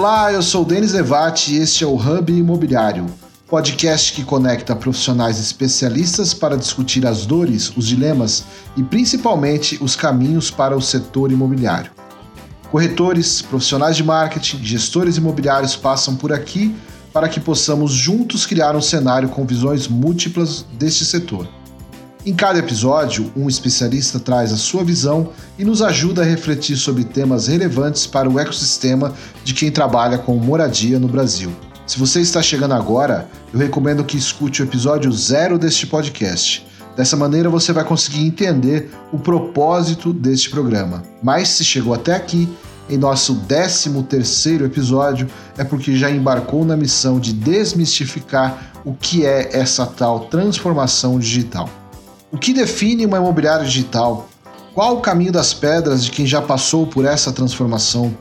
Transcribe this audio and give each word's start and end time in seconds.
Olá, 0.00 0.32
eu 0.32 0.40
sou 0.40 0.64
Denis 0.64 0.94
Levati 0.94 1.52
e 1.52 1.58
este 1.58 1.84
é 1.84 1.86
o 1.86 1.94
Hub 1.94 2.32
Imobiliário, 2.32 3.04
podcast 3.46 4.14
que 4.14 4.24
conecta 4.24 4.74
profissionais 4.74 5.38
especialistas 5.38 6.32
para 6.32 6.56
discutir 6.56 7.06
as 7.06 7.26
dores, 7.26 7.70
os 7.76 7.86
dilemas 7.86 8.46
e 8.78 8.82
principalmente 8.82 9.78
os 9.78 9.94
caminhos 9.94 10.50
para 10.50 10.74
o 10.74 10.80
setor 10.80 11.30
imobiliário. 11.30 11.90
Corretores, 12.70 13.42
profissionais 13.42 13.94
de 13.94 14.02
marketing, 14.02 14.64
gestores 14.64 15.18
imobiliários 15.18 15.76
passam 15.76 16.16
por 16.16 16.32
aqui 16.32 16.74
para 17.12 17.28
que 17.28 17.38
possamos 17.38 17.92
juntos 17.92 18.46
criar 18.46 18.74
um 18.74 18.80
cenário 18.80 19.28
com 19.28 19.44
visões 19.44 19.86
múltiplas 19.86 20.64
deste 20.78 21.04
setor. 21.04 21.46
Em 22.24 22.34
cada 22.34 22.58
episódio, 22.58 23.32
um 23.34 23.48
especialista 23.48 24.20
traz 24.20 24.52
a 24.52 24.56
sua 24.58 24.84
visão 24.84 25.30
e 25.58 25.64
nos 25.64 25.80
ajuda 25.80 26.20
a 26.20 26.24
refletir 26.24 26.76
sobre 26.76 27.02
temas 27.02 27.46
relevantes 27.46 28.06
para 28.06 28.28
o 28.28 28.38
ecossistema 28.38 29.14
de 29.42 29.54
quem 29.54 29.70
trabalha 29.70 30.18
com 30.18 30.36
moradia 30.36 30.98
no 30.98 31.08
Brasil. 31.08 31.50
Se 31.86 31.98
você 31.98 32.20
está 32.20 32.42
chegando 32.42 32.74
agora, 32.74 33.26
eu 33.54 33.58
recomendo 33.58 34.04
que 34.04 34.18
escute 34.18 34.60
o 34.60 34.66
episódio 34.66 35.10
zero 35.10 35.58
deste 35.58 35.86
podcast. 35.86 36.66
Dessa 36.94 37.16
maneira 37.16 37.48
você 37.48 37.72
vai 37.72 37.84
conseguir 37.84 38.26
entender 38.26 38.90
o 39.10 39.18
propósito 39.18 40.12
deste 40.12 40.50
programa. 40.50 41.02
Mas 41.22 41.48
se 41.48 41.64
chegou 41.64 41.94
até 41.94 42.14
aqui, 42.14 42.46
em 42.90 42.98
nosso 42.98 43.34
13 43.48 44.02
terceiro 44.02 44.66
episódio, 44.66 45.26
é 45.56 45.64
porque 45.64 45.96
já 45.96 46.10
embarcou 46.10 46.66
na 46.66 46.76
missão 46.76 47.18
de 47.18 47.32
desmistificar 47.32 48.72
o 48.84 48.92
que 48.92 49.24
é 49.24 49.56
essa 49.56 49.86
tal 49.86 50.26
transformação 50.26 51.18
digital. 51.18 51.79
O 52.32 52.38
que 52.38 52.52
define 52.52 53.04
uma 53.04 53.16
imobiliária 53.16 53.64
digital? 53.64 54.28
Qual 54.72 54.96
o 54.96 55.00
caminho 55.00 55.32
das 55.32 55.52
pedras 55.52 56.04
de 56.04 56.12
quem 56.12 56.24
já 56.24 56.40
passou 56.40 56.86
por 56.86 57.04
essa 57.04 57.32
transformação? 57.32 58.14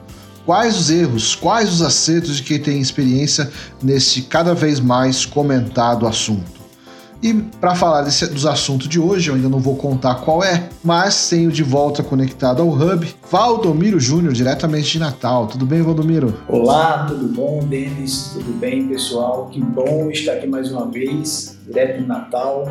Quais 0.48 0.80
os 0.80 0.90
erros, 0.90 1.36
quais 1.36 1.72
os 1.72 1.84
acertos 1.84 2.38
de 2.38 2.44
quem 2.44 2.60
tem 2.60 2.82
experiência 2.82 3.52
nesse 3.84 4.24
cada 4.24 4.56
vez 4.56 4.80
mais 4.80 5.28
comentado 5.28 6.08
assunto? 6.08 6.60
E 7.22 7.34
para 7.34 7.76
falar 7.76 8.02
desse, 8.02 8.26
dos 8.26 8.48
assuntos 8.48 8.90
de 8.90 9.00
hoje, 9.00 9.30
eu 9.30 9.36
ainda 9.36 9.50
não 9.50 9.60
vou 9.60 9.76
contar 9.76 10.16
qual 10.16 10.44
é, 10.44 10.70
mas 10.84 11.30
tenho 11.30 11.52
de 11.52 11.62
volta 11.62 12.02
conectado 12.02 12.64
ao 12.64 12.70
Hub 12.70 13.16
Valdomiro 13.30 14.00
Júnior, 14.00 14.34
diretamente 14.34 14.94
de 14.94 15.00
Natal. 15.00 15.46
Tudo 15.46 15.68
bem, 15.68 15.84
Valdomiro? 15.84 16.34
Olá, 16.48 17.06
tudo 17.08 17.28
bom, 17.28 17.60
Denis? 17.60 18.32
Tudo 18.34 18.58
bem, 18.58 18.88
pessoal? 18.88 19.50
Que 19.52 19.62
bom 19.62 20.10
estar 20.10 20.32
aqui 20.32 20.48
mais 20.48 20.72
uma 20.72 20.88
vez, 20.88 21.60
direto 21.68 22.02
de 22.02 22.08
Natal 22.08 22.66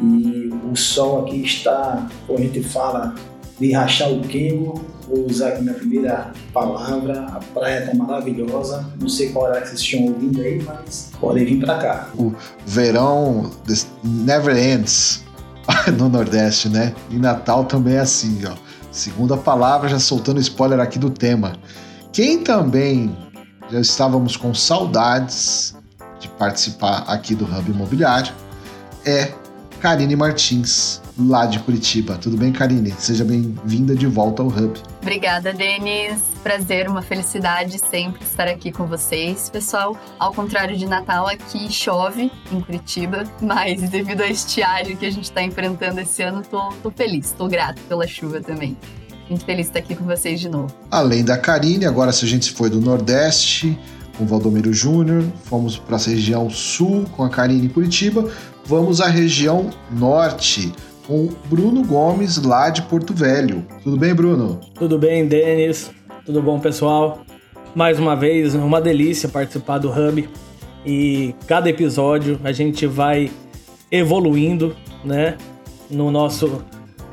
e 0.00 0.52
o 0.70 0.76
sol 0.76 1.22
aqui 1.22 1.42
está, 1.42 2.08
como 2.26 2.38
a 2.38 2.42
gente 2.42 2.62
fala, 2.62 3.14
de 3.58 3.72
rachar 3.72 4.10
o 4.10 4.20
queimo. 4.22 4.84
Vou 5.08 5.26
usar 5.26 5.48
aqui 5.48 5.62
minha 5.62 5.74
primeira 5.74 6.32
palavra. 6.52 7.26
A 7.26 7.40
praia 7.52 7.80
está 7.80 7.94
maravilhosa. 7.94 8.86
Não 8.98 9.08
sei 9.08 9.30
qual 9.30 9.44
hora 9.44 9.64
vocês 9.64 9.80
estão 9.80 10.04
ouvindo 10.04 10.40
aí, 10.40 10.62
mas 10.62 11.10
podem 11.20 11.44
vir 11.44 11.60
para 11.60 11.78
cá. 11.78 12.08
O 12.18 12.32
verão 12.66 13.50
never 14.02 14.56
ends 14.56 15.22
no 15.98 16.08
Nordeste, 16.08 16.68
né? 16.68 16.94
E 17.10 17.16
Natal 17.16 17.64
também 17.64 17.94
é 17.94 18.00
assim, 18.00 18.40
ó. 18.46 18.54
Segunda 18.90 19.36
palavra, 19.36 19.88
já 19.88 19.98
soltando 19.98 20.40
spoiler 20.40 20.80
aqui 20.80 20.98
do 20.98 21.10
tema. 21.10 21.52
Quem 22.12 22.42
também 22.42 23.14
já 23.70 23.80
estávamos 23.80 24.36
com 24.36 24.54
saudades 24.54 25.74
de 26.20 26.28
participar 26.28 27.04
aqui 27.08 27.34
do 27.34 27.44
Hub 27.44 27.70
Imobiliário 27.70 28.32
é 29.04 29.32
Karine 29.84 30.16
Martins, 30.16 30.98
lá 31.18 31.44
de 31.44 31.58
Curitiba. 31.58 32.16
Tudo 32.16 32.38
bem, 32.38 32.50
Karine? 32.50 32.90
Seja 32.98 33.22
bem-vinda 33.22 33.94
de 33.94 34.06
volta 34.06 34.40
ao 34.40 34.48
Hub. 34.48 34.80
Obrigada, 35.02 35.52
Denis. 35.52 36.22
Prazer, 36.42 36.88
uma 36.88 37.02
felicidade 37.02 37.78
sempre 37.78 38.24
estar 38.24 38.48
aqui 38.48 38.72
com 38.72 38.86
vocês. 38.86 39.50
Pessoal, 39.50 39.94
ao 40.18 40.32
contrário 40.32 40.74
de 40.74 40.86
Natal, 40.86 41.26
aqui 41.26 41.70
chove 41.70 42.32
em 42.50 42.60
Curitiba, 42.62 43.24
mas 43.42 43.90
devido 43.90 44.22
à 44.22 44.26
estiagem 44.26 44.96
que 44.96 45.04
a 45.04 45.12
gente 45.12 45.24
está 45.24 45.42
enfrentando 45.42 46.00
esse 46.00 46.22
ano, 46.22 46.40
tô, 46.40 46.70
tô 46.82 46.90
feliz, 46.90 47.32
tô 47.32 47.46
grato 47.46 47.82
pela 47.82 48.06
chuva 48.06 48.40
também. 48.40 48.78
Muito 49.28 49.44
feliz 49.44 49.66
de 49.66 49.72
estar 49.72 49.80
aqui 49.80 49.94
com 49.94 50.06
vocês 50.06 50.40
de 50.40 50.48
novo. 50.48 50.74
Além 50.90 51.22
da 51.22 51.36
Karine, 51.36 51.84
agora 51.84 52.10
se 52.10 52.24
a 52.24 52.28
gente 52.28 52.52
foi 52.52 52.70
do 52.70 52.80
Nordeste, 52.80 53.78
com 54.16 54.24
o 54.24 54.26
Valdomiro 54.26 54.72
Júnior, 54.72 55.22
fomos 55.44 55.76
para 55.76 55.96
a 55.96 56.00
região 56.00 56.48
sul 56.48 57.04
com 57.14 57.22
a 57.22 57.28
Karine 57.28 57.66
em 57.66 57.68
Curitiba, 57.68 58.30
vamos 58.66 59.00
à 59.00 59.08
região 59.08 59.70
norte 59.90 60.72
com 61.06 61.28
Bruno 61.46 61.84
Gomes, 61.84 62.42
lá 62.42 62.70
de 62.70 62.82
Porto 62.82 63.12
Velho. 63.12 63.64
Tudo 63.82 63.96
bem, 63.96 64.14
Bruno? 64.14 64.60
Tudo 64.74 64.98
bem, 64.98 65.26
Denis. 65.26 65.90
Tudo 66.24 66.40
bom, 66.42 66.58
pessoal? 66.58 67.22
Mais 67.74 67.98
uma 67.98 68.16
vez, 68.16 68.54
uma 68.54 68.80
delícia 68.80 69.28
participar 69.28 69.78
do 69.78 69.90
Hub. 69.90 70.28
E 70.86 71.34
cada 71.46 71.68
episódio 71.68 72.40
a 72.42 72.52
gente 72.52 72.86
vai 72.86 73.30
evoluindo, 73.90 74.74
né, 75.04 75.36
no 75.90 76.10
nosso 76.10 76.64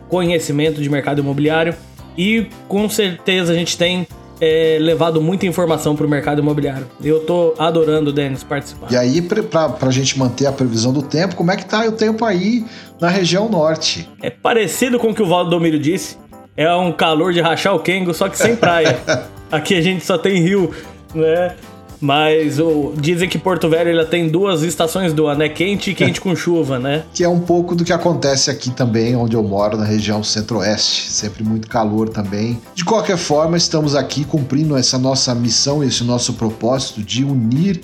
conhecimento 0.08 0.82
de 0.82 0.90
mercado 0.90 1.20
imobiliário. 1.20 1.76
E 2.18 2.48
com 2.68 2.90
certeza 2.90 3.52
a 3.52 3.56
gente 3.56 3.78
tem 3.78 4.08
é, 4.42 4.80
levado 4.82 5.22
muita 5.22 5.46
informação 5.46 5.96
para 5.96 6.06
o 6.06 6.10
mercado 6.10 6.42
imobiliário. 6.42 6.88
Eu 7.04 7.20
tô 7.20 7.54
adorando, 7.60 8.12
Denis, 8.12 8.44
participar. 8.44 8.92
E 8.92 8.98
aí, 8.98 9.22
para 9.22 9.78
a 9.80 9.92
gente 9.92 10.18
manter 10.18 10.48
a 10.48 10.52
previsão 10.52 10.92
do 10.92 11.04
tempo, 11.04 11.36
como 11.36 11.52
é 11.52 11.56
que 11.56 11.66
tá 11.66 11.86
o 11.86 11.92
tempo 11.92 12.26
aí 12.26 12.66
na 13.00 13.08
região 13.08 13.48
norte? 13.48 14.10
É 14.20 14.32
parecido 14.32 14.98
com 14.98 15.12
o 15.12 15.16
que 15.16 15.22
o 15.22 15.28
Valdomiro 15.28 15.78
disse. 15.78 16.18
É 16.58 16.74
um 16.74 16.92
calor 16.92 17.32
de 17.32 17.40
rachar 17.40 17.76
o 17.76 17.80
Kengo, 17.80 18.14
só 18.14 18.28
que 18.28 18.38
sem 18.38 18.56
praia. 18.56 19.00
Aqui 19.52 19.76
a 19.76 19.82
gente 19.82 20.04
só 20.04 20.18
tem 20.18 20.42
rio, 20.42 20.74
né? 21.14 21.56
Mas 22.02 22.58
o, 22.58 22.94
dizem 22.98 23.30
que 23.30 23.38
Porto 23.38 23.70
Velho 23.70 23.92
ela 23.92 24.06
tem 24.06 24.28
duas 24.28 24.64
estações 24.64 25.14
do 25.14 25.28
ano, 25.28 25.40
né? 25.40 25.50
Quente 25.50 25.92
e 25.92 25.94
quente 25.94 26.20
com 26.20 26.36
chuva, 26.36 26.80
né? 26.80 27.04
Que 27.14 27.24
é 27.24 27.30
um 27.30 27.40
pouco 27.40 27.76
do 27.76 27.86
que 27.86 27.94
acontece 27.94 28.50
aqui 28.50 28.72
também, 28.72 29.16
onde 29.16 29.36
eu 29.36 29.44
moro, 29.44 29.78
na 29.78 29.86
região 29.86 30.24
centro-oeste. 30.24 31.12
Sempre 31.12 31.44
muito 31.44 31.68
calor 31.70 32.10
também. 32.10 32.60
De 32.74 32.84
qualquer 32.84 33.18
forma, 33.18 33.56
estamos 33.56 33.96
aqui 33.96 34.26
cumprindo 34.26 34.76
essa 34.76 34.98
nossa 34.98 35.36
missão, 35.36 35.84
esse 35.84 36.04
nosso 36.04 36.34
propósito 36.34 37.04
de 37.04 37.24
unir 37.24 37.82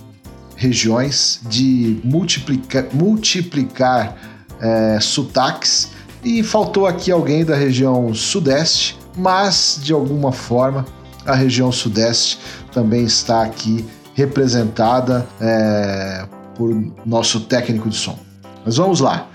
regiões, 0.55 1.39
de 1.47 1.99
multiplicar, 2.03 2.87
multiplicar 2.91 4.15
é, 4.59 4.97
sotaques. 4.99 5.91
E 6.23 6.41
faltou 6.41 6.87
aqui 6.87 7.11
alguém 7.11 7.45
da 7.45 7.55
região 7.55 8.11
sudeste, 8.15 8.97
mas 9.15 9.79
de 9.81 9.93
alguma 9.93 10.31
forma 10.31 10.83
a 11.23 11.35
região 11.35 11.71
sudeste 11.71 12.39
também 12.71 13.03
está 13.03 13.43
aqui 13.43 13.85
representada 14.17 15.27
é, 15.39 16.25
por 16.55 16.75
nosso 17.05 17.41
técnico 17.41 17.87
de 17.87 17.95
som. 17.95 18.17
Mas 18.65 18.77
vamos 18.77 18.99
lá. 18.99 19.27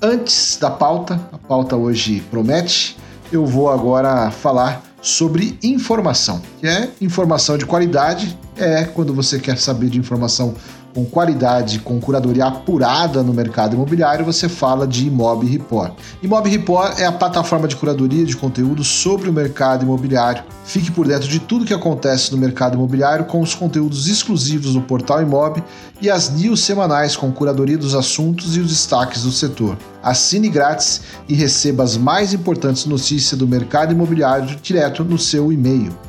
Antes 0.00 0.56
da 0.60 0.70
pauta, 0.70 1.20
a 1.32 1.38
pauta 1.38 1.74
hoje 1.74 2.20
promete, 2.30 2.96
eu 3.32 3.44
vou 3.44 3.68
agora 3.68 4.30
falar 4.30 4.80
sobre 5.02 5.58
informação, 5.60 6.40
que 6.60 6.68
é 6.68 6.88
informação 7.00 7.58
de 7.58 7.66
qualidade, 7.66 8.38
é 8.56 8.84
quando 8.84 9.12
você 9.12 9.40
quer 9.40 9.58
saber 9.58 9.90
de 9.90 9.98
informação 9.98 10.54
com 10.94 11.04
qualidade, 11.04 11.80
com 11.80 12.00
curadoria 12.00 12.46
apurada 12.46 13.22
no 13.22 13.32
mercado 13.32 13.74
imobiliário, 13.74 14.24
você 14.24 14.48
fala 14.48 14.86
de 14.86 15.06
Imob 15.06 15.46
Report. 15.46 15.92
Imob 16.22 16.48
Report 16.48 16.98
é 16.98 17.06
a 17.06 17.12
plataforma 17.12 17.68
de 17.68 17.76
curadoria 17.76 18.24
de 18.24 18.36
conteúdo 18.36 18.82
sobre 18.82 19.28
o 19.28 19.32
mercado 19.32 19.84
imobiliário. 19.84 20.42
Fique 20.64 20.90
por 20.90 21.06
dentro 21.06 21.28
de 21.28 21.38
tudo 21.38 21.64
que 21.64 21.74
acontece 21.74 22.32
no 22.32 22.38
mercado 22.38 22.74
imobiliário 22.74 23.24
com 23.24 23.40
os 23.40 23.54
conteúdos 23.54 24.08
exclusivos 24.08 24.74
do 24.74 24.82
portal 24.82 25.22
Imob 25.22 25.62
e 26.00 26.10
as 26.10 26.30
news 26.30 26.60
semanais 26.60 27.16
com 27.16 27.32
curadoria 27.32 27.78
dos 27.78 27.94
assuntos 27.94 28.56
e 28.56 28.60
os 28.60 28.68
destaques 28.68 29.22
do 29.22 29.32
setor. 29.32 29.76
Assine 30.02 30.48
grátis 30.48 31.02
e 31.28 31.34
receba 31.34 31.82
as 31.82 31.96
mais 31.96 32.32
importantes 32.32 32.86
notícias 32.86 33.38
do 33.38 33.46
mercado 33.46 33.92
imobiliário 33.92 34.56
direto 34.62 35.04
no 35.04 35.18
seu 35.18 35.52
e-mail. 35.52 36.07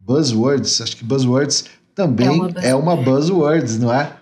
Buzzwords, 0.00 0.80
acho 0.80 0.96
que 0.96 1.04
buzzwords 1.04 1.64
também 1.94 2.28
é 2.28 2.30
uma, 2.30 2.50
é 2.62 2.74
uma 2.74 2.96
buzzwords, 2.96 3.78
não 3.78 3.92
é? 3.92 4.12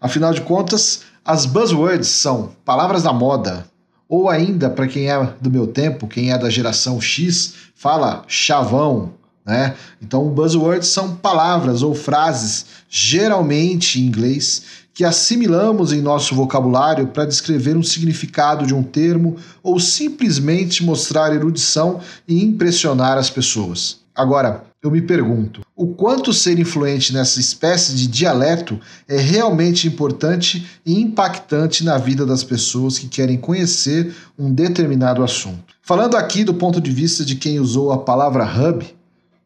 Afinal 0.00 0.32
de 0.32 0.40
contas, 0.42 1.02
as 1.24 1.44
buzzwords 1.44 2.06
são 2.06 2.52
palavras 2.64 3.02
da 3.02 3.12
moda, 3.12 3.66
ou 4.08 4.30
ainda, 4.30 4.70
para 4.70 4.86
quem 4.86 5.10
é 5.10 5.34
do 5.40 5.50
meu 5.50 5.66
tempo, 5.66 6.06
quem 6.06 6.32
é 6.32 6.38
da 6.38 6.48
geração 6.48 7.00
X, 7.00 7.54
fala 7.74 8.24
chavão, 8.28 9.12
Né? 9.44 9.74
Então, 10.00 10.28
buzzwords 10.28 10.88
são 10.88 11.16
palavras 11.16 11.82
ou 11.82 11.94
frases, 11.94 12.66
geralmente 12.88 13.98
em 14.00 14.04
inglês, 14.04 14.62
que 14.98 15.04
assimilamos 15.04 15.92
em 15.92 16.02
nosso 16.02 16.34
vocabulário 16.34 17.06
para 17.06 17.24
descrever 17.24 17.76
um 17.76 17.84
significado 17.84 18.66
de 18.66 18.74
um 18.74 18.82
termo 18.82 19.36
ou 19.62 19.78
simplesmente 19.78 20.84
mostrar 20.84 21.32
erudição 21.32 22.00
e 22.26 22.42
impressionar 22.42 23.16
as 23.16 23.30
pessoas. 23.30 24.00
Agora, 24.12 24.64
eu 24.82 24.90
me 24.90 25.00
pergunto, 25.00 25.60
o 25.76 25.86
quanto 25.94 26.32
ser 26.32 26.58
influente 26.58 27.14
nessa 27.14 27.38
espécie 27.38 27.94
de 27.94 28.08
dialeto 28.08 28.80
é 29.06 29.16
realmente 29.16 29.86
importante 29.86 30.66
e 30.84 31.00
impactante 31.00 31.84
na 31.84 31.96
vida 31.96 32.26
das 32.26 32.42
pessoas 32.42 32.98
que 32.98 33.06
querem 33.06 33.38
conhecer 33.38 34.12
um 34.36 34.52
determinado 34.52 35.22
assunto. 35.22 35.74
Falando 35.80 36.16
aqui 36.16 36.42
do 36.42 36.54
ponto 36.54 36.80
de 36.80 36.90
vista 36.90 37.24
de 37.24 37.36
quem 37.36 37.60
usou 37.60 37.92
a 37.92 37.98
palavra 37.98 38.44
hub 38.44 38.84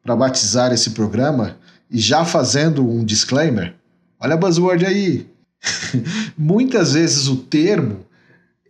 para 0.03 0.17
batizar 0.17 0.73
esse 0.73 0.93
programa 0.93 1.59
e 1.91 1.99
já 1.99 2.25
fazendo 2.25 2.89
um 2.89 3.05
disclaimer, 3.05 3.75
olha 4.19 4.33
a 4.33 4.39
buzzword 4.39 4.87
aí. 4.87 5.31
Muitas 6.37 6.93
vezes 6.95 7.29
o 7.29 7.37
termo 7.37 8.01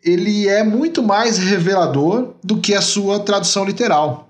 ele 0.02 0.48
é 0.48 0.64
muito 0.64 1.02
mais 1.02 1.38
revelador 1.38 2.34
do 2.42 2.58
que 2.58 2.74
a 2.74 2.82
sua 2.82 3.20
tradução 3.20 3.64
literal. 3.64 4.28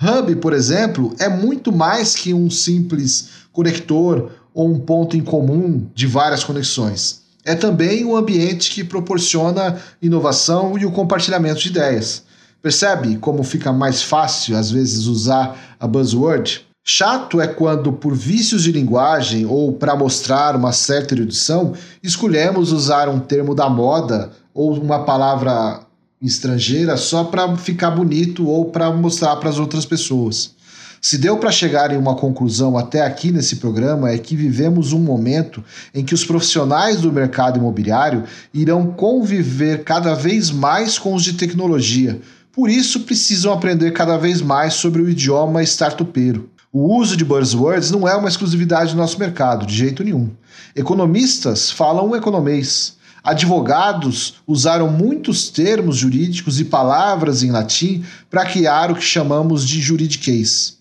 Hub, 0.00 0.34
por 0.36 0.54
exemplo, 0.54 1.14
é 1.18 1.28
muito 1.28 1.70
mais 1.70 2.14
que 2.14 2.32
um 2.32 2.48
simples 2.48 3.28
conector 3.52 4.30
ou 4.54 4.66
um 4.66 4.78
ponto 4.80 5.16
em 5.16 5.20
comum 5.20 5.86
de 5.94 6.06
várias 6.06 6.42
conexões. 6.42 7.20
É 7.44 7.54
também 7.54 8.04
um 8.04 8.16
ambiente 8.16 8.70
que 8.70 8.82
proporciona 8.82 9.78
inovação 10.00 10.78
e 10.78 10.86
o 10.86 10.90
compartilhamento 10.90 11.60
de 11.60 11.68
ideias. 11.68 12.22
Percebe 12.62 13.16
como 13.16 13.42
fica 13.42 13.72
mais 13.72 14.02
fácil, 14.02 14.56
às 14.56 14.70
vezes, 14.70 15.06
usar 15.06 15.76
a 15.78 15.86
buzzword? 15.86 16.66
Chato 16.82 17.40
é 17.40 17.46
quando, 17.46 17.92
por 17.92 18.14
vícios 18.14 18.62
de 18.62 18.72
linguagem 18.72 19.44
ou 19.44 19.72
para 19.72 19.94
mostrar 19.94 20.56
uma 20.56 20.72
certa 20.72 21.14
erudição, 21.14 21.74
escolhemos 22.02 22.72
usar 22.72 23.08
um 23.08 23.20
termo 23.20 23.54
da 23.54 23.68
moda 23.68 24.32
ou 24.54 24.72
uma 24.74 25.04
palavra 25.04 25.80
estrangeira 26.22 26.96
só 26.96 27.24
para 27.24 27.56
ficar 27.56 27.90
bonito 27.90 28.46
ou 28.48 28.66
para 28.66 28.90
mostrar 28.90 29.36
para 29.36 29.50
as 29.50 29.58
outras 29.58 29.84
pessoas. 29.84 30.54
Se 31.02 31.16
deu 31.16 31.38
para 31.38 31.50
chegar 31.50 31.92
em 31.92 31.96
uma 31.96 32.14
conclusão 32.14 32.76
até 32.76 33.00
aqui 33.00 33.32
nesse 33.32 33.56
programa 33.56 34.10
é 34.10 34.18
que 34.18 34.36
vivemos 34.36 34.92
um 34.92 34.98
momento 34.98 35.64
em 35.94 36.04
que 36.04 36.12
os 36.12 36.26
profissionais 36.26 37.00
do 37.00 37.10
mercado 37.10 37.58
imobiliário 37.58 38.24
irão 38.52 38.86
conviver 38.86 39.82
cada 39.82 40.14
vez 40.14 40.50
mais 40.50 40.98
com 40.98 41.14
os 41.14 41.22
de 41.22 41.34
tecnologia. 41.34 42.20
Por 42.52 42.68
isso 42.68 43.00
precisam 43.00 43.52
aprender 43.52 43.92
cada 43.92 44.18
vez 44.18 44.42
mais 44.42 44.74
sobre 44.74 45.00
o 45.00 45.08
idioma 45.08 45.62
startupeiro. 45.62 46.49
O 46.72 46.96
uso 46.96 47.16
de 47.16 47.24
buzzwords 47.24 47.90
não 47.90 48.06
é 48.06 48.14
uma 48.14 48.28
exclusividade 48.28 48.92
do 48.92 48.96
nosso 48.96 49.18
mercado, 49.18 49.66
de 49.66 49.74
jeito 49.74 50.04
nenhum. 50.04 50.30
Economistas 50.76 51.68
falam 51.68 52.14
economês. 52.14 52.94
Advogados 53.24 54.34
usaram 54.46 54.88
muitos 54.88 55.48
termos 55.48 55.96
jurídicos 55.96 56.60
e 56.60 56.64
palavras 56.64 57.42
em 57.42 57.50
latim 57.50 58.04
para 58.30 58.46
criar 58.46 58.88
o 58.88 58.94
que 58.94 59.02
chamamos 59.02 59.66
de 59.66 59.80
juridiquês. 59.80 60.78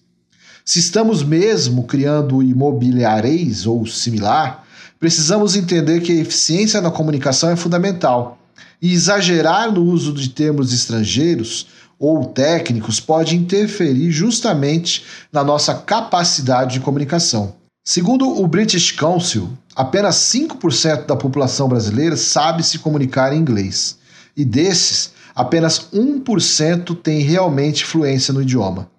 Se 0.63 0.77
estamos 0.77 1.23
mesmo 1.23 1.85
criando 1.85 2.43
imobiliareis 2.43 3.65
ou 3.65 3.83
similar, 3.87 4.63
precisamos 4.99 5.55
entender 5.55 6.01
que 6.01 6.11
a 6.11 6.21
eficiência 6.21 6.81
na 6.81 6.91
comunicação 6.91 7.49
é 7.49 7.55
fundamental. 7.55 8.37
E 8.79 8.93
exagerar 8.93 9.71
no 9.71 9.83
uso 9.83 10.13
de 10.13 10.29
termos 10.29 10.71
estrangeiros 10.71 11.65
ou 11.99 12.25
técnicos 12.25 12.99
pode 12.99 13.35
interferir 13.35 14.09
justamente 14.09 15.05
na 15.31 15.43
nossa 15.43 15.75
capacidade 15.75 16.73
de 16.73 16.79
comunicação. 16.79 17.55
Segundo 17.83 18.41
o 18.41 18.47
British 18.47 18.91
Council, 18.91 19.49
apenas 19.75 20.15
5% 20.15 21.05
da 21.05 21.15
população 21.15 21.67
brasileira 21.67 22.15
sabe 22.15 22.63
se 22.63 22.79
comunicar 22.79 23.33
em 23.33 23.39
inglês. 23.39 23.97
E 24.37 24.45
desses, 24.45 25.11
apenas 25.35 25.89
1% 25.91 26.95
tem 27.01 27.21
realmente 27.21 27.83
fluência 27.83 28.33
no 28.33 28.41
idioma. 28.41 28.89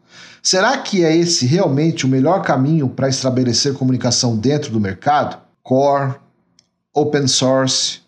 Será 0.42 0.76
que 0.78 1.04
é 1.04 1.14
esse 1.14 1.46
realmente 1.46 2.04
o 2.04 2.08
melhor 2.08 2.42
caminho 2.42 2.88
para 2.88 3.08
estabelecer 3.08 3.74
comunicação 3.74 4.36
dentro 4.36 4.72
do 4.72 4.80
mercado? 4.80 5.38
Core, 5.62 6.14
Open 6.94 7.28
Source, 7.28 8.00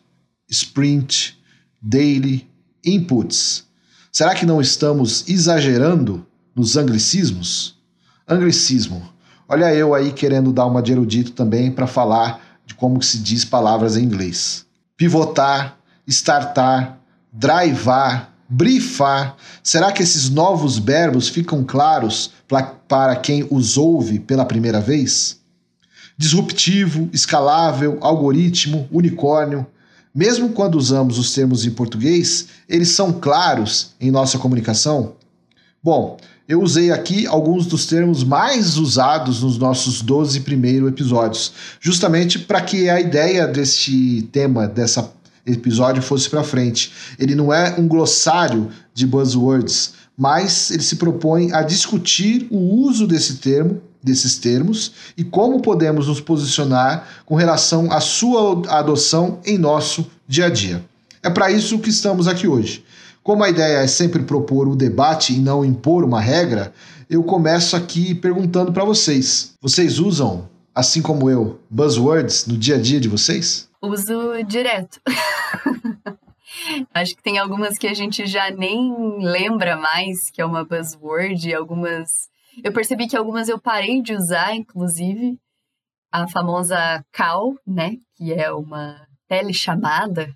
Sprint, 0.49 1.39
Daily, 1.81 2.49
Inputs. 2.85 3.65
Será 4.13 4.35
que 4.35 4.47
não 4.47 4.61
estamos 4.61 5.27
exagerando 5.27 6.25
nos 6.55 6.77
anglicismos? 6.77 7.77
Anglicismo 8.29 9.13
Olha 9.55 9.75
eu 9.75 9.95
aí 9.95 10.13
querendo 10.13 10.51
dar 10.51 10.65
uma 10.65 10.81
de 10.81 10.93
erudito 10.93 11.33
também 11.33 11.71
para 11.71 11.87
falar 11.87 12.41
de 12.65 12.75
como 12.75 13.03
se 13.03 13.19
diz 13.19 13.45
palavras 13.45 13.99
em 13.99 14.03
inglês. 14.05 14.65
Pivotar, 14.97 15.77
startar, 16.07 16.99
drivar, 17.31 18.33
brifar. 18.49 19.37
Será 19.63 19.93
que 19.93 20.03
esses 20.03 20.31
novos 20.31 20.79
verbos 20.79 21.29
ficam 21.29 21.65
claros 21.65 22.33
para 22.89 23.15
quem 23.17 23.47
os 23.51 23.77
ouve 23.77 24.19
pela 24.19 24.47
primeira 24.47 24.81
vez? 24.81 25.39
Disruptivo, 26.17 27.11
escalável, 27.13 27.99
algoritmo, 28.01 28.89
unicórnio. 28.91 29.67
Mesmo 30.15 30.51
quando 30.51 30.77
usamos 30.77 31.19
os 31.19 31.33
termos 31.33 31.65
em 31.65 31.71
português, 31.71 32.49
eles 32.69 32.91
são 32.91 33.13
claros 33.13 33.93
em 33.99 34.11
nossa 34.11 34.39
comunicação? 34.39 35.15
Bom, 35.83 36.19
eu 36.47 36.61
usei 36.61 36.91
aqui 36.91 37.27
alguns 37.27 37.65
dos 37.65 37.87
termos 37.87 38.23
mais 38.23 38.77
usados 38.77 39.43
nos 39.43 39.57
nossos 39.57 40.03
12 40.03 40.41
primeiros 40.41 40.89
episódios, 40.91 41.53
justamente 41.81 42.39
para 42.39 42.61
que 42.61 42.91
a 42.91 43.01
ideia 43.01 43.47
deste 43.47 44.29
tema, 44.31 44.67
dessa 44.67 45.11
episódio 45.47 46.03
fosse 46.03 46.29
para 46.29 46.45
frente. 46.45 46.93
Ele 47.19 47.35
não 47.35 47.53
é 47.53 47.75
um 47.79 47.89
glossário 47.89 48.69
de 48.93 49.07
buzzwords, 49.07 49.95
mas 50.17 50.71
ele 50.71 50.83
se 50.83 50.97
propõe 50.97 51.53
a 51.53 51.63
discutir 51.63 52.47
o 52.51 52.59
uso 52.59 53.07
desse 53.07 53.37
termo, 53.37 53.81
desses 54.03 54.39
termos 54.39 54.93
e 55.17 55.25
como 55.25 55.63
podemos 55.63 56.09
nos 56.09 56.21
posicionar 56.21 57.23
com 57.25 57.35
relação 57.35 57.91
à 57.93 58.01
sua 58.01 58.63
adoção 58.69 59.39
em 59.45 59.57
nosso 59.57 60.11
dia 60.27 60.47
a 60.47 60.51
dia. 60.51 60.85
É 61.23 61.31
para 61.31 61.51
isso 61.51 61.79
que 61.79 61.91
estamos 61.91 62.27
aqui 62.27 62.49
hoje. 62.49 62.85
Como 63.23 63.45
a 63.45 63.49
ideia 63.49 63.79
é 63.79 63.87
sempre 63.87 64.25
propor 64.25 64.67
o 64.67 64.75
debate 64.75 65.33
e 65.33 65.39
não 65.39 65.65
impor 65.65 66.03
uma 66.03 66.21
regra, 66.21 66.73
eu 67.09 67.23
começo 67.23 67.77
aqui 67.77 68.15
perguntando 68.15 68.73
para 68.73 68.85
vocês: 68.85 69.55
vocês 69.61 70.01
usam, 70.01 70.49
assim 70.75 71.01
como 71.01 71.31
eu, 71.31 71.61
buzzwords 71.71 72.47
no 72.47 72.57
dia 72.57 72.75
a 72.75 72.81
dia 72.81 72.99
de 72.99 73.09
vocês? 73.09 73.69
Uso 73.81 74.43
direto. 74.45 75.01
Acho 76.93 77.17
que 77.17 77.23
tem 77.23 77.39
algumas 77.39 77.79
que 77.79 77.87
a 77.87 77.95
gente 77.95 78.27
já 78.27 78.51
nem 78.51 79.19
lembra 79.19 79.77
mais 79.77 80.31
que 80.31 80.41
é 80.41 80.45
uma 80.45 80.65
buzzword, 80.65 81.55
algumas. 81.55 82.32
Eu 82.63 82.73
percebi 82.73 83.07
que 83.07 83.17
algumas 83.17 83.49
eu 83.49 83.61
parei 83.61 84.03
de 84.03 84.15
usar, 84.15 84.55
inclusive 84.55 85.39
a 86.11 86.29
famosa 86.29 87.05
call, 87.13 87.57
né, 87.67 87.97
que 88.17 88.33
é 88.33 88.53
uma 88.53 89.07
telechamada 89.27 90.35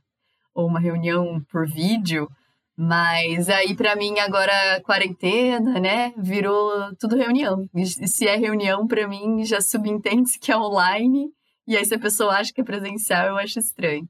ou 0.54 0.66
uma 0.66 0.80
reunião 0.80 1.42
por 1.50 1.68
vídeo 1.68 2.28
mas 2.76 3.48
aí, 3.48 3.74
para 3.74 3.96
mim, 3.96 4.18
agora 4.18 4.82
quarentena, 4.82 5.80
né? 5.80 6.12
Virou 6.18 6.94
tudo 6.96 7.16
reunião. 7.16 7.66
E 7.74 7.86
se 7.86 8.28
é 8.28 8.36
reunião, 8.36 8.86
para 8.86 9.08
mim, 9.08 9.42
já 9.46 9.62
subentende-se 9.62 10.38
que 10.38 10.52
é 10.52 10.56
online. 10.58 11.30
E 11.66 11.74
aí, 11.74 11.84
se 11.86 11.94
a 11.94 11.98
pessoa 11.98 12.34
acha 12.34 12.52
que 12.52 12.60
é 12.60 12.64
presencial, 12.64 13.28
eu 13.28 13.38
acho 13.38 13.58
estranho. 13.58 14.06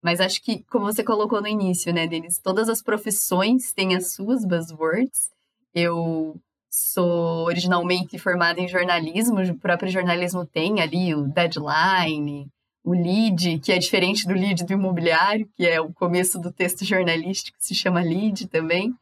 Mas 0.00 0.20
acho 0.20 0.40
que, 0.42 0.62
como 0.70 0.84
você 0.84 1.02
colocou 1.02 1.40
no 1.40 1.48
início, 1.48 1.92
né, 1.92 2.06
Denis? 2.06 2.38
Todas 2.38 2.68
as 2.68 2.80
profissões 2.80 3.72
têm 3.72 3.96
as 3.96 4.12
suas 4.14 4.44
buzzwords. 4.46 5.30
Eu 5.74 6.40
sou 6.74 7.44
originalmente 7.46 8.18
formada 8.18 8.60
em 8.60 8.68
jornalismo, 8.68 9.40
o 9.40 9.58
próprio 9.58 9.90
jornalismo 9.90 10.44
tem 10.44 10.80
ali 10.80 11.14
o 11.14 11.28
deadline, 11.28 12.48
o 12.82 12.92
lead, 12.92 13.60
que 13.60 13.72
é 13.72 13.78
diferente 13.78 14.26
do 14.26 14.34
lead 14.34 14.64
do 14.64 14.72
imobiliário, 14.72 15.48
que 15.56 15.66
é 15.66 15.80
o 15.80 15.92
começo 15.92 16.38
do 16.38 16.52
texto 16.52 16.84
jornalístico, 16.84 17.56
se 17.60 17.74
chama 17.74 18.00
lead 18.00 18.48
também. 18.48 18.92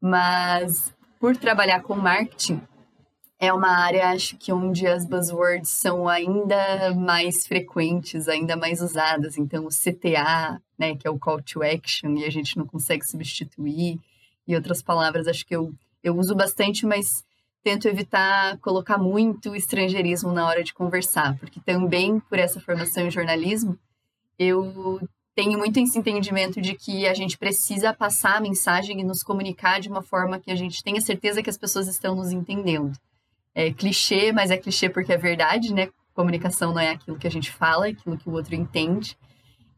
Mas 0.00 0.92
por 1.20 1.36
trabalhar 1.36 1.82
com 1.82 1.94
marketing, 1.94 2.60
é 3.40 3.52
uma 3.52 3.70
área, 3.70 4.10
acho 4.10 4.36
que 4.36 4.52
onde 4.52 4.86
as 4.86 5.06
buzzwords 5.06 5.70
são 5.70 6.08
ainda 6.08 6.92
mais 6.94 7.46
frequentes, 7.46 8.28
ainda 8.28 8.56
mais 8.56 8.82
usadas. 8.82 9.38
Então, 9.38 9.64
o 9.64 9.68
CTA, 9.68 10.60
né, 10.76 10.96
que 10.96 11.06
é 11.06 11.10
o 11.10 11.18
call 11.18 11.40
to 11.40 11.62
action, 11.62 12.16
e 12.16 12.24
a 12.24 12.30
gente 12.30 12.56
não 12.56 12.66
consegue 12.66 13.06
substituir, 13.06 14.00
e 14.46 14.54
outras 14.56 14.82
palavras, 14.82 15.28
acho 15.28 15.46
que 15.46 15.54
eu, 15.54 15.72
eu 16.02 16.16
uso 16.16 16.34
bastante, 16.34 16.86
mas 16.86 17.24
tento 17.62 17.88
evitar 17.88 18.58
colocar 18.58 18.98
muito 18.98 19.54
estrangeirismo 19.54 20.32
na 20.32 20.46
hora 20.46 20.62
de 20.62 20.72
conversar, 20.72 21.36
porque 21.38 21.60
também 21.60 22.20
por 22.20 22.38
essa 22.38 22.60
formação 22.60 23.06
em 23.06 23.10
jornalismo, 23.10 23.78
eu 24.38 25.00
tenho 25.34 25.58
muito 25.58 25.78
esse 25.78 25.98
entendimento 25.98 26.60
de 26.60 26.74
que 26.74 27.06
a 27.06 27.14
gente 27.14 27.38
precisa 27.38 27.92
passar 27.92 28.36
a 28.36 28.40
mensagem 28.40 29.00
e 29.00 29.04
nos 29.04 29.22
comunicar 29.22 29.80
de 29.80 29.88
uma 29.88 30.02
forma 30.02 30.40
que 30.40 30.50
a 30.50 30.56
gente 30.56 30.82
tenha 30.82 31.00
certeza 31.00 31.42
que 31.42 31.50
as 31.50 31.58
pessoas 31.58 31.86
estão 31.86 32.14
nos 32.16 32.32
entendendo. 32.32 32.92
é 33.54 33.72
clichê, 33.72 34.32
mas 34.32 34.50
é 34.50 34.56
clichê 34.56 34.88
porque 34.88 35.12
é 35.12 35.16
verdade, 35.16 35.74
né? 35.74 35.88
Comunicação 36.14 36.72
não 36.72 36.80
é 36.80 36.90
aquilo 36.90 37.18
que 37.18 37.26
a 37.26 37.30
gente 37.30 37.52
fala, 37.52 37.86
é 37.86 37.90
aquilo 37.90 38.16
que 38.16 38.28
o 38.28 38.32
outro 38.32 38.54
entende. 38.54 39.16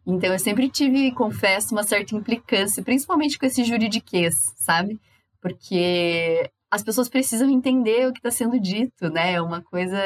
Então 0.07 0.33
eu 0.33 0.39
sempre 0.39 0.69
tive, 0.69 1.13
confesso, 1.13 1.75
uma 1.75 1.83
certa 1.83 2.15
implicância, 2.15 2.83
principalmente 2.83 3.39
com 3.39 3.47
esse 3.47 3.65
juridiquês, 3.65 4.35
sabe? 4.57 5.01
Porque 5.41 6.51
as 6.71 6.83
pessoas 6.83 7.09
precisam 7.09 7.51
entender 7.51 8.07
o 8.07 8.13
que 8.13 8.19
está 8.19 8.31
sendo 8.31 8.59
dito, 8.61 9.11
né? 9.11 9.35
É 9.35 9.43
uma 9.43 9.63
coisa, 9.63 9.99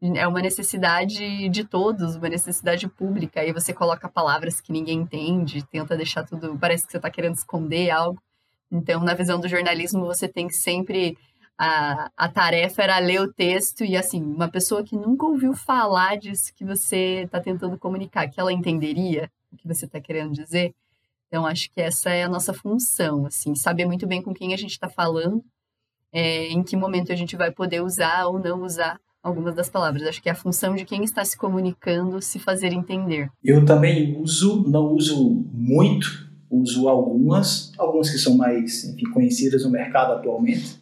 é 0.00 0.26
uma 0.26 0.40
necessidade 0.40 1.48
de 1.48 1.64
todos, 1.64 2.16
uma 2.16 2.28
necessidade 2.28 2.88
pública. 2.88 3.40
Aí 3.40 3.52
você 3.52 3.72
coloca 3.72 4.08
palavras 4.08 4.60
que 4.60 4.72
ninguém 4.72 5.00
entende, 5.00 5.66
tenta 5.66 5.96
deixar 5.96 6.24
tudo, 6.24 6.56
parece 6.58 6.86
que 6.86 6.92
você 6.92 6.98
está 6.98 7.10
querendo 7.10 7.34
esconder 7.34 7.90
algo. 7.90 8.20
Então, 8.70 9.00
na 9.02 9.14
visão 9.14 9.40
do 9.40 9.48
jornalismo, 9.48 10.04
você 10.06 10.28
tem 10.28 10.46
que 10.46 10.54
sempre 10.54 11.16
a, 11.58 12.10
a 12.16 12.28
tarefa 12.28 12.82
era 12.82 12.98
ler 12.98 13.20
o 13.20 13.32
texto 13.32 13.84
e, 13.84 13.96
assim, 13.96 14.22
uma 14.22 14.48
pessoa 14.48 14.84
que 14.84 14.96
nunca 14.96 15.26
ouviu 15.26 15.52
falar 15.54 16.16
disso 16.16 16.54
que 16.54 16.64
você 16.64 17.24
está 17.24 17.40
tentando 17.40 17.76
comunicar, 17.76 18.28
que 18.28 18.38
ela 18.38 18.52
entenderia 18.52 19.30
o 19.52 19.56
que 19.56 19.66
você 19.66 19.86
está 19.86 20.00
querendo 20.00 20.32
dizer. 20.32 20.72
Então, 21.28 21.46
acho 21.46 21.70
que 21.70 21.80
essa 21.80 22.10
é 22.10 22.24
a 22.24 22.28
nossa 22.28 22.54
função, 22.54 23.26
assim, 23.26 23.54
saber 23.54 23.84
muito 23.84 24.06
bem 24.06 24.22
com 24.22 24.32
quem 24.32 24.54
a 24.54 24.56
gente 24.56 24.72
está 24.72 24.88
falando, 24.88 25.44
é, 26.12 26.48
em 26.48 26.62
que 26.62 26.74
momento 26.74 27.12
a 27.12 27.16
gente 27.16 27.36
vai 27.36 27.50
poder 27.50 27.82
usar 27.82 28.26
ou 28.26 28.38
não 28.38 28.62
usar 28.62 28.98
algumas 29.22 29.54
das 29.54 29.68
palavras. 29.68 30.02
Acho 30.04 30.22
que 30.22 30.28
é 30.28 30.32
a 30.32 30.34
função 30.34 30.74
de 30.74 30.84
quem 30.84 31.04
está 31.04 31.24
se 31.24 31.36
comunicando 31.36 32.22
se 32.22 32.38
fazer 32.38 32.72
entender. 32.72 33.28
Eu 33.44 33.64
também 33.64 34.16
uso, 34.18 34.64
não 34.68 34.92
uso 34.94 35.44
muito, 35.52 36.28
uso 36.50 36.88
algumas, 36.88 37.72
algumas 37.78 38.10
que 38.10 38.18
são 38.18 38.36
mais 38.36 38.84
enfim, 38.84 39.10
conhecidas 39.12 39.64
no 39.64 39.70
mercado 39.70 40.14
atualmente. 40.14 40.80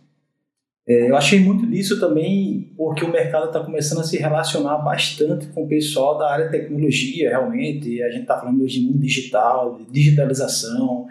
É, 0.88 1.10
eu 1.10 1.16
achei 1.16 1.40
muito 1.40 1.66
disso 1.66 1.98
também 1.98 2.70
porque 2.76 3.04
o 3.04 3.10
mercado 3.10 3.46
está 3.46 3.58
começando 3.58 4.00
a 4.00 4.04
se 4.04 4.16
relacionar 4.16 4.78
bastante 4.78 5.48
com 5.48 5.64
o 5.64 5.68
pessoal 5.68 6.16
da 6.16 6.30
área 6.30 6.44
de 6.46 6.52
tecnologia, 6.52 7.30
realmente. 7.30 8.00
A 8.02 8.10
gente 8.10 8.22
está 8.22 8.38
falando 8.38 8.62
hoje 8.62 8.78
de 8.78 8.86
mundo 8.86 8.98
digital, 8.98 9.78
de 9.78 9.90
digitalização. 9.90 11.06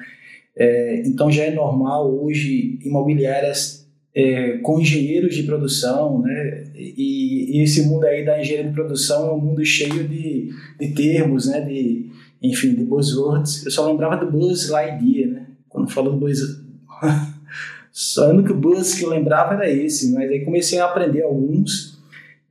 É, 0.55 1.03
então 1.05 1.29
já 1.29 1.43
é 1.43 1.51
normal 1.51 2.09
hoje 2.09 2.79
imobiliárias 2.85 3.85
é, 4.15 4.59
com 4.59 4.79
engenheiros 4.79 5.35
de 5.35 5.43
produção, 5.43 6.21
né? 6.21 6.63
E, 6.73 7.57
e, 7.57 7.63
esse 7.63 7.85
mundo 7.85 8.05
aí 8.05 8.23
da 8.23 8.39
engenharia 8.39 8.69
de 8.69 8.73
produção 8.73 9.27
é 9.27 9.33
um 9.33 9.41
mundo 9.41 9.65
cheio 9.65 10.07
de, 10.07 10.53
de 10.79 10.87
termos, 10.93 11.47
né? 11.47 11.59
De, 11.59 12.09
enfim, 12.41 12.73
de 12.75 12.85
buzzwords. 12.85 13.65
Eu 13.65 13.71
só 13.71 13.85
lembrava 13.85 14.23
do 14.23 14.31
Buzz 14.31 14.69
Lightyear, 14.69 15.31
né? 15.31 15.47
Quando 15.67 15.91
falou 15.91 16.13
do 16.13 16.19
Buzz... 16.19 16.39
Só 17.95 18.27
o 18.27 18.31
único 18.31 18.53
buzz 18.53 18.93
que 18.93 19.05
eu 19.05 19.09
lembrava 19.09 19.53
era 19.53 19.71
esse, 19.71 20.11
mas 20.11 20.29
aí 20.29 20.43
comecei 20.43 20.79
a 20.79 20.85
aprender 20.85 21.21
alguns. 21.21 21.97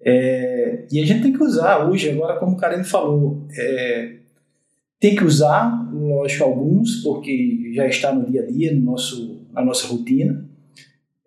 É, 0.00 0.86
e 0.90 0.98
a 0.98 1.04
gente 1.04 1.22
tem 1.22 1.34
que 1.34 1.42
usar 1.42 1.86
hoje, 1.86 2.08
agora 2.08 2.38
como 2.38 2.52
o 2.52 2.56
Karen 2.56 2.82
falou, 2.82 3.46
é, 3.54 4.14
tem 4.98 5.14
que 5.14 5.22
usar, 5.22 5.86
lógico, 5.92 6.44
alguns, 6.44 7.02
porque 7.02 7.72
já 7.74 7.86
está 7.86 8.10
no 8.10 8.24
dia 8.24 8.42
a 8.42 8.46
dia, 8.46 8.74
no 8.74 8.80
nosso, 8.80 9.46
na 9.52 9.62
nossa 9.62 9.86
rotina, 9.86 10.48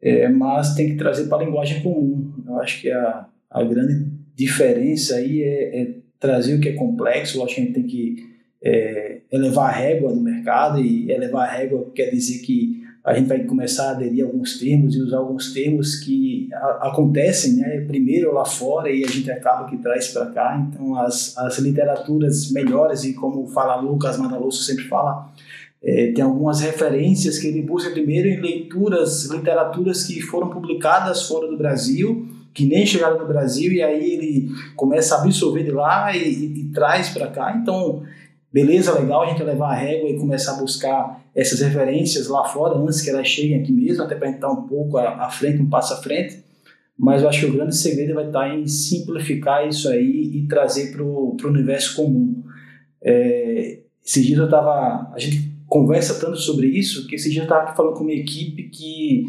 é, 0.02 0.28
mas 0.30 0.74
tem 0.74 0.90
que 0.90 0.96
trazer 0.96 1.28
para 1.28 1.44
a 1.44 1.46
linguagem 1.46 1.84
comum. 1.84 2.34
Eu 2.44 2.60
acho 2.60 2.82
que 2.82 2.90
a, 2.90 3.28
a 3.52 3.64
grande 3.64 4.04
diferença 4.34 5.18
aí 5.18 5.44
é, 5.44 5.82
é 5.82 5.96
trazer 6.20 6.56
o 6.56 6.60
que 6.60 6.70
é 6.70 6.74
complexo, 6.74 7.38
lógico 7.38 7.62
que 7.62 7.62
a 7.62 7.66
gente 7.66 7.76
tem 7.76 7.86
que 7.86 8.16
é, 8.64 9.22
elevar 9.32 9.70
a 9.70 9.78
régua 9.78 10.12
do 10.12 10.20
mercado, 10.20 10.82
e 10.82 11.12
elevar 11.12 11.48
a 11.48 11.52
régua 11.52 11.92
quer 11.94 12.10
dizer 12.10 12.40
que 12.40 12.77
a 13.08 13.14
gente 13.14 13.30
vai 13.30 13.40
começar 13.46 13.88
a 13.88 13.92
aderir 13.92 14.22
a 14.22 14.28
alguns 14.28 14.60
termos 14.60 14.94
e 14.94 15.02
usar 15.02 15.20
alguns 15.20 15.54
termos 15.54 15.96
que 15.96 16.50
a, 16.54 16.90
acontecem 16.90 17.54
né, 17.54 17.86
primeiro 17.88 18.34
lá 18.34 18.44
fora 18.44 18.92
e 18.92 19.02
a 19.02 19.08
gente 19.08 19.32
acaba 19.32 19.70
que 19.70 19.78
traz 19.78 20.10
para 20.10 20.26
cá. 20.26 20.68
Então, 20.68 20.94
as, 20.98 21.38
as 21.38 21.58
literaturas 21.58 22.52
melhores, 22.52 23.06
e 23.06 23.14
como 23.14 23.48
fala 23.48 23.78
Lucas 23.78 24.18
Madaloso 24.18 24.62
sempre 24.62 24.84
fala, 24.90 25.32
é, 25.82 26.12
tem 26.12 26.22
algumas 26.22 26.60
referências 26.60 27.40
que 27.40 27.48
ele 27.48 27.62
busca 27.62 27.92
primeiro 27.92 28.28
em 28.28 28.42
leituras, 28.42 29.24
literaturas 29.32 30.04
que 30.04 30.20
foram 30.20 30.50
publicadas 30.50 31.26
fora 31.30 31.48
do 31.48 31.56
Brasil, 31.56 32.28
que 32.54 32.66
nem 32.66 32.86
chegaram 32.86 33.20
no 33.20 33.26
Brasil, 33.26 33.72
e 33.72 33.82
aí 33.82 34.12
ele 34.12 34.50
começa 34.76 35.16
a 35.16 35.22
absorver 35.22 35.64
de 35.64 35.72
lá 35.72 36.14
e, 36.14 36.28
e, 36.28 36.60
e 36.60 36.64
traz 36.74 37.08
para 37.08 37.28
cá. 37.28 37.56
Então, 37.56 38.04
beleza, 38.52 39.00
legal 39.00 39.24
a 39.24 39.30
gente 39.30 39.44
levar 39.44 39.72
a 39.72 39.76
régua 39.76 40.10
e 40.10 40.18
começar 40.18 40.54
a 40.54 40.60
buscar 40.60 41.24
essas 41.36 41.60
referências 41.62 42.28
lá 42.28 42.44
fora 42.46 42.78
antes 42.78 43.02
que 43.02 43.10
elas 43.10 43.28
cheguem 43.28 43.62
aqui 43.62 43.72
mesmo, 43.72 44.04
até 44.04 44.16
para 44.16 44.32
estar 44.32 44.52
um 44.52 44.68
pouco 44.68 44.98
à, 44.98 45.30
frente, 45.30 45.62
um 45.62 45.70
passo 45.70 45.94
à 45.94 45.98
frente. 45.98 46.44
Mas 46.98 47.22
eu 47.22 47.30
acho 47.30 47.42
que 47.42 47.46
o 47.46 47.54
grande 47.54 47.78
segredo 47.78 48.16
vai 48.16 48.26
estar 48.26 48.58
em 48.58 48.66
simplificar 48.68 49.68
isso 49.68 49.88
aí 49.88 50.32
e 50.34 50.48
trazer 50.48 50.92
para 50.92 51.04
o 51.04 51.38
universo 51.44 51.96
comum. 51.96 52.44
É, 53.04 53.80
esses 54.04 54.26
dias 54.26 54.40
eu 54.40 54.46
estava. 54.46 55.12
A 55.14 55.20
gente 55.20 55.52
conversa 55.68 56.20
tanto 56.20 56.38
sobre 56.38 56.68
isso 56.68 57.06
que 57.08 57.16
esses 57.16 57.32
dias 57.32 57.46
eu 57.46 57.54
estava 57.54 57.76
falando 57.76 57.94
com 57.94 58.04
uma 58.04 58.14
equipe 58.14 58.64
que 58.64 59.26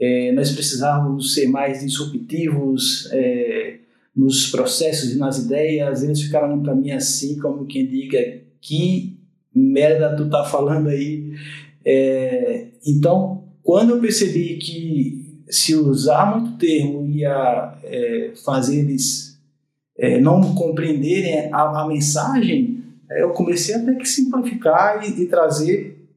é, 0.00 0.32
nós 0.32 0.50
precisávamos 0.50 1.32
ser 1.34 1.46
mais 1.46 1.80
disruptivos 1.80 3.08
é, 3.12 3.76
nos 4.16 4.50
processos 4.50 5.12
e 5.12 5.18
nas 5.18 5.38
ideias. 5.38 6.02
Eles 6.02 6.20
ficaram 6.22 6.60
para 6.60 6.74
mim 6.74 6.90
assim, 6.90 7.38
como 7.38 7.66
quem 7.66 7.86
diga 7.86 8.18
que 8.62 9.18
merda 9.54 10.16
tu 10.16 10.30
tá 10.30 10.44
falando 10.44 10.88
aí. 10.88 11.34
É, 11.84 12.68
então, 12.86 13.44
quando 13.62 13.90
eu 13.90 14.00
percebi 14.00 14.56
que 14.56 15.42
se 15.50 15.74
usar 15.74 16.38
muito 16.38 16.56
termo 16.56 17.06
ia 17.06 17.74
é, 17.84 18.32
fazer 18.44 18.78
eles 18.78 19.38
é, 19.98 20.18
não 20.18 20.54
compreenderem 20.54 21.52
a, 21.52 21.82
a, 21.82 21.88
mensagem, 21.88 22.82
eu 23.10 23.30
comecei 23.30 23.74
a 23.74 23.84
ter 23.84 23.96
que 23.96 24.08
simplificar 24.08 25.04
e, 25.04 25.22
e 25.22 25.26
trazer 25.26 26.08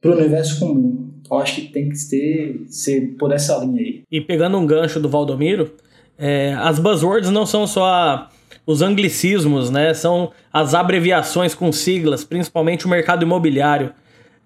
para 0.00 0.10
o 0.10 0.18
universo 0.18 0.60
comum. 0.60 1.08
Eu 1.30 1.38
acho 1.38 1.54
que 1.54 1.72
tem 1.72 1.88
que 1.88 2.08
ter, 2.10 2.64
ser 2.68 3.16
por 3.16 3.32
essa 3.32 3.56
linha 3.64 3.80
aí. 3.80 4.02
E 4.10 4.20
pegando 4.20 4.58
um 4.58 4.66
gancho 4.66 5.00
do 5.00 5.08
Valdomiro, 5.08 5.72
é, 6.18 6.52
as 6.54 6.78
buzzwords 6.78 7.30
não 7.30 7.46
são 7.46 7.66
só 7.66 8.28
os 8.66 8.82
anglicismos, 8.82 9.70
né? 9.70 9.92
São 9.92 10.32
as 10.52 10.74
abreviações 10.74 11.54
com 11.54 11.70
siglas, 11.70 12.24
principalmente 12.24 12.86
o 12.86 12.88
mercado 12.88 13.22
imobiliário. 13.22 13.92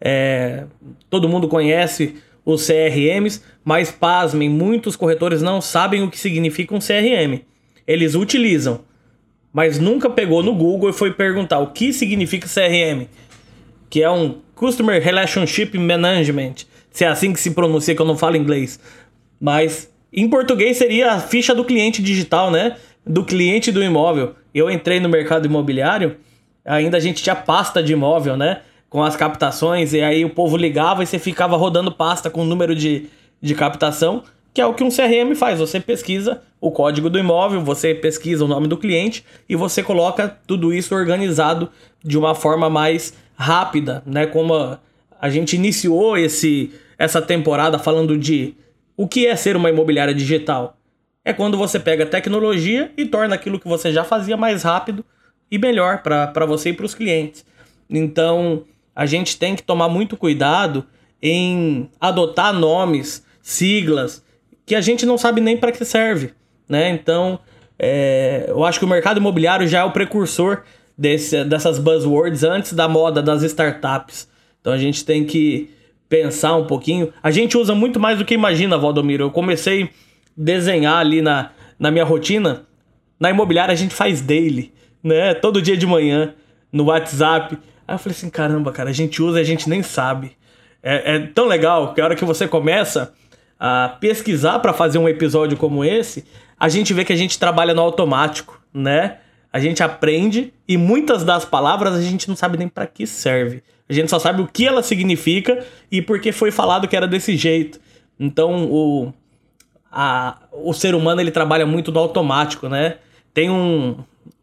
É, 0.00 0.64
todo 1.08 1.28
mundo 1.28 1.48
conhece 1.48 2.16
os 2.44 2.66
CRMs, 2.66 3.42
mas 3.64 3.90
pasmem, 3.90 4.48
muitos 4.48 4.96
corretores 4.96 5.42
não 5.42 5.60
sabem 5.60 6.02
o 6.02 6.10
que 6.10 6.18
significa 6.18 6.74
um 6.74 6.78
CRM. 6.78 7.42
Eles 7.86 8.14
utilizam, 8.14 8.80
mas 9.52 9.78
nunca 9.78 10.08
pegou 10.08 10.42
no 10.42 10.54
Google 10.54 10.90
e 10.90 10.92
foi 10.92 11.12
perguntar 11.12 11.58
o 11.58 11.72
que 11.72 11.92
significa 11.92 12.48
CRM, 12.48 13.06
que 13.90 14.02
é 14.02 14.10
um 14.10 14.38
Customer 14.54 15.02
Relationship 15.02 15.76
Management. 15.78 16.66
Se 16.90 17.04
é 17.04 17.08
assim 17.08 17.32
que 17.32 17.40
se 17.40 17.52
pronuncia, 17.52 17.94
que 17.94 18.00
eu 18.00 18.06
não 18.06 18.16
falo 18.16 18.36
inglês. 18.36 18.80
Mas 19.40 19.90
em 20.12 20.28
português 20.28 20.76
seria 20.76 21.12
a 21.12 21.20
ficha 21.20 21.54
do 21.54 21.64
cliente 21.64 22.02
digital, 22.02 22.50
né? 22.50 22.76
Do 23.08 23.24
cliente 23.24 23.72
do 23.72 23.82
imóvel. 23.82 24.34
Eu 24.54 24.70
entrei 24.70 25.00
no 25.00 25.08
mercado 25.08 25.46
imobiliário, 25.46 26.16
ainda 26.64 26.98
a 26.98 27.00
gente 27.00 27.22
tinha 27.22 27.34
pasta 27.34 27.82
de 27.82 27.94
imóvel, 27.94 28.36
né? 28.36 28.60
Com 28.90 29.02
as 29.02 29.16
captações, 29.16 29.92
e 29.92 30.00
aí 30.00 30.24
o 30.24 30.30
povo 30.30 30.56
ligava 30.56 31.02
e 31.02 31.06
você 31.06 31.18
ficava 31.18 31.56
rodando 31.56 31.90
pasta 31.90 32.28
com 32.28 32.42
o 32.42 32.44
número 32.44 32.74
de, 32.74 33.06
de 33.40 33.54
captação, 33.54 34.22
que 34.52 34.60
é 34.60 34.66
o 34.66 34.74
que 34.74 34.84
um 34.84 34.88
CRM 34.88 35.34
faz. 35.34 35.58
Você 35.58 35.80
pesquisa 35.80 36.42
o 36.60 36.70
código 36.70 37.08
do 37.08 37.18
imóvel, 37.18 37.62
você 37.62 37.94
pesquisa 37.94 38.44
o 38.44 38.48
nome 38.48 38.66
do 38.66 38.76
cliente 38.76 39.24
e 39.48 39.56
você 39.56 39.82
coloca 39.82 40.38
tudo 40.46 40.72
isso 40.72 40.94
organizado 40.94 41.70
de 42.04 42.18
uma 42.18 42.34
forma 42.34 42.68
mais 42.68 43.14
rápida, 43.34 44.02
né? 44.04 44.26
Como 44.26 44.54
a, 44.54 44.78
a 45.20 45.30
gente 45.30 45.56
iniciou 45.56 46.16
esse, 46.16 46.72
essa 46.98 47.22
temporada 47.22 47.78
falando 47.78 48.18
de 48.18 48.54
o 48.96 49.06
que 49.06 49.26
é 49.26 49.36
ser 49.36 49.56
uma 49.56 49.70
imobiliária 49.70 50.14
digital 50.14 50.77
é 51.28 51.32
quando 51.34 51.58
você 51.58 51.78
pega 51.78 52.06
tecnologia 52.06 52.90
e 52.96 53.04
torna 53.04 53.34
aquilo 53.34 53.60
que 53.60 53.68
você 53.68 53.92
já 53.92 54.02
fazia 54.02 54.34
mais 54.34 54.62
rápido 54.62 55.04
e 55.50 55.58
melhor 55.58 55.98
para 56.02 56.46
você 56.46 56.70
e 56.70 56.72
para 56.72 56.86
os 56.86 56.94
clientes. 56.94 57.44
Então, 57.90 58.64
a 58.96 59.04
gente 59.04 59.36
tem 59.36 59.54
que 59.54 59.62
tomar 59.62 59.90
muito 59.90 60.16
cuidado 60.16 60.86
em 61.20 61.90
adotar 62.00 62.54
nomes, 62.54 63.26
siglas, 63.42 64.24
que 64.64 64.74
a 64.74 64.80
gente 64.80 65.04
não 65.04 65.18
sabe 65.18 65.42
nem 65.42 65.54
para 65.54 65.70
que 65.70 65.84
serve. 65.84 66.32
Né? 66.66 66.88
Então, 66.88 67.38
é, 67.78 68.46
eu 68.48 68.64
acho 68.64 68.78
que 68.78 68.86
o 68.86 68.88
mercado 68.88 69.18
imobiliário 69.18 69.68
já 69.68 69.80
é 69.80 69.84
o 69.84 69.90
precursor 69.90 70.62
desse, 70.96 71.44
dessas 71.44 71.78
buzzwords 71.78 72.42
antes 72.42 72.72
da 72.72 72.88
moda 72.88 73.22
das 73.22 73.42
startups. 73.42 74.30
Então, 74.62 74.72
a 74.72 74.78
gente 74.78 75.04
tem 75.04 75.26
que 75.26 75.68
pensar 76.08 76.56
um 76.56 76.66
pouquinho. 76.66 77.12
A 77.22 77.30
gente 77.30 77.58
usa 77.58 77.74
muito 77.74 78.00
mais 78.00 78.16
do 78.16 78.24
que 78.24 78.32
imagina, 78.32 78.78
Valdomiro. 78.78 79.24
Eu 79.24 79.30
comecei 79.30 79.90
desenhar 80.38 80.98
ali 80.98 81.20
na, 81.20 81.50
na 81.76 81.90
minha 81.90 82.04
rotina, 82.04 82.64
na 83.18 83.30
imobiliária 83.30 83.72
a 83.72 83.76
gente 83.76 83.92
faz 83.92 84.20
daily, 84.20 84.72
né? 85.02 85.34
Todo 85.34 85.60
dia 85.60 85.76
de 85.76 85.86
manhã, 85.86 86.34
no 86.72 86.84
WhatsApp. 86.84 87.58
Aí 87.86 87.94
eu 87.94 87.98
falei 87.98 88.16
assim, 88.16 88.30
caramba, 88.30 88.70
cara, 88.70 88.90
a 88.90 88.92
gente 88.92 89.20
usa 89.20 89.38
e 89.38 89.42
a 89.42 89.44
gente 89.44 89.68
nem 89.68 89.82
sabe. 89.82 90.32
É, 90.80 91.16
é 91.16 91.18
tão 91.18 91.46
legal 91.46 91.92
que 91.92 92.00
a 92.00 92.04
hora 92.04 92.14
que 92.14 92.24
você 92.24 92.46
começa 92.46 93.12
a 93.58 93.96
pesquisar 94.00 94.60
para 94.60 94.72
fazer 94.72 94.98
um 94.98 95.08
episódio 95.08 95.56
como 95.56 95.84
esse, 95.84 96.24
a 96.58 96.68
gente 96.68 96.94
vê 96.94 97.04
que 97.04 97.12
a 97.12 97.16
gente 97.16 97.38
trabalha 97.38 97.74
no 97.74 97.82
automático, 97.82 98.62
né? 98.72 99.18
A 99.52 99.58
gente 99.58 99.82
aprende 99.82 100.52
e 100.68 100.76
muitas 100.76 101.24
das 101.24 101.44
palavras 101.44 101.94
a 101.94 102.02
gente 102.02 102.28
não 102.28 102.36
sabe 102.36 102.58
nem 102.58 102.68
para 102.68 102.86
que 102.86 103.06
serve. 103.06 103.62
A 103.88 103.92
gente 103.92 104.10
só 104.10 104.18
sabe 104.18 104.42
o 104.42 104.46
que 104.46 104.66
ela 104.66 104.82
significa 104.82 105.64
e 105.90 106.00
porque 106.00 106.30
foi 106.30 106.50
falado 106.50 106.86
que 106.86 106.94
era 106.94 107.08
desse 107.08 107.36
jeito. 107.36 107.80
Então, 108.20 108.66
o, 108.70 109.12
a, 109.90 110.38
o 110.52 110.72
ser 110.72 110.94
humano 110.94 111.20
ele 111.20 111.30
trabalha 111.30 111.66
muito 111.66 111.90
no 111.90 111.98
automático, 111.98 112.68
né? 112.68 112.98
Tem 113.32 113.50
um, 113.50 113.96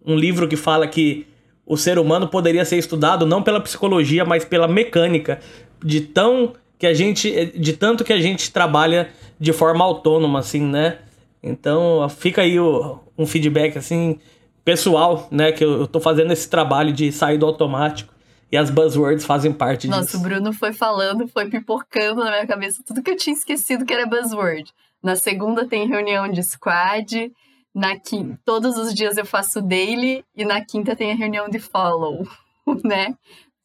um 0.05 0.15
livro 0.15 0.47
que 0.47 0.55
fala 0.55 0.87
que 0.87 1.27
o 1.65 1.77
ser 1.77 1.97
humano 1.97 2.27
poderia 2.27 2.63
ser 2.63 2.77
estudado 2.77 3.25
não 3.25 3.41
pela 3.41 3.59
psicologia, 3.59 4.23
mas 4.23 4.45
pela 4.45 4.67
mecânica, 4.67 5.39
de 5.83 6.01
tão 6.01 6.53
que 6.77 6.85
a 6.85 6.93
gente, 6.93 7.53
de 7.57 7.73
tanto 7.73 8.03
que 8.03 8.13
a 8.13 8.19
gente 8.19 8.51
trabalha 8.51 9.09
de 9.39 9.51
forma 9.53 9.83
autônoma, 9.83 10.39
assim, 10.39 10.61
né? 10.61 10.99
Então, 11.41 12.07
fica 12.09 12.41
aí 12.41 12.59
o, 12.59 12.99
um 13.17 13.25
feedback 13.25 13.77
assim 13.77 14.19
pessoal, 14.63 15.27
né, 15.29 15.51
que 15.51 15.63
eu, 15.63 15.81
eu 15.81 15.87
tô 15.87 15.99
fazendo 15.99 16.33
esse 16.33 16.49
trabalho 16.49 16.91
de 16.91 17.11
sair 17.11 17.37
do 17.37 17.45
automático 17.45 18.11
e 18.51 18.57
as 18.57 18.71
buzzwords 18.71 19.23
fazem 19.23 19.53
parte 19.53 19.87
Nossa, 19.87 20.01
disso. 20.01 20.17
Nossa, 20.17 20.27
o 20.27 20.29
Bruno 20.29 20.53
foi 20.53 20.73
falando, 20.73 21.27
foi 21.27 21.47
pipocando 21.49 22.23
na 22.23 22.31
minha 22.31 22.47
cabeça 22.47 22.81
tudo 22.85 23.03
que 23.03 23.11
eu 23.11 23.15
tinha 23.17 23.35
esquecido 23.35 23.85
que 23.85 23.93
era 23.93 24.07
buzzword. 24.07 24.73
Na 25.05 25.15
segunda 25.15 25.67
tem 25.67 25.87
reunião 25.87 26.27
de 26.27 26.41
squad, 26.41 27.31
na 27.75 27.95
quinta, 27.95 28.39
todos 28.43 28.75
os 28.75 28.91
dias 28.91 29.17
eu 29.17 29.25
faço 29.25 29.61
daily 29.61 30.25
e 30.35 30.43
na 30.43 30.65
quinta 30.65 30.95
tem 30.95 31.11
a 31.11 31.15
reunião 31.15 31.47
de 31.47 31.59
follow, 31.59 32.27
né? 32.83 33.15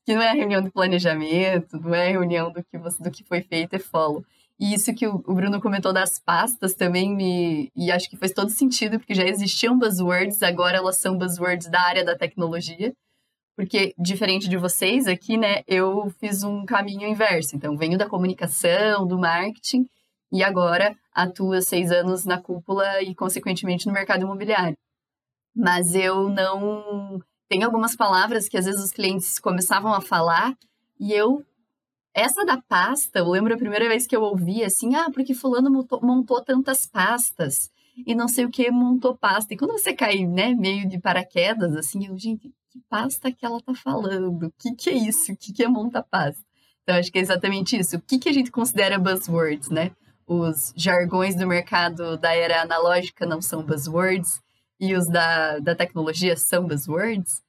Que 0.05 0.15
não 0.15 0.21
é 0.21 0.29
a 0.29 0.35
reunião 0.35 0.61
de 0.61 0.71
planejamento, 0.71 1.81
não 1.81 1.95
é 1.95 2.09
a 2.09 2.11
reunião 2.11 2.53
do 2.53 2.63
que, 2.63 2.77
você, 2.77 3.03
do 3.03 3.11
que 3.11 3.25
foi 3.25 3.41
feito, 3.41 3.73
é 3.73 3.79
follow. 3.79 4.23
E 4.59 4.75
isso 4.75 4.93
que 4.93 5.07
o 5.07 5.17
Bruno 5.17 5.63
comentou 5.63 5.95
das 5.95 6.19
pastas 6.19 6.75
também 6.75 7.17
me. 7.17 7.73
E 7.75 7.91
acho 7.91 8.11
que 8.11 8.19
faz 8.19 8.33
todo 8.33 8.51
sentido, 8.51 8.99
porque 8.99 9.15
já 9.15 9.25
existiam 9.25 9.79
buzzwords, 9.79 10.43
agora 10.43 10.77
elas 10.77 11.01
são 11.01 11.17
buzzwords 11.17 11.71
da 11.71 11.81
área 11.81 12.05
da 12.05 12.19
tecnologia. 12.19 12.93
Porque, 13.57 13.95
diferente 13.99 14.47
de 14.47 14.59
vocês 14.59 15.07
aqui, 15.07 15.39
né, 15.39 15.63
eu 15.67 16.13
fiz 16.21 16.43
um 16.43 16.67
caminho 16.67 17.09
inverso. 17.09 17.57
Então, 17.57 17.79
venho 17.79 17.97
da 17.97 18.07
comunicação, 18.07 19.07
do 19.07 19.19
marketing, 19.19 19.87
e 20.33 20.45
agora 20.45 20.95
atuo 21.23 21.53
há 21.53 21.63
seis 21.63 21.91
anos 21.91 22.25
na 22.25 22.41
cúpula 22.41 23.03
e, 23.03 23.15
consequentemente, 23.15 23.87
no 23.87 23.93
mercado 23.93 24.23
imobiliário. 24.23 24.77
Mas 25.55 25.95
eu 25.95 26.29
não. 26.29 27.21
Tem 27.49 27.63
algumas 27.63 27.97
palavras 27.97 28.49
que 28.49 28.57
às 28.57 28.67
vezes 28.67 28.83
os 28.83 28.93
clientes 28.93 29.39
começavam 29.39 29.93
a 29.93 30.01
falar 30.01 30.57
e 30.99 31.13
eu 31.13 31.45
essa 32.15 32.45
da 32.45 32.61
pasta, 32.61 33.21
eu 33.21 33.29
lembro 33.29 33.55
a 33.55 33.59
primeira 33.59 33.89
vez 33.89 34.07
que 34.07 34.17
eu 34.17 34.23
ouvi 34.23 34.65
assim, 34.65 34.95
ah, 34.97 35.11
porque 35.13 35.35
fulano 35.35 35.71
montou, 35.71 36.01
montou 36.03 36.43
tantas 36.43 36.85
pastas 36.87 37.71
e 38.07 38.15
não 38.15 38.29
sei 38.29 38.45
o 38.45 38.51
que 38.51 38.71
montou 38.71 39.17
pasta. 39.17 39.55
E 39.55 39.57
quando 39.57 39.73
você 39.73 39.93
cai, 39.93 40.25
né, 40.27 40.55
meio 40.55 40.89
de 40.89 40.99
paraquedas, 40.99 41.77
assim, 41.77 42.07
eu, 42.07 42.19
gente, 42.19 42.53
que 42.71 42.81
pasta 42.89 43.31
que 43.31 43.45
ela 43.45 43.61
tá 43.61 43.75
falando? 43.75 44.47
O 44.47 44.53
que 44.59 44.75
que 44.75 44.91
é 44.91 44.95
isso? 44.95 45.33
O 45.33 45.37
que 45.37 45.53
que 45.53 45.63
é 45.63 45.69
monta 45.69 46.03
pasta? 46.03 46.43
Então, 46.83 46.97
acho 46.97 47.13
que 47.13 47.19
é 47.19 47.23
exatamente 47.23 47.77
isso. 47.77 47.97
O 47.97 48.01
que 48.01 48.19
que 48.19 48.29
a 48.29 48.33
gente 48.33 48.51
considera 48.51 48.99
buzzwords, 48.99 49.69
né? 49.71 49.93
Os 50.33 50.73
jargões 50.77 51.35
do 51.35 51.45
mercado 51.45 52.17
da 52.17 52.33
era 52.33 52.63
analógica 52.63 53.27
não 53.27 53.43
são 53.43 53.65
buzzwords 53.65 54.41
e 54.79 54.95
os 54.95 55.09
da, 55.09 55.59
da 55.59 55.75
tecnologia 55.75 56.37
são 56.37 56.67
buzzwords 56.67 57.43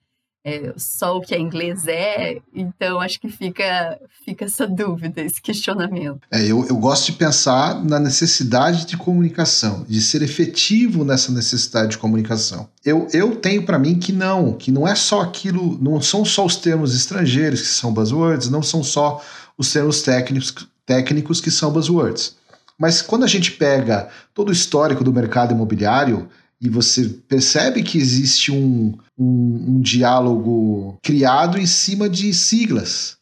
é, 0.44 0.74
só 0.76 1.18
o 1.18 1.22
que 1.22 1.36
é 1.36 1.40
inglês 1.40 1.88
é, 1.88 2.40
então 2.54 3.00
acho 3.00 3.20
que 3.20 3.30
fica, 3.30 4.00
fica 4.26 4.46
essa 4.46 4.66
dúvida, 4.66 5.22
esse 5.22 5.40
questionamento. 5.40 6.22
É, 6.32 6.42
eu, 6.44 6.66
eu 6.68 6.76
gosto 6.78 7.12
de 7.12 7.14
pensar 7.14 7.84
na 7.84 8.00
necessidade 8.00 8.86
de 8.86 8.98
comunicação, 8.98 9.86
de 9.88 10.02
ser 10.02 10.24
efetivo 10.24 11.06
nessa 11.06 11.32
necessidade 11.32 11.92
de 11.92 11.98
comunicação. 12.00 12.68
Eu, 12.84 13.08
eu 13.14 13.36
tenho 13.36 13.64
para 13.64 13.78
mim 13.78 14.00
que 14.00 14.12
não, 14.12 14.54
que 14.54 14.72
não 14.72 14.88
é 14.88 14.96
só 14.96 15.22
aquilo, 15.22 15.78
não 15.80 16.02
são 16.02 16.26
só 16.26 16.44
os 16.44 16.56
termos 16.56 16.96
estrangeiros 16.96 17.62
que 17.62 17.68
são 17.68 17.94
buzzwords, 17.94 18.50
não 18.50 18.64
são 18.64 18.84
só 18.84 19.24
os 19.56 19.72
termos 19.72 20.02
técnicos, 20.02 20.68
técnicos 20.88 21.40
que 21.40 21.52
são 21.52 21.72
buzzwords. 21.72 22.36
Mas 22.82 23.00
quando 23.00 23.24
a 23.24 23.28
gente 23.28 23.52
pega 23.52 24.10
todo 24.34 24.50
o 24.50 24.52
histórico 24.52 25.04
do 25.04 25.14
mercado 25.14 25.54
imobiliário, 25.54 26.28
e 26.60 26.68
você 26.68 27.08
percebe 27.28 27.84
que 27.84 28.00
existe 28.00 28.52
um, 28.52 28.98
um, 29.16 29.66
um, 29.68 29.82
diálogo 29.82 30.98
criado 31.04 31.60
em 31.60 31.68
cima 31.68 32.10
de 32.10 32.34
siglas. 32.34 33.18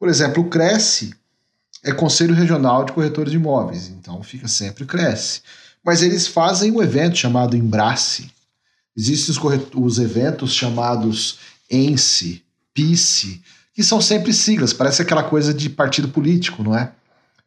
Por 0.00 0.08
exemplo, 0.08 0.42
o 0.42 0.48
Cresce 0.48 1.14
é 1.84 1.92
Conselho 1.92 2.34
Regional 2.34 2.84
de 2.84 2.92
Corretores 2.92 3.30
de 3.30 3.36
Imóveis, 3.36 3.86
então 3.88 4.20
fica 4.20 4.48
sempre 4.48 4.84
Cresce. 4.84 5.42
Mas 5.84 6.02
eles 6.02 6.26
fazem 6.26 6.72
um 6.72 6.82
evento 6.82 7.16
chamado 7.16 7.56
Embrace. 7.56 8.28
Existem 8.96 9.32
os, 9.32 9.62
os 9.76 9.98
eventos 10.00 10.52
chamados 10.52 11.38
ENSE, 11.70 12.42
PICE, 12.74 13.40
que 13.72 13.84
são 13.84 14.00
sempre 14.00 14.32
siglas, 14.32 14.72
parece 14.72 15.02
aquela 15.02 15.22
coisa 15.22 15.54
de 15.54 15.70
partido 15.70 16.08
político, 16.08 16.64
não 16.64 16.76
é? 16.76 16.90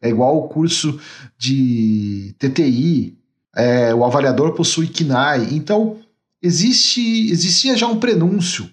É 0.00 0.08
igual 0.08 0.38
o 0.38 0.48
curso 0.48 1.00
de 1.36 2.34
TTI, 2.38 3.18
é, 3.56 3.94
o 3.94 4.04
avaliador 4.04 4.54
possui 4.54 4.88
KNAI. 4.88 5.54
Então, 5.54 5.98
existe, 6.40 7.30
existia 7.30 7.76
já 7.76 7.86
um 7.86 7.98
prenúncio 7.98 8.70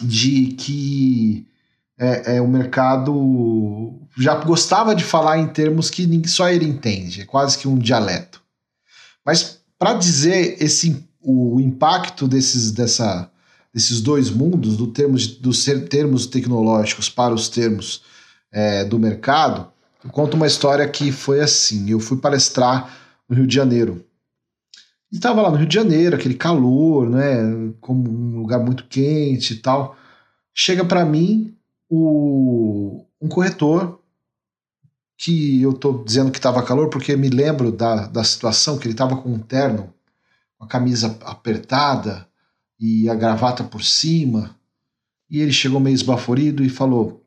de 0.00 0.54
que 0.58 1.46
é, 1.98 2.36
é, 2.36 2.40
o 2.40 2.48
mercado 2.48 3.98
já 4.16 4.34
gostava 4.36 4.94
de 4.94 5.04
falar 5.04 5.38
em 5.38 5.48
termos 5.48 5.90
que 5.90 6.28
só 6.28 6.48
ele 6.48 6.66
entende, 6.66 7.22
é 7.22 7.24
quase 7.24 7.58
que 7.58 7.68
um 7.68 7.78
dialeto. 7.78 8.42
Mas 9.24 9.60
para 9.78 9.94
dizer 9.94 10.56
esse, 10.62 11.04
o 11.20 11.60
impacto 11.60 12.28
desses, 12.28 12.70
dessa, 12.70 13.30
desses 13.72 14.00
dois 14.00 14.30
mundos, 14.30 14.76
do 14.76 14.86
termos, 14.86 15.26
dos 15.26 15.64
termos 15.88 16.26
tecnológicos 16.26 17.08
para 17.08 17.34
os 17.34 17.48
termos 17.48 18.02
é, 18.50 18.84
do 18.84 18.98
mercado, 18.98 19.71
conto 20.10 20.34
uma 20.34 20.46
história 20.46 20.88
que 20.88 21.12
foi 21.12 21.40
assim. 21.40 21.90
Eu 21.90 22.00
fui 22.00 22.18
palestrar 22.18 22.92
no 23.28 23.36
Rio 23.36 23.46
de 23.46 23.54
Janeiro. 23.54 24.04
E 25.10 25.16
estava 25.16 25.42
lá 25.42 25.50
no 25.50 25.56
Rio 25.56 25.68
de 25.68 25.74
Janeiro, 25.74 26.16
aquele 26.16 26.34
calor, 26.34 27.08
né, 27.08 27.72
como 27.80 28.10
um 28.10 28.40
lugar 28.40 28.60
muito 28.60 28.86
quente 28.88 29.54
e 29.54 29.56
tal. 29.56 29.96
Chega 30.54 30.84
para 30.84 31.04
mim 31.04 31.54
o, 31.88 33.04
um 33.20 33.28
corretor 33.28 34.00
que 35.16 35.62
eu 35.62 35.72
tô 35.72 36.02
dizendo 36.02 36.32
que 36.32 36.38
estava 36.38 36.62
calor 36.62 36.88
porque 36.88 37.14
me 37.14 37.28
lembro 37.28 37.70
da, 37.70 38.06
da 38.06 38.24
situação 38.24 38.78
que 38.78 38.86
ele 38.86 38.94
estava 38.94 39.16
com 39.16 39.32
um 39.32 39.38
terno, 39.38 39.92
com 40.58 40.64
a 40.64 40.68
camisa 40.68 41.16
apertada 41.22 42.26
e 42.80 43.08
a 43.08 43.14
gravata 43.14 43.62
por 43.62 43.84
cima. 43.84 44.56
E 45.30 45.40
ele 45.40 45.52
chegou 45.52 45.78
meio 45.78 45.94
esbaforido 45.94 46.64
e 46.64 46.68
falou: 46.68 47.22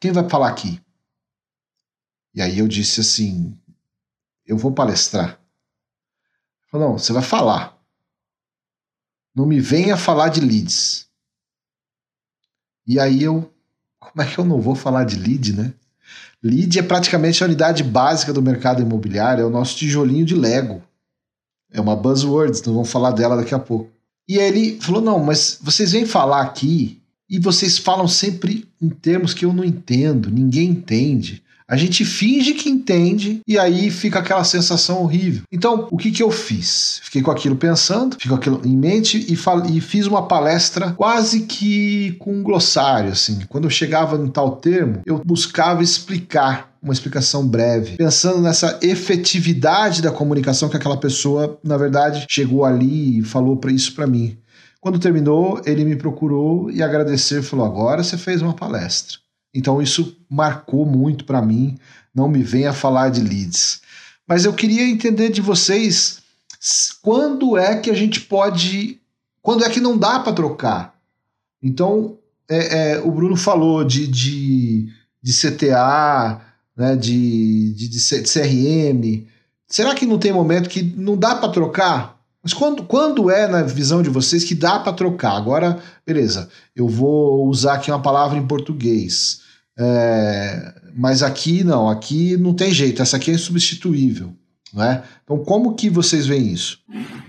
Quem 0.00 0.10
vai 0.10 0.28
falar 0.28 0.48
aqui? 0.48 0.80
E 2.34 2.42
aí 2.42 2.58
eu 2.58 2.68
disse 2.68 3.00
assim: 3.00 3.56
eu 4.46 4.56
vou 4.56 4.72
palestrar. 4.72 5.38
Falou, 6.70 6.90
não, 6.90 6.98
você 6.98 7.12
vai 7.12 7.22
falar. 7.22 7.78
Não 9.34 9.46
me 9.46 9.60
venha 9.60 9.96
falar 9.96 10.28
de 10.28 10.40
leads. 10.40 11.06
E 12.86 12.98
aí 12.98 13.22
eu, 13.22 13.50
como 13.98 14.22
é 14.22 14.30
que 14.30 14.38
eu 14.38 14.44
não 14.44 14.60
vou 14.60 14.74
falar 14.74 15.04
de 15.04 15.16
lead, 15.16 15.54
né? 15.54 15.72
Lead 16.42 16.78
é 16.78 16.82
praticamente 16.82 17.42
a 17.42 17.46
unidade 17.46 17.82
básica 17.82 18.32
do 18.32 18.42
mercado 18.42 18.82
imobiliário, 18.82 19.42
é 19.42 19.46
o 19.46 19.50
nosso 19.50 19.76
tijolinho 19.76 20.26
de 20.26 20.34
Lego. 20.34 20.82
É 21.70 21.80
uma 21.80 21.96
buzzword, 21.96 22.52
nós 22.52 22.66
vamos 22.66 22.90
falar 22.90 23.12
dela 23.12 23.36
daqui 23.36 23.54
a 23.54 23.58
pouco. 23.58 23.90
E 24.28 24.38
aí 24.38 24.46
ele 24.46 24.80
falou: 24.80 25.00
não, 25.00 25.22
mas 25.22 25.58
vocês 25.62 25.92
vêm 25.92 26.04
falar 26.04 26.42
aqui 26.42 27.00
e 27.28 27.38
vocês 27.38 27.78
falam 27.78 28.06
sempre 28.06 28.68
em 28.80 28.90
termos 28.90 29.32
que 29.32 29.44
eu 29.44 29.52
não 29.52 29.64
entendo, 29.64 30.30
ninguém 30.30 30.70
entende. 30.70 31.43
A 31.66 31.76
gente 31.76 32.04
finge 32.04 32.52
que 32.52 32.68
entende 32.68 33.40
e 33.48 33.58
aí 33.58 33.90
fica 33.90 34.18
aquela 34.18 34.44
sensação 34.44 35.02
horrível. 35.02 35.44
Então, 35.50 35.88
o 35.90 35.96
que, 35.96 36.10
que 36.10 36.22
eu 36.22 36.30
fiz? 36.30 37.00
Fiquei 37.04 37.22
com 37.22 37.30
aquilo 37.30 37.56
pensando, 37.56 38.14
fiquei 38.14 38.28
com 38.28 38.36
aquilo 38.36 38.60
em 38.64 38.76
mente 38.76 39.26
e, 39.28 39.32
e 39.74 39.80
fiz 39.80 40.06
uma 40.06 40.28
palestra 40.28 40.92
quase 40.92 41.40
que 41.40 42.12
com 42.18 42.34
um 42.34 42.42
glossário, 42.42 43.12
assim. 43.12 43.40
Quando 43.48 43.64
eu 43.64 43.70
chegava 43.70 44.16
em 44.16 44.28
tal 44.28 44.56
termo, 44.56 45.00
eu 45.06 45.22
buscava 45.24 45.82
explicar 45.82 46.74
uma 46.82 46.92
explicação 46.92 47.46
breve, 47.46 47.96
pensando 47.96 48.42
nessa 48.42 48.78
efetividade 48.82 50.02
da 50.02 50.10
comunicação 50.10 50.68
que 50.68 50.76
aquela 50.76 50.98
pessoa, 50.98 51.58
na 51.64 51.78
verdade, 51.78 52.26
chegou 52.28 52.62
ali 52.66 53.20
e 53.20 53.22
falou 53.22 53.56
para 53.56 53.72
isso 53.72 53.94
para 53.94 54.06
mim. 54.06 54.36
Quando 54.82 54.98
terminou, 54.98 55.62
ele 55.64 55.82
me 55.82 55.96
procurou 55.96 56.70
e 56.70 56.82
agradecer, 56.82 57.42
falou: 57.42 57.64
"Agora 57.64 58.02
você 58.02 58.18
fez 58.18 58.42
uma 58.42 58.52
palestra". 58.52 59.23
Então 59.54 59.80
isso 59.80 60.16
marcou 60.28 60.84
muito 60.84 61.24
para 61.24 61.40
mim. 61.40 61.78
Não 62.12 62.28
me 62.28 62.42
venha 62.42 62.72
falar 62.72 63.10
de 63.10 63.20
leads. 63.20 63.80
Mas 64.26 64.44
eu 64.44 64.52
queria 64.52 64.88
entender 64.88 65.30
de 65.30 65.40
vocês 65.40 66.22
quando 67.02 67.56
é 67.56 67.76
que 67.76 67.90
a 67.90 67.94
gente 67.94 68.20
pode. 68.20 69.00
Quando 69.40 69.64
é 69.64 69.70
que 69.70 69.80
não 69.80 69.96
dá 69.96 70.18
para 70.18 70.32
trocar? 70.32 70.94
Então, 71.62 72.18
é, 72.48 72.92
é, 72.92 73.00
o 73.00 73.10
Bruno 73.10 73.36
falou 73.36 73.84
de, 73.84 74.06
de, 74.06 74.88
de 75.22 75.32
CTA, 75.32 76.40
né, 76.76 76.96
de, 76.96 77.74
de, 77.74 77.88
de 77.88 77.98
CRM. 77.98 79.26
Será 79.68 79.94
que 79.94 80.06
não 80.06 80.18
tem 80.18 80.32
momento 80.32 80.68
que 80.68 80.82
não 80.82 81.16
dá 81.16 81.34
para 81.34 81.50
trocar? 81.50 82.20
Mas 82.42 82.52
quando, 82.52 82.84
quando 82.84 83.30
é, 83.30 83.46
na 83.46 83.62
visão 83.62 84.02
de 84.02 84.10
vocês, 84.10 84.44
que 84.44 84.54
dá 84.54 84.78
para 84.78 84.92
trocar? 84.92 85.36
Agora, 85.36 85.78
beleza, 86.06 86.48
eu 86.76 86.86
vou 86.86 87.46
usar 87.48 87.74
aqui 87.74 87.90
uma 87.90 88.02
palavra 88.02 88.38
em 88.38 88.46
português. 88.46 89.40
É, 89.78 90.74
mas 90.94 91.22
aqui 91.22 91.64
não, 91.64 91.88
aqui 91.88 92.36
não 92.36 92.54
tem 92.54 92.72
jeito, 92.72 93.02
essa 93.02 93.16
aqui 93.16 93.30
é 93.30 93.34
insubstituível. 93.34 94.32
Né? 94.72 95.04
Então, 95.22 95.38
como 95.38 95.74
que 95.74 95.88
vocês 95.88 96.26
veem 96.26 96.52
isso? 96.52 96.80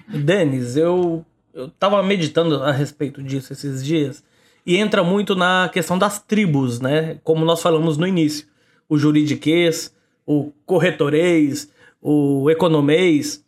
Denis, 0.08 0.75
eu, 0.75 1.25
eu 1.53 1.69
tava 1.69 2.01
meditando 2.01 2.63
a 2.63 2.71
respeito 2.71 3.21
disso 3.21 3.53
esses 3.53 3.84
dias, 3.84 4.23
e 4.65 4.77
entra 4.77 5.03
muito 5.03 5.36
na 5.36 5.69
questão 5.71 5.97
das 5.97 6.19
tribos, 6.19 6.79
né? 6.79 7.19
Como 7.23 7.45
nós 7.45 7.62
falamos 7.62 7.97
no 7.97 8.08
início. 8.08 8.47
O 8.89 8.97
juridiquês, 8.97 9.93
o 10.25 10.51
corretorês, 10.65 11.69
o 12.01 12.49
economês, 12.49 13.43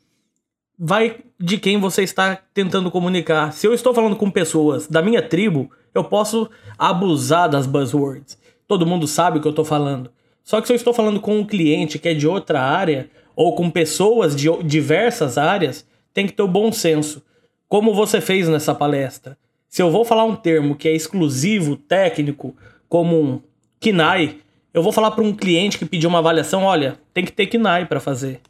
vai 0.77 1.17
de 1.39 1.57
quem 1.57 1.79
você 1.79 2.03
está 2.03 2.35
tentando 2.53 2.91
comunicar. 2.91 3.51
Se 3.51 3.65
eu 3.65 3.73
estou 3.73 3.95
falando 3.95 4.15
com 4.15 4.29
pessoas 4.29 4.87
da 4.87 5.01
minha 5.01 5.21
tribo, 5.21 5.71
eu 5.93 6.03
posso 6.03 6.49
abusar 6.77 7.49
das 7.49 7.65
buzzwords. 7.65 8.37
Todo 8.67 8.85
mundo 8.85 9.07
sabe 9.07 9.37
o 9.37 9.41
que 9.41 9.47
eu 9.47 9.51
estou 9.51 9.65
falando. 9.65 10.11
Só 10.43 10.61
que 10.61 10.67
se 10.67 10.73
eu 10.73 10.77
estou 10.77 10.93
falando 10.93 11.19
com 11.19 11.37
um 11.37 11.45
cliente 11.45 11.99
que 11.99 12.09
é 12.09 12.13
de 12.13 12.27
outra 12.27 12.61
área, 12.61 13.09
ou 13.35 13.55
com 13.55 13.69
pessoas 13.69 14.35
de 14.35 14.49
diversas 14.63 15.37
áreas, 15.37 15.85
tem 16.13 16.25
que 16.25 16.33
ter 16.33 16.41
o 16.41 16.47
bom 16.47 16.71
senso. 16.71 17.23
Como 17.67 17.93
você 17.93 18.19
fez 18.19 18.49
nessa 18.49 18.73
palestra. 18.73 19.37
Se 19.69 19.81
eu 19.81 19.91
vou 19.91 20.03
falar 20.03 20.23
um 20.23 20.35
termo 20.35 20.75
que 20.75 20.87
é 20.87 20.95
exclusivo, 20.95 21.75
técnico, 21.75 22.55
como 22.89 23.21
um 23.21 23.41
KINAI, 23.79 24.37
eu 24.73 24.81
vou 24.81 24.91
falar 24.91 25.11
para 25.11 25.23
um 25.23 25.33
cliente 25.33 25.77
que 25.77 25.85
pediu 25.85 26.09
uma 26.09 26.19
avaliação, 26.19 26.63
olha, 26.63 26.97
tem 27.13 27.25
que 27.25 27.31
ter 27.31 27.47
KINAI 27.47 27.85
para 27.85 27.99
fazer. 27.99 28.41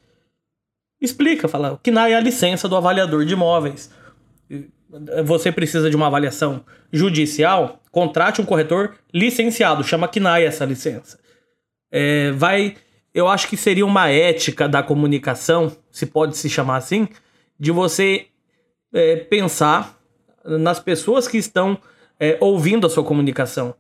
Explica, 1.02 1.48
fala, 1.48 1.74
o 1.74 1.78
KINAI 1.78 2.14
é 2.14 2.16
a 2.16 2.22
licença 2.22 2.70
do 2.70 2.76
avaliador 2.76 3.26
de 3.26 3.34
imóveis. 3.34 3.92
Você 5.26 5.52
precisa 5.52 5.90
de 5.90 5.96
uma 5.96 6.08
avaliação 6.08 6.64
judicial, 6.92 7.82
contrate 7.98 8.40
um 8.40 8.46
corretor 8.46 8.94
licenciado, 9.12 9.84
chama 9.84 10.08
KINAI 10.08 10.46
essa 10.46 10.64
licença. 10.64 11.18
É, 11.92 12.32
vai, 12.32 12.76
eu 13.12 13.28
acho 13.28 13.48
que 13.48 13.58
seria 13.58 13.84
uma 13.84 14.08
ética 14.08 14.70
da 14.70 14.84
comunicação, 14.84 15.76
se 15.90 16.06
pode 16.06 16.38
se 16.38 16.48
chamar 16.48 16.76
assim, 16.76 17.08
de 17.60 17.72
você 17.72 18.28
é, 18.94 19.16
pensar 19.16 19.98
nas 20.46 20.80
pessoas 20.80 21.28
que 21.28 21.40
estão 21.40 21.76
é, 22.20 22.38
ouvindo 22.40 22.86
a 22.86 22.90
sua 22.90 23.04
comunicação. 23.04 23.74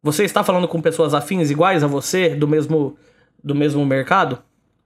Você 0.00 0.22
está 0.22 0.44
falando 0.44 0.68
com 0.68 0.80
pessoas 0.80 1.12
afins 1.12 1.50
iguais 1.50 1.82
a 1.82 1.88
você, 1.88 2.36
do 2.36 2.46
mesmo, 2.46 2.96
do 3.42 3.52
mesmo 3.52 3.84
mercado? 3.84 4.38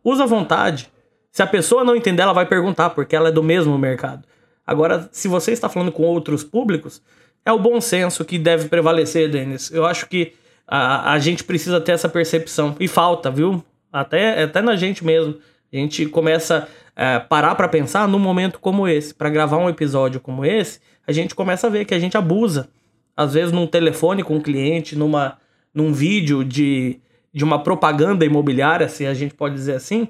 Usa 0.03 0.25
à 0.25 0.27
vontade. 0.27 0.91
Se 1.31 1.43
a 1.43 1.47
pessoa 1.47 1.85
não 1.85 1.95
entender, 1.95 2.23
ela 2.23 2.33
vai 2.33 2.47
perguntar, 2.47 2.89
porque 2.89 3.15
ela 3.15 3.29
é 3.29 3.33
do 3.33 3.43
mesmo 3.43 3.77
mercado. 3.77 4.27
Agora, 4.67 5.07
se 5.13 5.29
você 5.29 5.53
está 5.53 5.69
falando 5.69 5.93
com 5.93 6.05
outros 6.05 6.43
públicos, 6.43 7.03
é 7.45 7.53
o 7.53 7.59
bom 7.59 7.81
senso 7.81 8.25
que 8.25 8.39
deve 8.39 8.69
prevalecer, 8.69 9.31
Denis. 9.31 9.71
Eu 9.71 9.87
acho 9.87 10.07
que 10.07 10.35
a, 10.67 11.13
a 11.13 11.19
gente 11.19 11.43
precisa 11.43 11.81
ter 11.81 11.93
essa 11.93 12.09
percepção. 12.09 12.77
E 12.79 12.87
falta, 12.87 13.31
viu? 13.31 13.65
Até, 13.93 14.45
até 14.45 14.61
na 14.61 14.77
gente 14.77 15.05
mesmo. 15.05 15.37
A 15.73 15.77
gente 15.77 16.07
começa 16.07 16.69
a 16.95 17.05
é, 17.05 17.19
parar 17.19 17.55
para 17.55 17.69
pensar 17.69 18.07
num 18.07 18.19
momento 18.19 18.59
como 18.59 18.87
esse. 18.87 19.15
Para 19.15 19.31
gravar 19.31 19.59
um 19.59 19.69
episódio 19.69 20.21
como 20.21 20.45
esse, 20.45 20.81
a 21.07 21.13
gente 21.13 21.35
começa 21.35 21.67
a 21.67 21.71
ver 21.71 21.85
que 21.85 21.95
a 21.95 21.99
gente 21.99 22.17
abusa. 22.17 22.69
Às 23.17 23.35
vezes 23.35 23.53
num 23.53 23.67
telefone 23.67 24.23
com 24.23 24.37
um 24.37 24.41
cliente, 24.41 24.97
numa, 24.97 25.39
num 25.75 25.93
vídeo 25.93 26.45
de, 26.45 27.01
de 27.33 27.45
uma 27.45 27.63
propaganda 27.63 28.25
imobiliária, 28.25 28.89
se 28.89 29.07
a 29.07 29.15
gente 29.15 29.35
pode 29.35 29.55
dizer 29.55 29.75
assim, 29.75 30.09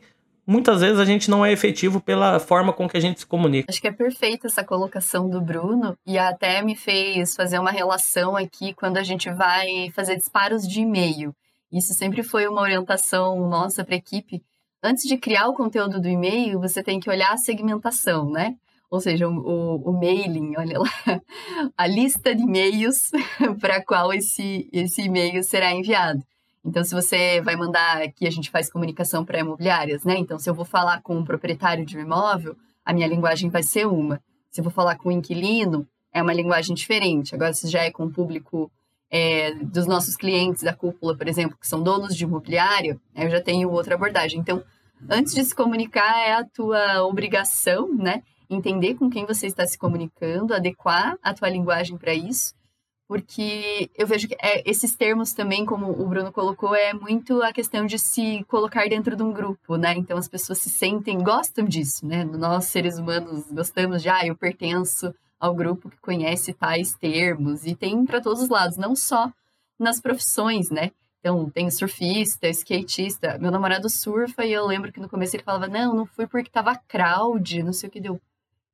muitas 0.51 0.81
vezes 0.81 0.99
a 0.99 1.05
gente 1.05 1.31
não 1.31 1.47
é 1.47 1.53
efetivo 1.53 2.01
pela 2.01 2.41
forma 2.41 2.73
com 2.73 2.89
que 2.89 2.97
a 2.97 3.01
gente 3.01 3.21
se 3.21 3.27
comunica. 3.27 3.71
Acho 3.71 3.81
que 3.81 3.87
é 3.87 3.93
perfeita 3.93 4.49
essa 4.49 4.65
colocação 4.65 5.31
do 5.31 5.41
Bruno 5.41 5.97
e 6.05 6.19
até 6.19 6.61
me 6.61 6.75
fez 6.75 7.37
fazer 7.37 7.61
uma 7.61 7.71
relação 7.71 8.37
aqui 8.37 8.75
quando 8.75 8.97
a 8.97 9.03
gente 9.05 9.31
vai 9.31 9.91
fazer 9.95 10.17
disparos 10.17 10.67
de 10.67 10.81
e-mail. 10.81 11.33
Isso 11.73 11.95
sempre 11.95 12.25
foi 12.25 12.49
uma 12.49 12.63
orientação 12.63 13.49
nossa 13.49 13.85
para 13.85 13.95
a 13.95 13.99
equipe. 13.99 14.43
Antes 14.83 15.05
de 15.05 15.17
criar 15.17 15.47
o 15.47 15.55
conteúdo 15.55 16.01
do 16.01 16.09
e-mail, 16.09 16.59
você 16.59 16.83
tem 16.83 16.99
que 16.99 17.09
olhar 17.09 17.33
a 17.33 17.37
segmentação, 17.37 18.29
né? 18.29 18.57
ou 18.91 19.01
seja, 19.01 19.29
o, 19.29 19.77
o, 19.77 19.93
mailing, 19.93 20.55
olha 20.59 20.81
lá, 20.81 20.91
a 21.79 21.87
lista 21.87 22.35
de 22.35 22.43
e-mails 22.43 23.11
para 23.61 23.83
qual 23.85 24.13
esse, 24.13 24.69
esse 24.73 25.03
e-mail 25.03 25.45
será 25.45 25.73
enviado. 25.73 26.21
Então, 26.65 26.85
se 26.85 26.95
você 26.95 27.41
vai 27.41 27.57
mandar 27.57 28.03
aqui, 28.03 28.27
a 28.27 28.31
gente 28.31 28.51
faz 28.51 28.71
comunicação 28.71 29.25
para 29.25 29.41
imobiliárias, 29.41 30.05
né? 30.05 30.17
Então, 30.19 30.39
se 30.39 30.49
eu 30.49 30.55
vou 30.55 30.65
falar 30.65 31.01
com 31.03 31.17
um 31.17 31.25
proprietário 31.25 31.87
de 31.87 31.97
um 31.97 32.01
imóvel, 32.01 32.57
a 32.85 32.93
minha 32.93 33.07
linguagem 33.07 33.49
vai 33.49 33.63
ser 33.63 33.87
uma. 33.87 34.21
Se 34.51 34.61
eu 34.61 34.65
vou 34.65 34.73
falar 34.73 34.97
com 34.97 35.09
um 35.09 35.13
inquilino, 35.13 35.87
é 36.13 36.23
uma 36.23 36.35
linguagem 36.35 36.75
diferente. 36.75 37.35
Agora, 37.35 37.53
se 37.53 37.69
já 37.69 37.83
é 37.83 37.91
com 37.91 38.05
o 38.05 38.11
público 38.11 38.71
é, 39.11 39.55
dos 39.55 39.87
nossos 39.87 40.17
clientes 40.17 40.63
da 40.63 40.75
cúpula, 40.75 41.17
por 41.17 41.27
exemplo, 41.27 41.57
que 41.59 41.67
são 41.67 41.83
donos 41.83 42.15
de 42.15 42.25
imobiliário, 42.25 43.01
eu 43.15 43.31
já 43.31 43.41
tenho 43.41 43.71
outra 43.71 43.95
abordagem. 43.95 44.39
Então, 44.39 44.63
antes 45.09 45.35
de 45.35 45.45
se 45.45 45.55
comunicar, 45.55 46.19
é 46.21 46.33
a 46.33 46.45
tua 46.45 47.05
obrigação, 47.05 47.95
né? 47.95 48.23
entender 48.51 48.97
com 48.97 49.09
quem 49.09 49.25
você 49.25 49.47
está 49.47 49.65
se 49.65 49.79
comunicando, 49.79 50.53
adequar 50.53 51.17
a 51.23 51.33
tua 51.33 51.49
linguagem 51.49 51.97
para 51.97 52.13
isso, 52.13 52.53
porque 53.11 53.91
eu 53.99 54.07
vejo 54.07 54.29
que 54.29 54.37
é, 54.41 54.63
esses 54.71 54.95
termos 54.95 55.33
também, 55.33 55.67
como 55.67 55.91
o 55.91 56.07
Bruno 56.07 56.31
colocou, 56.31 56.77
é 56.77 56.95
muito 56.95 57.43
a 57.43 57.53
questão 57.53 57.85
de 57.85 57.99
se 57.99 58.45
colocar 58.45 58.89
dentro 58.89 59.17
de 59.17 59.23
um 59.25 59.33
grupo, 59.33 59.75
né? 59.75 59.95
Então 59.97 60.17
as 60.17 60.29
pessoas 60.29 60.59
se 60.59 60.71
sentem, 60.71 61.19
gostam 61.19 61.65
disso, 61.65 62.07
né? 62.07 62.23
Nós 62.23 62.67
seres 62.67 62.99
humanos 62.99 63.51
gostamos 63.51 64.01
de, 64.01 64.09
ah, 64.09 64.25
eu 64.25 64.37
pertenço 64.37 65.13
ao 65.41 65.53
grupo 65.53 65.91
que 65.91 65.97
conhece 66.01 66.53
tais 66.53 66.95
termos 66.95 67.67
e 67.67 67.75
tem 67.75 68.05
para 68.05 68.21
todos 68.21 68.45
os 68.45 68.49
lados, 68.49 68.77
não 68.77 68.95
só 68.95 69.33
nas 69.77 70.01
profissões, 70.01 70.71
né? 70.71 70.93
Então, 71.19 71.51
tem 71.51 71.69
surfista, 71.69 72.49
skatista. 72.49 73.39
Meu 73.39 73.51
namorado 73.51 73.91
surfa 73.91 74.45
e 74.45 74.53
eu 74.53 74.65
lembro 74.65 74.93
que 74.93 75.01
no 75.01 75.09
começo 75.09 75.35
ele 75.35 75.43
falava: 75.43 75.67
Não, 75.67 75.97
não 75.97 76.07
fui 76.07 76.29
porque 76.29 76.49
tava 76.49 76.77
crowd, 76.87 77.61
não 77.65 77.73
sei 77.73 77.89
o 77.89 77.93
que 77.93 78.01
deu 78.01 78.21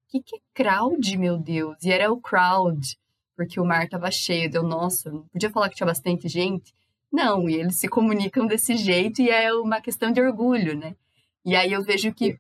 que, 0.09 0.21
que 0.23 0.37
é 0.37 0.41
crowd, 0.55 1.17
meu 1.17 1.39
Deus? 1.39 1.77
E 1.83 1.91
era 1.91 2.13
o 2.13 2.21
crowd, 2.21 2.97
porque 3.37 3.61
o 3.61 3.65
mar 3.65 3.89
tava 3.89 4.11
cheio. 4.11 4.51
Deu, 4.51 4.63
nossa, 4.63 5.11
não 5.11 5.23
podia 5.29 5.51
falar 5.51 5.69
que 5.69 5.77
tinha 5.77 5.87
bastante 5.87 6.29
gente? 6.29 6.73
Não, 7.13 7.49
e 7.49 7.55
eles 7.55 7.77
se 7.77 7.89
comunicam 7.89 8.47
desse 8.47 8.77
jeito 8.77 9.23
e 9.23 9.31
é 9.31 9.53
uma 9.55 9.81
questão 9.81 10.11
de 10.11 10.21
orgulho, 10.21 10.77
né? 10.77 10.97
E 11.45 11.55
aí 11.55 11.73
eu 11.73 11.83
vejo 11.83 12.13
que 12.13 12.39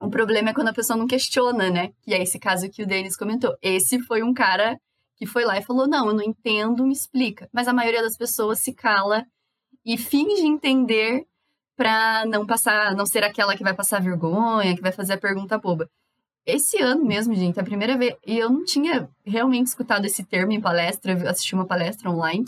o 0.00 0.08
problema 0.08 0.50
é 0.50 0.54
quando 0.54 0.68
a 0.68 0.72
pessoa 0.72 0.96
não 0.96 1.06
questiona, 1.06 1.70
né? 1.70 1.92
Que 2.02 2.14
é 2.14 2.22
esse 2.22 2.38
caso 2.38 2.70
que 2.70 2.82
o 2.82 2.86
Denis 2.86 3.16
comentou. 3.16 3.56
Esse 3.60 4.00
foi 4.00 4.22
um 4.22 4.32
cara 4.32 4.78
que 5.16 5.26
foi 5.26 5.44
lá 5.44 5.58
e 5.58 5.62
falou: 5.64 5.88
Não, 5.88 6.06
eu 6.08 6.14
não 6.14 6.22
entendo, 6.22 6.86
me 6.86 6.92
explica. 6.92 7.48
Mas 7.52 7.66
a 7.66 7.72
maioria 7.72 8.02
das 8.02 8.16
pessoas 8.16 8.60
se 8.60 8.72
cala 8.72 9.26
e 9.84 9.98
finge 9.98 10.46
entender 10.46 11.26
para 11.76 12.24
não 12.26 12.46
passar, 12.46 12.94
não 12.94 13.06
ser 13.06 13.24
aquela 13.24 13.56
que 13.56 13.62
vai 13.62 13.74
passar 13.74 14.00
vergonha, 14.00 14.74
que 14.74 14.82
vai 14.82 14.92
fazer 14.92 15.14
a 15.14 15.18
pergunta 15.18 15.58
boba. 15.58 15.88
Esse 16.48 16.80
ano 16.80 17.04
mesmo, 17.04 17.34
gente, 17.34 17.60
a 17.60 17.62
primeira 17.62 17.98
vez. 17.98 18.14
E 18.26 18.38
eu 18.38 18.48
não 18.48 18.64
tinha 18.64 19.06
realmente 19.22 19.66
escutado 19.66 20.06
esse 20.06 20.24
termo 20.24 20.50
em 20.50 20.60
palestra, 20.60 21.12
eu 21.12 21.28
assisti 21.28 21.54
uma 21.54 21.66
palestra 21.66 22.10
online. 22.10 22.46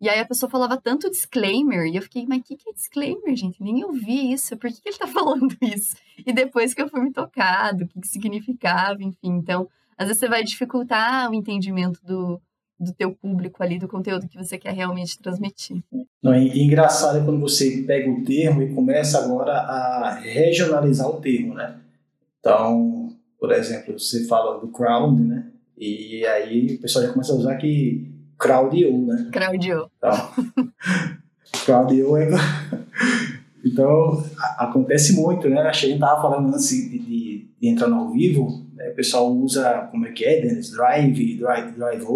E 0.00 0.08
aí 0.08 0.20
a 0.20 0.24
pessoa 0.24 0.48
falava 0.48 0.80
tanto 0.80 1.10
disclaimer, 1.10 1.84
e 1.84 1.96
eu 1.96 2.02
fiquei, 2.02 2.24
mas 2.28 2.38
o 2.38 2.42
que, 2.44 2.56
que 2.56 2.70
é 2.70 2.72
disclaimer, 2.72 3.34
gente? 3.34 3.60
Nem 3.60 3.84
ouvi 3.84 4.32
isso, 4.32 4.56
por 4.56 4.70
que, 4.70 4.80
que 4.80 4.88
ele 4.90 4.98
tá 4.98 5.06
falando 5.08 5.54
isso? 5.60 5.96
E 6.24 6.32
depois 6.32 6.72
que 6.72 6.80
eu 6.80 6.88
fui 6.88 7.00
me 7.00 7.12
tocado, 7.12 7.84
o 7.84 7.88
que, 7.88 8.00
que 8.00 8.06
significava, 8.06 9.02
enfim. 9.02 9.32
Então, 9.32 9.68
às 9.98 10.06
vezes 10.06 10.20
você 10.20 10.28
vai 10.28 10.44
dificultar 10.44 11.28
o 11.28 11.34
entendimento 11.34 11.98
do, 12.04 12.40
do 12.78 12.94
teu 12.94 13.12
público 13.12 13.64
ali, 13.64 13.80
do 13.80 13.88
conteúdo 13.88 14.28
que 14.28 14.38
você 14.38 14.56
quer 14.56 14.74
realmente 14.74 15.18
transmitir. 15.18 15.82
Não, 16.22 16.32
é 16.32 16.40
engraçado 16.40 17.18
é 17.18 17.24
quando 17.24 17.40
você 17.40 17.82
pega 17.82 18.08
o 18.08 18.24
termo 18.24 18.62
e 18.62 18.72
começa 18.72 19.18
agora 19.18 19.52
a 19.52 20.14
regionalizar 20.14 21.08
o 21.08 21.20
termo, 21.20 21.52
né? 21.52 21.80
Então, 22.38 22.99
por 23.40 23.50
exemplo, 23.52 23.98
você 23.98 24.26
fala 24.26 24.60
do 24.60 24.68
crowd, 24.68 25.18
né? 25.20 25.46
E 25.78 26.26
aí 26.26 26.74
o 26.74 26.80
pessoal 26.80 27.06
já 27.06 27.12
começa 27.12 27.32
a 27.32 27.36
usar 27.36 27.56
que 27.56 28.06
crowd.io, 28.38 29.06
né? 29.06 29.30
Crowd.io. 29.32 29.90
Então, 29.96 30.30
crowd.io 31.64 32.16
é... 32.18 32.28
então, 33.64 34.22
acontece 34.58 35.14
muito, 35.14 35.48
né? 35.48 35.62
A 35.62 35.72
gente 35.72 35.98
tava 35.98 36.20
falando 36.20 36.48
antes 36.48 36.68
de, 36.68 36.98
de, 36.98 37.48
de 37.58 37.68
entrar 37.68 37.88
no 37.88 37.96
ao 37.96 38.12
vivo, 38.12 38.66
né? 38.74 38.90
o 38.90 38.94
pessoal 38.94 39.32
usa, 39.32 39.88
como 39.90 40.06
é 40.06 40.12
que 40.12 40.24
é, 40.24 40.42
Dennis? 40.42 40.70
Drive, 40.70 41.38
drive, 41.38 41.72
drive, 41.72 42.06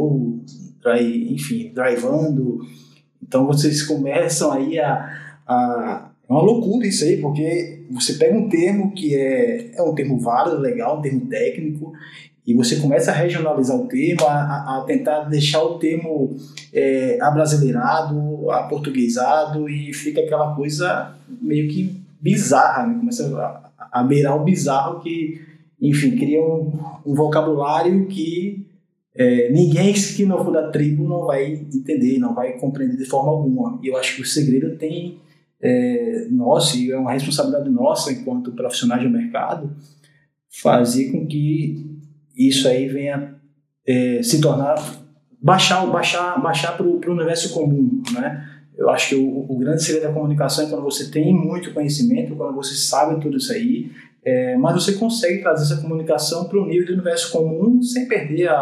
drive 0.82 1.32
enfim, 1.32 1.72
drivando. 1.72 2.60
Então, 3.22 3.46
vocês 3.46 3.82
começam 3.82 4.52
aí 4.52 4.78
a, 4.78 5.38
a 5.46 6.10
é 6.28 6.32
uma 6.32 6.42
loucura 6.42 6.86
isso 6.86 7.04
aí, 7.04 7.18
porque 7.18 7.84
você 7.90 8.14
pega 8.14 8.36
um 8.36 8.48
termo 8.48 8.92
que 8.92 9.14
é, 9.14 9.72
é 9.74 9.82
um 9.82 9.94
termo 9.94 10.18
válido, 10.18 10.58
legal, 10.58 10.98
um 10.98 11.02
termo 11.02 11.26
técnico, 11.26 11.92
E 12.46 12.54
você 12.54 12.76
começa 12.76 13.10
a 13.10 13.14
regionalizar 13.14 13.76
o 13.76 13.86
termo, 13.88 14.26
a, 14.26 14.78
a 14.78 14.84
tentar 14.86 15.24
deixar 15.24 15.62
o 15.62 15.78
termo 15.78 16.36
é, 16.72 17.18
abrasileirado, 17.20 18.50
aportuguesado, 18.50 19.68
e 19.68 19.92
fica 19.94 20.20
aquela 20.20 20.54
coisa 20.54 21.14
meio 21.40 21.68
que 21.68 22.02
bizarra, 22.20 22.86
né? 22.86 22.98
começa 22.98 23.24
a, 23.38 24.00
a 24.00 24.02
beirar 24.02 24.36
o 24.36 24.44
bizarro 24.44 25.00
que, 25.00 25.40
enfim, 25.80 26.16
cria 26.16 26.40
um, 26.42 26.72
um 27.04 27.14
vocabulário 27.14 28.06
que 28.06 28.66
é, 29.14 29.50
ninguém 29.50 29.92
que 29.92 30.26
não 30.26 30.44
for 30.44 30.52
da 30.52 30.70
tribo 30.70 31.08
não 31.08 31.26
vai 31.26 31.52
entender, 31.52 32.18
não 32.18 32.34
vai 32.34 32.54
compreender 32.54 32.96
de 32.96 33.04
forma 33.04 33.30
alguma. 33.30 33.78
E 33.82 33.88
eu 33.88 33.96
acho 33.96 34.16
que 34.16 34.22
o 34.22 34.26
segredo 34.26 34.76
tem 34.76 35.18
é, 35.64 36.28
nosso, 36.30 36.76
e 36.76 36.92
é 36.92 36.98
uma 36.98 37.12
responsabilidade 37.12 37.70
nossa 37.70 38.12
enquanto 38.12 38.52
profissionais 38.52 39.02
do 39.02 39.08
mercado, 39.08 39.74
fazer 40.62 41.10
com 41.10 41.26
que 41.26 41.98
isso 42.36 42.68
aí 42.68 42.86
venha 42.86 43.34
é, 43.86 44.22
se 44.22 44.42
tornar 44.42 44.76
baixar 45.40 45.86
baixar 45.86 46.40
baixar 46.40 46.76
para 46.76 46.86
o 46.86 47.00
universo 47.12 47.54
comum, 47.54 48.02
né? 48.12 48.50
Eu 48.76 48.90
acho 48.90 49.10
que 49.10 49.14
o, 49.14 49.46
o, 49.48 49.56
grande 49.56 49.84
segredo 49.84 50.08
da 50.08 50.12
comunicação 50.12 50.66
é 50.66 50.68
quando 50.68 50.82
você 50.82 51.08
tem 51.08 51.32
muito 51.32 51.72
conhecimento, 51.72 52.34
quando 52.34 52.56
você 52.56 52.74
sabe 52.74 53.20
tudo 53.20 53.36
isso 53.36 53.52
aí, 53.52 53.92
é, 54.24 54.56
mas 54.56 54.74
você 54.74 54.94
consegue 54.94 55.42
trazer 55.42 55.62
essa 55.62 55.80
comunicação 55.80 56.48
para 56.48 56.58
o 56.58 56.66
nível 56.66 56.86
do 56.86 56.92
universo 56.94 57.30
comum 57.30 57.80
sem 57.80 58.08
perder 58.08 58.48
a, 58.48 58.56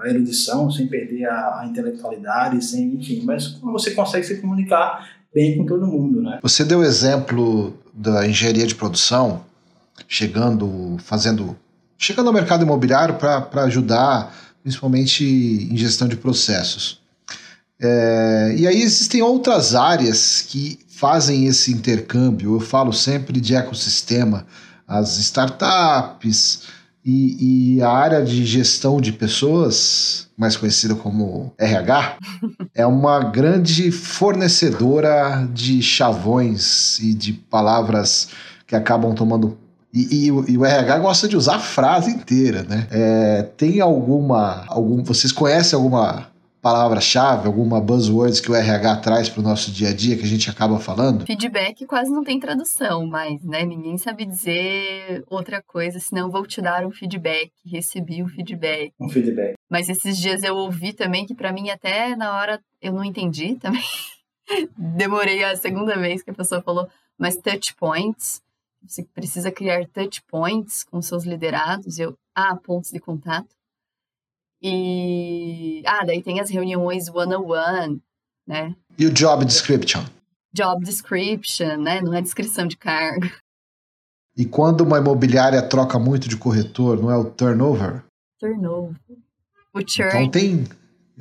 a 0.00 0.08
erudição, 0.08 0.70
sem 0.70 0.86
perder 0.86 1.26
a, 1.26 1.60
a, 1.60 1.66
intelectualidade, 1.66 2.64
sem, 2.64 2.94
enfim, 2.94 3.22
mas 3.24 3.48
quando 3.48 3.72
você 3.72 3.90
consegue 3.90 4.24
se 4.24 4.40
comunicar 4.40 5.15
bem 5.36 5.58
com 5.58 5.66
todo 5.66 5.86
mundo, 5.86 6.22
né? 6.22 6.38
Você 6.42 6.64
deu 6.64 6.82
exemplo 6.82 7.76
da 7.92 8.26
engenharia 8.26 8.66
de 8.66 8.74
produção, 8.74 9.44
chegando, 10.08 10.96
fazendo, 11.04 11.54
chegando 11.98 12.28
ao 12.28 12.32
mercado 12.32 12.62
imobiliário 12.62 13.16
para 13.16 13.64
ajudar, 13.64 14.34
principalmente 14.62 15.22
em 15.70 15.76
gestão 15.76 16.08
de 16.08 16.16
processos. 16.16 17.02
É, 17.78 18.54
e 18.56 18.66
aí 18.66 18.80
existem 18.80 19.20
outras 19.20 19.74
áreas 19.74 20.40
que 20.40 20.78
fazem 20.88 21.44
esse 21.44 21.70
intercâmbio. 21.70 22.54
Eu 22.56 22.60
falo 22.60 22.90
sempre 22.90 23.38
de 23.38 23.54
ecossistema, 23.54 24.46
as 24.88 25.18
startups 25.18 26.62
e, 27.06 27.76
e 27.76 27.82
a 27.82 27.88
área 27.88 28.24
de 28.24 28.44
gestão 28.44 29.00
de 29.00 29.12
pessoas, 29.12 30.26
mais 30.36 30.56
conhecida 30.56 30.96
como 30.96 31.52
RH, 31.56 32.16
é 32.74 32.84
uma 32.84 33.20
grande 33.20 33.92
fornecedora 33.92 35.48
de 35.54 35.80
chavões 35.80 36.98
e 36.98 37.14
de 37.14 37.32
palavras 37.32 38.30
que 38.66 38.74
acabam 38.74 39.14
tomando 39.14 39.56
e, 39.94 40.26
e, 40.26 40.52
e, 40.52 40.58
o 40.58 40.64
RH 40.64 40.98
gosta 40.98 41.26
de 41.26 41.36
usar 41.38 41.56
a 41.56 41.60
frase 41.60 42.10
inteira, 42.10 42.62
né? 42.64 42.86
É, 42.90 43.42
tem 43.56 43.80
alguma, 43.80 44.64
algum, 44.66 45.02
vocês 45.02 45.32
conhecem 45.32 45.74
alguma 45.74 46.26
palavra-chave, 46.66 47.46
alguma 47.46 47.80
buzzwords 47.80 48.40
que 48.40 48.50
o 48.50 48.54
RH 48.56 48.96
traz 48.96 49.28
para 49.28 49.38
o 49.38 49.42
nosso 49.44 49.70
dia 49.70 49.90
a 49.90 49.94
dia 49.94 50.16
que 50.16 50.24
a 50.24 50.26
gente 50.26 50.50
acaba 50.50 50.80
falando? 50.80 51.24
Feedback 51.24 51.86
quase 51.86 52.10
não 52.10 52.24
tem 52.24 52.40
tradução, 52.40 53.06
mas 53.06 53.40
né, 53.44 53.64
ninguém 53.64 53.96
sabe 53.96 54.24
dizer 54.24 55.22
outra 55.28 55.62
coisa, 55.62 56.00
senão 56.00 56.28
vou 56.28 56.44
te 56.44 56.60
dar 56.60 56.84
um 56.84 56.90
feedback, 56.90 57.52
recebi 57.64 58.20
um 58.20 58.26
feedback. 58.26 58.92
Um 59.00 59.08
feedback. 59.08 59.54
Mas 59.70 59.88
esses 59.88 60.18
dias 60.18 60.42
eu 60.42 60.56
ouvi 60.56 60.92
também 60.92 61.24
que 61.24 61.36
para 61.36 61.52
mim 61.52 61.70
até 61.70 62.16
na 62.16 62.36
hora 62.36 62.60
eu 62.82 62.92
não 62.92 63.04
entendi 63.04 63.54
também. 63.62 63.84
Demorei 64.76 65.44
a 65.44 65.54
segunda 65.54 65.96
vez 65.96 66.20
que 66.24 66.32
a 66.32 66.34
pessoa 66.34 66.60
falou, 66.60 66.88
mas 67.16 67.36
touch 67.36 67.76
points, 67.76 68.42
você 68.84 69.04
precisa 69.04 69.52
criar 69.52 69.86
touch 69.86 70.20
points 70.22 70.82
com 70.82 71.00
seus 71.00 71.24
liderados. 71.24 72.00
Eu, 72.00 72.18
ah, 72.34 72.56
pontos 72.56 72.90
de 72.90 72.98
contato. 72.98 73.55
E. 74.62 75.82
Ah, 75.86 76.04
daí 76.04 76.22
tem 76.22 76.40
as 76.40 76.50
reuniões 76.50 77.08
one-on-one, 77.08 78.00
né? 78.46 78.74
E 78.98 79.06
o 79.06 79.12
job 79.12 79.44
description? 79.44 80.04
Job 80.52 80.84
description, 80.84 81.76
né? 81.76 82.00
Não 82.00 82.14
é 82.14 82.22
descrição 82.22 82.66
de 82.66 82.76
cargo. 82.76 83.26
E 84.38 84.44
quando 84.44 84.82
uma 84.82 84.98
imobiliária 84.98 85.62
troca 85.62 85.98
muito 85.98 86.28
de 86.28 86.36
corretor, 86.36 87.00
não 87.00 87.10
é 87.10 87.16
o 87.16 87.24
turnover? 87.24 88.04
Turnover. 88.38 88.94
O 89.72 89.80
churn. 89.80 90.10
Então 90.10 90.30
tem. 90.30 90.64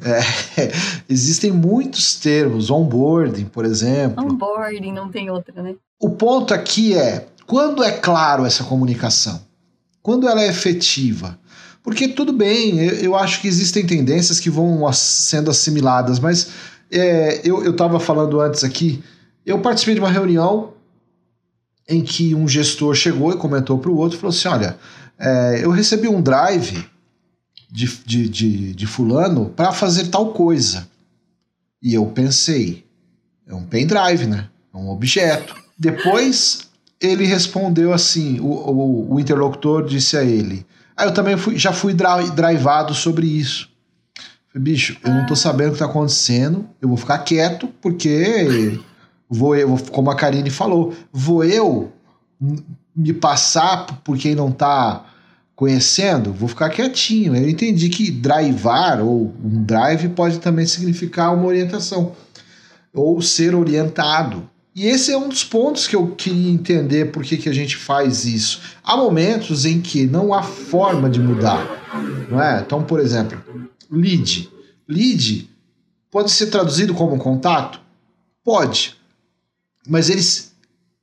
É, 0.03 0.19
existem 1.07 1.49
muitos 1.49 2.15
termos, 2.19 2.69
onboarding, 2.69 3.45
por 3.45 3.63
exemplo. 3.63 4.21
Onboarding, 4.21 4.91
não 4.91 5.09
tem 5.09 5.29
outra, 5.29 5.63
né? 5.63 5.75
O 5.97 6.09
ponto 6.09 6.53
aqui 6.53 6.93
é 6.93 7.25
quando 7.47 7.83
é 7.83 7.91
claro 7.91 8.45
essa 8.45 8.63
comunicação? 8.63 9.41
Quando 10.01 10.27
ela 10.27 10.41
é 10.41 10.49
efetiva? 10.49 11.39
Porque 11.85 12.07
tudo 12.07 12.33
bem, 12.33 12.79
eu, 12.79 13.15
acho 13.15 13.39
que 13.39 13.47
existem 13.47 13.85
tendências 13.85 14.39
que 14.39 14.49
vão 14.49 14.91
sendo 14.91 15.51
assimiladas, 15.51 16.17
mas 16.17 16.49
é, 16.91 17.47
eu 17.47 17.69
estava 17.69 17.99
falando 17.99 18.41
antes 18.41 18.63
aqui, 18.63 19.03
eu 19.45 19.59
participei 19.59 19.93
de 19.93 19.99
uma 19.99 20.09
reunião 20.09 20.73
em 21.87 22.01
que 22.01 22.33
um 22.33 22.47
gestor 22.47 22.95
chegou 22.95 23.31
e 23.31 23.37
comentou 23.37 23.77
para 23.77 23.91
o 23.91 23.97
outro, 23.97 24.17
falou 24.17 24.35
assim, 24.35 24.47
olha, 24.47 24.79
é, 25.19 25.63
eu 25.63 25.69
recebi 25.69 26.07
um 26.07 26.23
drive 26.23 26.83
de, 27.71 27.85
de, 28.03 28.29
de, 28.29 28.73
de 28.73 28.87
fulano 28.87 29.51
para 29.51 29.71
fazer 29.71 30.07
tal 30.07 30.33
coisa. 30.33 30.87
E 31.83 31.93
eu 31.93 32.07
pensei, 32.07 32.83
é 33.45 33.53
um 33.53 33.63
pendrive, 33.63 34.25
né? 34.25 34.49
É 34.73 34.77
um 34.77 34.89
objeto. 34.89 35.55
Depois 35.77 36.67
ele 36.99 37.25
respondeu 37.25 37.93
assim, 37.93 38.39
o, 38.39 38.47
o, 38.47 39.13
o 39.13 39.19
interlocutor 39.19 39.85
disse 39.85 40.17
a 40.17 40.23
ele, 40.23 40.65
Aí 40.97 41.07
eu 41.07 41.13
também 41.13 41.37
fui, 41.37 41.57
já 41.57 41.73
fui 41.73 41.93
drivado 41.93 42.93
sobre 42.93 43.27
isso. 43.27 43.69
Falei, 44.47 44.63
bicho, 44.63 44.97
eu 45.03 45.13
não 45.13 45.25
tô 45.25 45.35
sabendo 45.35 45.69
o 45.69 45.73
que 45.73 45.79
tá 45.79 45.85
acontecendo, 45.85 46.67
eu 46.81 46.87
vou 46.87 46.97
ficar 46.97 47.17
quieto, 47.19 47.67
porque 47.81 48.79
vou 49.29 49.55
eu, 49.55 49.77
como 49.91 50.09
a 50.09 50.15
Karine 50.15 50.49
falou, 50.49 50.93
vou 51.11 51.43
eu 51.43 51.91
me 52.95 53.11
passar 53.11 53.85
por 54.03 54.17
quem 54.17 54.33
não 54.35 54.51
tá 54.51 55.05
conhecendo, 55.55 56.33
vou 56.33 56.47
ficar 56.47 56.69
quietinho. 56.69 57.35
Eu 57.35 57.49
entendi 57.49 57.89
que 57.89 58.11
drivar 58.11 59.01
ou 59.01 59.33
um 59.43 59.63
drive 59.63 60.09
pode 60.09 60.39
também 60.39 60.65
significar 60.65 61.33
uma 61.33 61.45
orientação 61.45 62.13
ou 62.93 63.21
ser 63.21 63.55
orientado. 63.55 64.49
E 64.75 64.87
esse 64.87 65.09
é 65.09 65.17
um 65.17 65.29
dos 65.29 65.41
pontos 65.41 65.87
que 65.87 65.95
eu 65.95 66.13
queria 66.15 66.51
entender 66.51 67.05
por 67.05 67.23
que, 67.23 67.37
que 67.37 67.47
a 67.47 67.53
gente 67.53 67.77
faz 67.77 68.25
isso. 68.25 68.59
Há 68.83 68.97
momentos 68.97 69.63
em 69.63 69.79
que 69.79 70.05
não 70.05 70.33
há 70.33 70.43
forma 70.43 71.09
de 71.09 71.17
mudar, 71.17 71.65
não 72.29 72.41
é? 72.41 72.59
Então, 72.59 72.83
por 72.83 72.99
exemplo, 72.99 73.41
lead. 73.89 74.49
Lead 74.85 75.49
pode 76.11 76.29
ser 76.29 76.47
traduzido 76.47 76.93
como 76.93 77.17
contato? 77.17 77.79
Pode. 78.43 78.97
Mas 79.87 80.09
eles, 80.09 80.53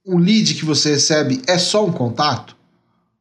o 0.04 0.18
lead 0.18 0.52
que 0.54 0.66
você 0.66 0.90
recebe 0.90 1.40
é 1.46 1.56
só 1.56 1.87
um 1.87 1.92
contato? 1.92 2.54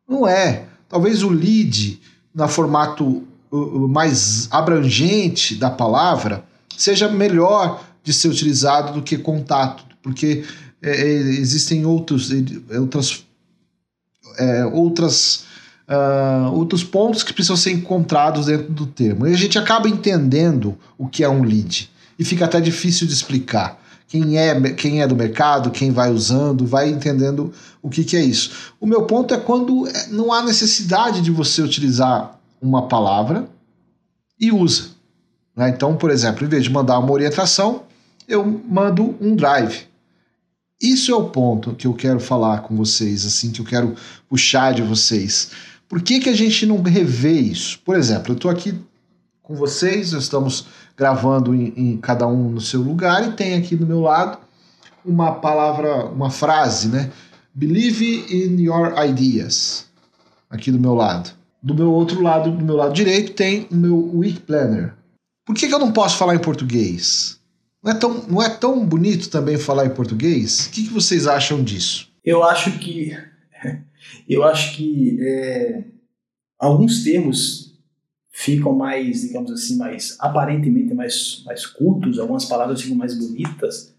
Não 0.05 0.27
é. 0.27 0.65
Talvez 0.89 1.23
o 1.23 1.29
lead, 1.29 2.01
na 2.35 2.49
formato 2.49 3.25
mais 3.89 4.49
abrangente 4.51 5.55
da 5.55 5.69
palavra, 5.69 6.43
seja 6.75 7.07
melhor 7.07 7.81
de 8.03 8.11
ser 8.11 8.27
utilizado 8.27 8.91
do 8.91 9.01
que 9.01 9.17
contato 9.17 9.90
porque 10.01 10.43
é, 10.81 10.89
é, 10.89 11.05
existem 11.05 11.85
outros, 11.85 12.29
outras, 12.69 13.25
é, 14.37 14.65
outras 14.65 15.45
uh, 15.91 16.53
outros 16.53 16.83
pontos 16.83 17.21
que 17.21 17.33
precisam 17.33 17.57
ser 17.57 17.71
encontrados 17.71 18.45
dentro 18.45 18.71
do 18.71 18.85
termo. 18.85 19.27
E 19.27 19.33
a 19.33 19.37
gente 19.37 19.59
acaba 19.59 19.89
entendendo 19.89 20.77
o 20.97 21.07
que 21.07 21.23
é 21.23 21.29
um 21.29 21.43
lead. 21.43 21.89
E 22.17 22.23
fica 22.23 22.45
até 22.45 22.61
difícil 22.61 23.05
de 23.05 23.13
explicar. 23.13 23.79
Quem 24.07 24.37
é, 24.37 24.59
quem 24.73 25.01
é 25.01 25.07
do 25.07 25.15
mercado, 25.15 25.71
quem 25.71 25.91
vai 25.91 26.11
usando, 26.11 26.65
vai 26.65 26.89
entendendo 26.89 27.53
o 27.81 27.89
que, 27.89 28.03
que 28.03 28.17
é 28.17 28.21
isso. 28.21 28.73
O 28.79 28.85
meu 28.85 29.03
ponto 29.03 29.33
é 29.33 29.37
quando 29.37 29.87
é, 29.87 30.07
não 30.07 30.33
há 30.33 30.43
necessidade 30.43 31.21
de 31.21 31.31
você 31.31 31.61
utilizar 31.61 32.39
uma 32.61 32.87
palavra 32.87 33.47
e 34.39 34.51
usa. 34.51 34.89
Né? 35.55 35.69
Então, 35.69 35.95
por 35.95 36.11
exemplo, 36.11 36.45
em 36.45 36.49
vez 36.49 36.63
de 36.63 36.69
mandar 36.69 36.99
uma 36.99 37.11
orientação, 37.11 37.83
eu 38.27 38.45
mando 38.67 39.15
um 39.21 39.35
drive. 39.35 39.87
Isso 40.82 41.12
é 41.12 41.15
o 41.15 41.30
ponto 41.30 41.76
que 41.76 41.86
eu 41.86 41.94
quero 41.94 42.20
falar 42.20 42.62
com 42.62 42.76
vocês, 42.76 43.26
assim, 43.26 43.52
que 43.52 43.62
eu 43.62 43.65
quero 43.65 43.96
puxar 44.28 44.74
de 44.74 44.82
vocês. 44.82 45.52
Por 45.88 46.02
que, 46.02 46.20
que 46.20 46.30
a 46.30 46.36
gente 46.36 46.65
não 46.65 46.82
revê 46.82 47.34
isso? 47.34 47.80
Por 47.86 47.96
exemplo, 47.96 48.32
eu 48.32 48.36
estou 48.36 48.50
aqui 48.50 48.74
com 49.44 49.54
vocês, 49.54 50.13
nós 50.13 50.24
estamos 50.24 50.65
gravando 50.98 51.54
em, 51.54 51.74
em, 51.76 51.98
cada 51.98 52.26
um 52.26 52.50
no 52.50 52.62
seu 52.62 52.82
lugar 52.82 53.28
e 53.28 53.34
tem 53.34 53.56
aqui 53.56 53.76
do 53.76 53.86
meu 53.86 54.00
lado 54.00 54.39
uma 55.04 55.34
palavra, 55.34 56.06
uma 56.06 56.30
frase, 56.30 56.88
né? 56.88 57.12
Believe 57.54 58.26
in 58.30 58.62
your 58.62 58.94
ideas. 59.04 59.86
Aqui 60.50 60.72
do 60.72 60.80
meu 60.80 60.96
lado. 60.96 61.32
Do 61.62 61.76
meu 61.76 61.91
outro 61.91 62.22
lado, 62.22 62.52
do 62.52 62.63
meu 62.63 62.76
lado 62.76 62.94
direito, 62.94 63.34
tem 63.34 63.67
o 63.72 63.76
meu 63.76 64.15
week 64.15 64.39
planner. 64.41 64.94
Por 65.46 65.56
que, 65.56 65.67
que 65.67 65.74
eu 65.74 65.80
não 65.80 65.91
posso 65.91 66.17
falar 66.17 66.36
em 66.36 66.39
português? 66.39 67.40
Não 67.84 67.91
é 67.91 67.96
tão, 67.96 68.28
não 68.28 68.41
é 68.41 68.50
tão 68.50 68.86
bonito 68.86 69.30
também 69.30 69.58
falar 69.58 69.86
em 69.86 69.94
português? 69.94 70.67
O 70.67 70.72
que, 70.72 70.84
que 70.84 70.94
vocês 70.94 71.26
acham 71.26 71.63
disso? 71.63 72.10
Eu 72.24 72.44
acho 72.44 72.78
que 72.78 73.17
eu 74.30 74.44
acho 74.44 74.76
que 74.76 75.17
é, 75.20 75.84
alguns 76.60 77.04
termos 77.04 77.72
ficam 78.32 78.74
mais, 78.74 79.22
digamos 79.22 79.52
assim, 79.52 79.78
mais 79.78 80.15
aparentemente 80.20 80.94
mais, 80.94 81.44
mais 81.46 81.65
cultos, 81.65 82.20
algumas 82.20 82.46
palavras 82.46 82.82
ficam 82.82 82.96
mais 82.96 83.13
bonitas 83.15 83.94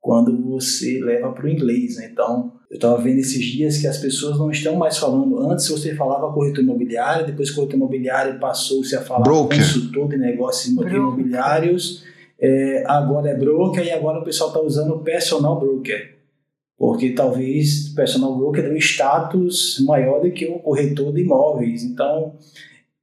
quando 0.00 0.42
você 0.42 1.00
leva 1.00 1.30
para 1.32 1.44
o 1.44 1.48
inglês. 1.48 1.96
Né? 1.96 2.08
Então, 2.10 2.52
eu 2.70 2.76
estava 2.76 3.00
vendo 3.00 3.18
esses 3.18 3.44
dias 3.44 3.78
que 3.78 3.86
as 3.86 3.98
pessoas 3.98 4.38
não 4.38 4.50
estão 4.50 4.76
mais 4.76 4.96
falando. 4.96 5.38
Antes 5.50 5.68
você 5.68 5.94
falava 5.94 6.32
corretor 6.32 6.62
imobiliário, 6.62 7.26
depois 7.26 7.50
corretor 7.50 7.76
imobiliário 7.76 8.38
passou-se 8.38 8.94
a 8.96 9.02
falar 9.02 9.24
broker. 9.24 9.58
consultor 9.58 10.08
de 10.08 10.16
negócios 10.16 10.72
imobiliários. 10.72 12.04
É, 12.40 12.84
agora 12.86 13.30
é 13.30 13.34
broker 13.34 13.84
e 13.84 13.90
agora 13.90 14.20
o 14.20 14.24
pessoal 14.24 14.50
está 14.50 14.60
usando 14.60 15.00
personal 15.00 15.58
broker. 15.58 16.16
Porque 16.78 17.10
talvez 17.10 17.88
personal 17.88 18.36
broker 18.36 18.62
tem 18.62 18.72
um 18.72 18.76
status 18.76 19.82
maior 19.84 20.20
do 20.20 20.30
que 20.30 20.46
o 20.46 20.60
corretor 20.60 21.12
de 21.12 21.22
imóveis. 21.22 21.82
Então, 21.82 22.36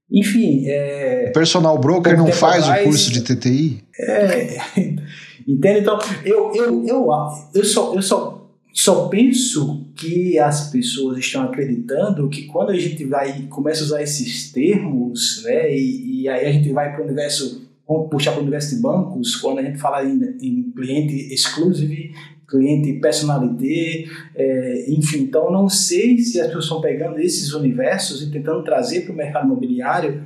enfim. 0.10 0.64
É, 0.68 1.32
personal 1.32 1.78
broker 1.78 2.18
não 2.18 2.28
faz 2.28 2.64
atrás, 2.64 2.82
o 2.82 2.90
curso 2.90 3.12
de 3.12 3.22
TTI? 3.22 3.84
É, 4.00 4.58
entende? 5.46 5.80
Então, 5.82 6.00
eu, 6.24 6.54
eu, 6.56 6.88
eu, 6.88 7.10
eu, 7.54 7.66
só, 7.66 7.94
eu 7.94 8.02
só, 8.02 8.50
só 8.72 9.08
penso 9.10 9.86
que 9.94 10.40
as 10.40 10.70
pessoas 10.70 11.18
estão 11.18 11.44
acreditando 11.44 12.30
que 12.30 12.44
quando 12.44 12.70
a 12.70 12.80
gente 12.80 13.04
vai 13.04 13.44
começa 13.50 13.82
a 13.82 13.86
usar 13.86 14.02
esses 14.02 14.54
termos, 14.54 15.44
né, 15.44 15.76
e, 15.76 16.22
e 16.22 16.30
aí 16.30 16.46
a 16.46 16.52
gente 16.52 16.72
vai 16.72 16.94
para 16.94 17.02
o 17.02 17.06
universo 17.06 17.65
vamos 17.88 18.10
puxar 18.10 18.32
para 18.32 18.40
o 18.40 18.42
universo 18.42 18.76
de 18.76 18.82
bancos, 18.82 19.36
quando 19.36 19.60
a 19.60 19.64
gente 19.64 19.78
fala 19.78 20.04
em, 20.04 20.20
em 20.42 20.72
cliente 20.72 21.34
exclusive, 21.34 22.12
cliente 22.48 22.94
personalité, 23.00 24.06
é, 24.36 24.86
enfim. 24.90 25.24
Então, 25.24 25.52
não 25.52 25.70
sei 25.70 26.18
se 26.20 26.40
as 26.40 26.48
pessoas 26.48 26.66
estão 26.66 26.82
pegando 26.82 27.20
esses 27.20 27.54
universos 27.54 28.22
e 28.22 28.32
tentando 28.32 28.64
trazer 28.64 29.02
para 29.02 29.14
o 29.14 29.16
mercado 29.16 29.46
imobiliário, 29.46 30.24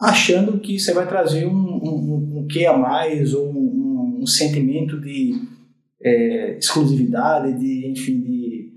achando 0.00 0.58
que 0.58 0.78
você 0.78 0.92
vai 0.92 1.06
trazer 1.06 1.46
um, 1.46 1.52
um, 1.52 2.38
um 2.38 2.46
que 2.46 2.64
a 2.66 2.76
mais 2.76 3.34
ou 3.34 3.50
um, 3.50 4.20
um 4.22 4.26
sentimento 4.26 5.00
de 5.00 5.34
é, 6.02 6.56
exclusividade, 6.58 7.58
de, 7.58 7.90
enfim, 7.90 8.20
de. 8.20 8.72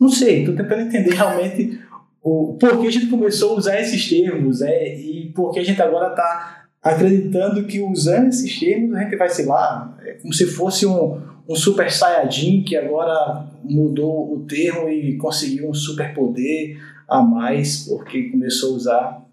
Não 0.00 0.08
sei, 0.08 0.40
estou 0.40 0.56
tentando 0.56 0.82
entender 0.82 1.14
realmente 1.14 1.78
o 2.22 2.56
porquê 2.58 2.86
a 2.86 2.90
gente 2.90 3.06
começou 3.06 3.52
a 3.52 3.58
usar 3.58 3.80
esses 3.80 4.08
termos 4.08 4.62
é, 4.62 4.98
e 4.98 5.30
por 5.34 5.52
que 5.52 5.60
a 5.60 5.64
gente 5.64 5.80
agora 5.80 6.10
está 6.10 6.63
acreditando 6.84 7.64
que 7.64 7.80
usando 7.80 8.28
esses 8.28 8.60
termos 8.60 8.94
a 8.94 9.04
gente 9.04 9.16
vai, 9.16 9.30
sei 9.30 9.46
lá, 9.46 9.96
é 10.04 10.12
como 10.12 10.34
se 10.34 10.46
fosse 10.46 10.84
um, 10.84 11.18
um 11.48 11.56
super 11.56 11.90
saiyajin 11.90 12.62
que 12.62 12.76
agora 12.76 13.48
mudou 13.64 14.34
o 14.34 14.44
termo 14.46 14.90
e 14.90 15.16
conseguiu 15.16 15.70
um 15.70 15.74
super 15.74 16.12
poder 16.12 16.78
a 17.08 17.22
mais 17.22 17.86
porque 17.88 18.24
começou 18.24 18.74
a 18.74 18.76
usar. 18.76 19.24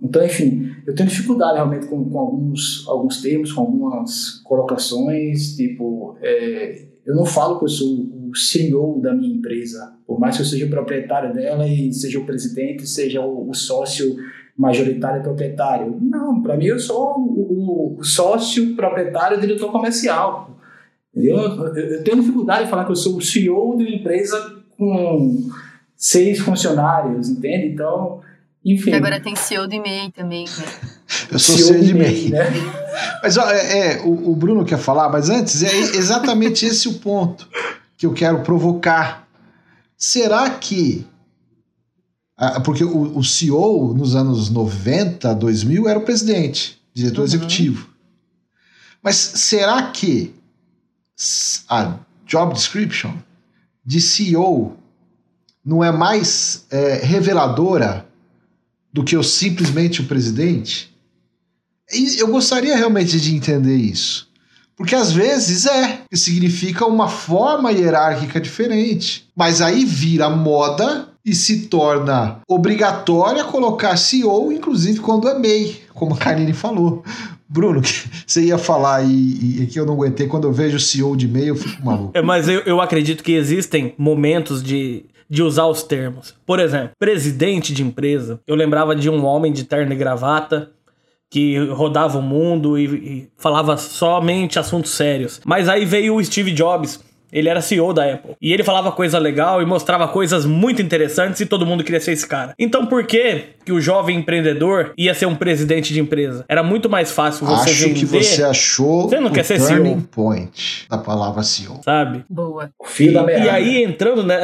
Então, 0.00 0.24
enfim, 0.24 0.70
eu 0.86 0.94
tenho 0.94 1.08
dificuldade 1.08 1.54
realmente 1.54 1.86
com, 1.86 2.08
com 2.08 2.18
alguns, 2.18 2.84
alguns 2.88 3.20
termos, 3.20 3.52
com 3.52 3.62
algumas 3.62 4.40
colocações, 4.44 5.56
tipo, 5.56 6.16
é, 6.20 6.86
eu 7.04 7.16
não 7.16 7.24
falo 7.24 7.58
que 7.58 7.64
eu 7.64 7.68
sou 7.68 7.88
o 7.88 8.36
CEO 8.36 9.00
da 9.00 9.12
minha 9.12 9.34
empresa, 9.34 9.92
por 10.06 10.20
mais 10.20 10.36
que 10.36 10.42
eu 10.42 10.46
seja 10.46 10.66
o 10.66 10.70
proprietário 10.70 11.34
dela 11.34 11.66
e 11.68 11.92
seja 11.92 12.18
o 12.18 12.24
presidente, 12.24 12.86
seja 12.86 13.20
o, 13.20 13.50
o 13.50 13.54
sócio 13.54 14.16
majoritário 14.56 15.20
e 15.20 15.22
proprietário. 15.22 15.98
Não, 16.00 16.42
para 16.42 16.56
mim 16.56 16.66
eu 16.66 16.78
sou 16.78 17.16
o, 17.18 17.96
o, 17.98 18.04
sócio 18.04 18.76
proprietário 18.76 19.40
diretor 19.40 19.70
comercial. 19.72 20.50
Eu, 21.14 21.36
eu, 21.38 22.04
tenho 22.04 22.20
dificuldade 22.20 22.64
de 22.64 22.70
falar 22.70 22.84
que 22.84 22.92
eu 22.92 22.96
sou 22.96 23.16
o 23.16 23.22
CEO 23.22 23.76
de 23.76 23.84
uma 23.84 23.94
empresa 23.94 24.62
com 24.76 25.50
seis 25.96 26.38
funcionários, 26.38 27.28
entende? 27.28 27.66
Então, 27.66 28.20
enfim. 28.64 28.92
agora 28.92 29.20
tem 29.20 29.36
CEO 29.36 29.66
de 29.66 29.80
MEI 29.80 30.10
também, 30.10 30.44
né? 30.44 30.90
Eu 31.30 31.38
sou 31.38 31.56
CEO, 31.56 31.68
CEO 31.68 31.84
de 31.84 31.94
MEI. 31.94 32.30
Né? 32.30 32.44
Mas 33.22 33.36
ó, 33.36 33.50
é, 33.50 33.78
é, 33.78 34.02
o, 34.02 34.30
o 34.30 34.36
Bruno 34.36 34.64
quer 34.64 34.78
falar, 34.78 35.08
mas 35.08 35.28
antes, 35.28 35.62
é 35.62 35.96
exatamente 35.96 36.64
esse 36.66 36.88
o 36.88 36.94
ponto 36.94 37.48
que 37.96 38.06
eu 38.06 38.12
quero 38.12 38.40
provocar. 38.40 39.26
Será 39.96 40.50
que 40.50 41.06
porque 42.64 42.82
o, 42.82 43.18
o 43.18 43.22
CEO, 43.24 43.94
nos 43.94 44.16
anos 44.16 44.50
90, 44.50 45.34
2000, 45.34 45.88
era 45.88 45.98
o 45.98 46.02
presidente, 46.02 46.80
diretor 46.92 47.20
uhum. 47.20 47.26
executivo. 47.26 47.88
Mas 49.02 49.16
será 49.16 49.90
que 49.90 50.34
a 51.68 51.98
job 52.26 52.54
description 52.54 53.14
de 53.84 54.00
CEO 54.00 54.76
não 55.64 55.84
é 55.84 55.92
mais 55.92 56.66
é, 56.70 56.94
reveladora 56.96 58.06
do 58.92 59.04
que 59.04 59.16
o 59.16 59.22
simplesmente 59.22 60.00
o 60.00 60.06
presidente? 60.06 60.92
E 61.92 62.18
eu 62.18 62.28
gostaria 62.28 62.76
realmente 62.76 63.20
de 63.20 63.34
entender 63.34 63.76
isso. 63.76 64.30
Porque 64.74 64.94
às 64.94 65.12
vezes 65.12 65.66
é, 65.66 66.02
que 66.10 66.16
significa 66.16 66.86
uma 66.86 67.08
forma 67.08 67.70
hierárquica 67.70 68.40
diferente. 68.40 69.30
Mas 69.36 69.60
aí 69.60 69.84
vira 69.84 70.30
moda 70.30 71.11
e 71.24 71.34
se 71.34 71.66
torna 71.66 72.40
obrigatória 72.48 73.44
colocar 73.44 73.96
CEO, 73.96 74.52
inclusive 74.52 75.00
quando 75.00 75.28
é 75.28 75.38
MEI, 75.38 75.80
como 75.94 76.14
a 76.14 76.16
Karine 76.16 76.52
falou. 76.52 77.04
Bruno, 77.48 77.80
você 78.26 78.42
ia 78.42 78.58
falar 78.58 79.04
e, 79.04 79.62
e, 79.62 79.66
que 79.66 79.78
eu 79.78 79.86
não 79.86 79.94
aguentei, 79.94 80.26
quando 80.26 80.44
eu 80.44 80.52
vejo 80.52 80.80
CEO 80.80 81.16
de 81.16 81.28
MEI 81.28 81.50
eu 81.50 81.56
fico 81.56 81.84
maluco. 81.84 82.10
É, 82.14 82.22
mas 82.22 82.48
eu, 82.48 82.60
eu 82.60 82.80
acredito 82.80 83.22
que 83.22 83.32
existem 83.32 83.94
momentos 83.96 84.62
de, 84.62 85.04
de 85.28 85.42
usar 85.42 85.66
os 85.66 85.82
termos. 85.82 86.34
Por 86.44 86.58
exemplo, 86.58 86.90
presidente 86.98 87.72
de 87.72 87.82
empresa. 87.82 88.40
Eu 88.46 88.56
lembrava 88.56 88.96
de 88.96 89.08
um 89.08 89.24
homem 89.24 89.52
de 89.52 89.64
terno 89.64 89.92
e 89.92 89.96
gravata 89.96 90.70
que 91.30 91.56
rodava 91.68 92.18
o 92.18 92.22
mundo 92.22 92.78
e, 92.78 92.84
e 92.84 93.28
falava 93.38 93.78
somente 93.78 94.58
assuntos 94.58 94.90
sérios. 94.90 95.40
Mas 95.46 95.66
aí 95.66 95.86
veio 95.86 96.16
o 96.16 96.22
Steve 96.22 96.52
Jobs 96.52 97.00
ele 97.32 97.48
era 97.48 97.60
CEO 97.60 97.92
da 97.92 98.04
Apple. 98.04 98.36
E 98.40 98.52
ele 98.52 98.62
falava 98.62 98.92
coisa 98.92 99.18
legal 99.18 99.62
e 99.62 99.66
mostrava 99.66 100.06
coisas 100.08 100.44
muito 100.44 100.82
interessantes 100.82 101.40
e 101.40 101.46
todo 101.46 101.64
mundo 101.64 101.82
queria 101.82 102.00
ser 102.00 102.12
esse 102.12 102.26
cara. 102.26 102.54
Então 102.58 102.86
por 102.86 103.04
que 103.04 103.44
que 103.64 103.72
o 103.72 103.80
jovem 103.80 104.18
empreendedor 104.18 104.92
ia 104.98 105.14
ser 105.14 105.26
um 105.26 105.34
presidente 105.34 105.92
de 105.94 106.00
empresa? 106.00 106.44
Era 106.48 106.62
muito 106.62 106.90
mais 106.90 107.10
fácil 107.12 107.46
você 107.46 107.70
Acho 107.70 107.88
vender. 107.88 108.00
que 108.00 108.06
você 108.06 108.42
achou 108.42 109.08
você 109.08 109.20
não 109.20 109.30
o 109.30 109.32
quer 109.32 109.44
ser 109.44 109.58
turning 109.58 109.94
CEO. 109.94 110.02
point 110.10 110.86
da 110.90 110.98
palavra 110.98 111.42
CEO. 111.42 111.80
Sabe? 111.84 112.24
Boa. 112.28 112.70
O 112.78 112.86
fio 112.86 113.12
da 113.12 113.22
meada. 113.22 113.44
E 113.44 113.48
aí 113.48 113.82
entrando 113.82 114.22
né? 114.22 114.40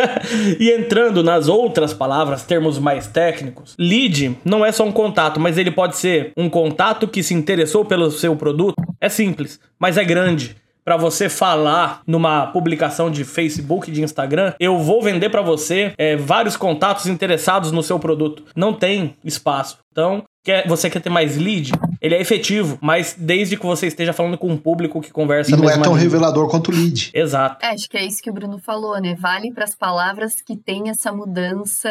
e 0.60 0.70
entrando 0.70 1.22
nas 1.22 1.48
outras 1.48 1.92
palavras, 1.92 2.44
termos 2.44 2.78
mais 2.78 3.06
técnicos, 3.06 3.74
lead 3.78 4.38
não 4.44 4.64
é 4.64 4.70
só 4.72 4.84
um 4.84 4.92
contato, 4.92 5.40
mas 5.40 5.58
ele 5.58 5.70
pode 5.70 5.96
ser 5.96 6.32
um 6.36 6.48
contato 6.48 7.08
que 7.08 7.22
se 7.22 7.34
interessou 7.34 7.84
pelo 7.84 8.10
seu 8.10 8.36
produto. 8.36 8.76
É 9.00 9.08
simples, 9.08 9.58
mas 9.78 9.96
é 9.96 10.04
grande 10.04 10.56
para 10.90 10.96
você 10.96 11.28
falar 11.28 12.02
numa 12.04 12.48
publicação 12.48 13.12
de 13.12 13.22
Facebook, 13.24 13.92
de 13.92 14.02
Instagram, 14.02 14.54
eu 14.58 14.76
vou 14.76 15.00
vender 15.00 15.30
para 15.30 15.40
você 15.40 15.94
é, 15.96 16.16
vários 16.16 16.56
contatos 16.56 17.06
interessados 17.06 17.70
no 17.70 17.80
seu 17.80 17.96
produto. 17.96 18.42
Não 18.56 18.74
tem 18.74 19.14
espaço. 19.24 19.78
Então, 19.92 20.24
quer, 20.42 20.66
você 20.66 20.90
quer 20.90 20.98
ter 20.98 21.08
mais 21.08 21.36
lead? 21.36 21.70
Ele 22.00 22.16
é 22.16 22.20
efetivo, 22.20 22.76
mas 22.80 23.14
desde 23.16 23.56
que 23.56 23.64
você 23.64 23.86
esteja 23.86 24.12
falando 24.12 24.36
com 24.36 24.48
um 24.48 24.56
público 24.56 25.00
que 25.00 25.12
conversa 25.12 25.52
E 25.52 25.56
não 25.56 25.70
é 25.70 25.74
tão 25.74 25.82
língua. 25.92 25.98
revelador 25.98 26.48
quanto 26.50 26.72
lead. 26.72 27.12
Exato. 27.14 27.64
É, 27.64 27.68
acho 27.68 27.88
que 27.88 27.96
é 27.96 28.04
isso 28.04 28.20
que 28.20 28.28
o 28.28 28.34
Bruno 28.34 28.58
falou, 28.58 29.00
né? 29.00 29.14
Vale 29.14 29.52
para 29.52 29.62
as 29.62 29.76
palavras 29.76 30.42
que 30.44 30.56
têm 30.56 30.90
essa 30.90 31.12
mudança 31.12 31.88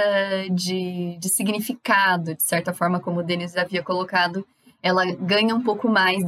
de, 0.52 1.18
de 1.18 1.30
significado, 1.30 2.36
de 2.36 2.44
certa 2.44 2.74
forma, 2.74 3.00
como 3.00 3.22
o 3.22 3.24
Denis 3.24 3.56
havia 3.56 3.82
colocado, 3.82 4.46
ela 4.84 5.06
ganha 5.06 5.56
um 5.56 5.64
pouco 5.64 5.88
mais 5.88 6.22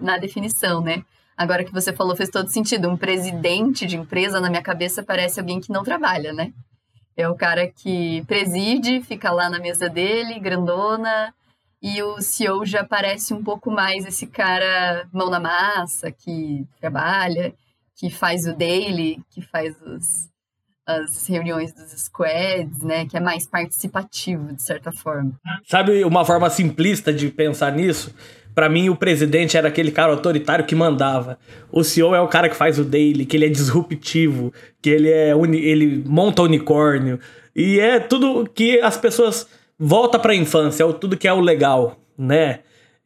na 0.00 0.16
definição, 0.16 0.80
né? 0.80 1.02
Agora 1.38 1.62
que 1.62 1.72
você 1.72 1.92
falou 1.92 2.16
fez 2.16 2.28
todo 2.30 2.50
sentido. 2.50 2.88
Um 2.88 2.96
presidente 2.96 3.86
de 3.86 3.96
empresa, 3.96 4.40
na 4.40 4.50
minha 4.50 4.60
cabeça, 4.60 5.04
parece 5.04 5.38
alguém 5.38 5.60
que 5.60 5.70
não 5.70 5.84
trabalha, 5.84 6.32
né? 6.32 6.52
É 7.16 7.28
o 7.28 7.36
cara 7.36 7.68
que 7.68 8.24
preside, 8.26 9.00
fica 9.02 9.30
lá 9.30 9.48
na 9.48 9.60
mesa 9.60 9.88
dele, 9.88 10.40
grandona, 10.40 11.32
e 11.80 12.02
o 12.02 12.20
CEO 12.20 12.66
já 12.66 12.82
parece 12.82 13.32
um 13.32 13.42
pouco 13.42 13.70
mais 13.70 14.04
esse 14.04 14.26
cara 14.26 15.08
mão 15.12 15.30
na 15.30 15.38
massa, 15.38 16.10
que 16.10 16.66
trabalha, 16.80 17.54
que 17.96 18.10
faz 18.10 18.44
o 18.44 18.56
daily, 18.56 19.20
que 19.30 19.40
faz 19.40 19.80
os, 19.82 20.28
as 20.84 21.24
reuniões 21.28 21.72
dos 21.72 21.92
squads, 22.02 22.82
né? 22.82 23.06
Que 23.06 23.16
é 23.16 23.20
mais 23.20 23.46
participativo, 23.46 24.52
de 24.52 24.62
certa 24.62 24.90
forma. 24.90 25.38
Sabe 25.68 26.04
uma 26.04 26.24
forma 26.24 26.50
simplista 26.50 27.12
de 27.12 27.30
pensar 27.30 27.70
nisso? 27.70 28.12
Para 28.58 28.68
mim, 28.68 28.88
o 28.88 28.96
presidente 28.96 29.56
era 29.56 29.68
aquele 29.68 29.92
cara 29.92 30.10
autoritário 30.10 30.64
que 30.64 30.74
mandava. 30.74 31.38
O 31.70 31.84
CEO 31.84 32.12
é 32.12 32.20
o 32.20 32.26
cara 32.26 32.48
que 32.48 32.56
faz 32.56 32.76
o 32.76 32.82
daily, 32.82 33.24
que 33.24 33.36
ele 33.36 33.46
é 33.46 33.48
disruptivo, 33.48 34.52
que 34.82 34.90
ele 34.90 35.08
é 35.08 35.30
ele 35.30 36.02
monta 36.04 36.42
unicórnio. 36.42 37.20
E 37.54 37.78
é 37.78 38.00
tudo 38.00 38.50
que 38.52 38.80
as 38.80 38.96
pessoas 38.96 39.46
volta 39.78 40.18
para 40.18 40.32
a 40.32 40.34
infância, 40.34 40.82
é 40.82 40.92
tudo 40.94 41.16
que 41.16 41.28
é 41.28 41.32
o 41.32 41.38
legal, 41.38 42.00
né? 42.18 42.58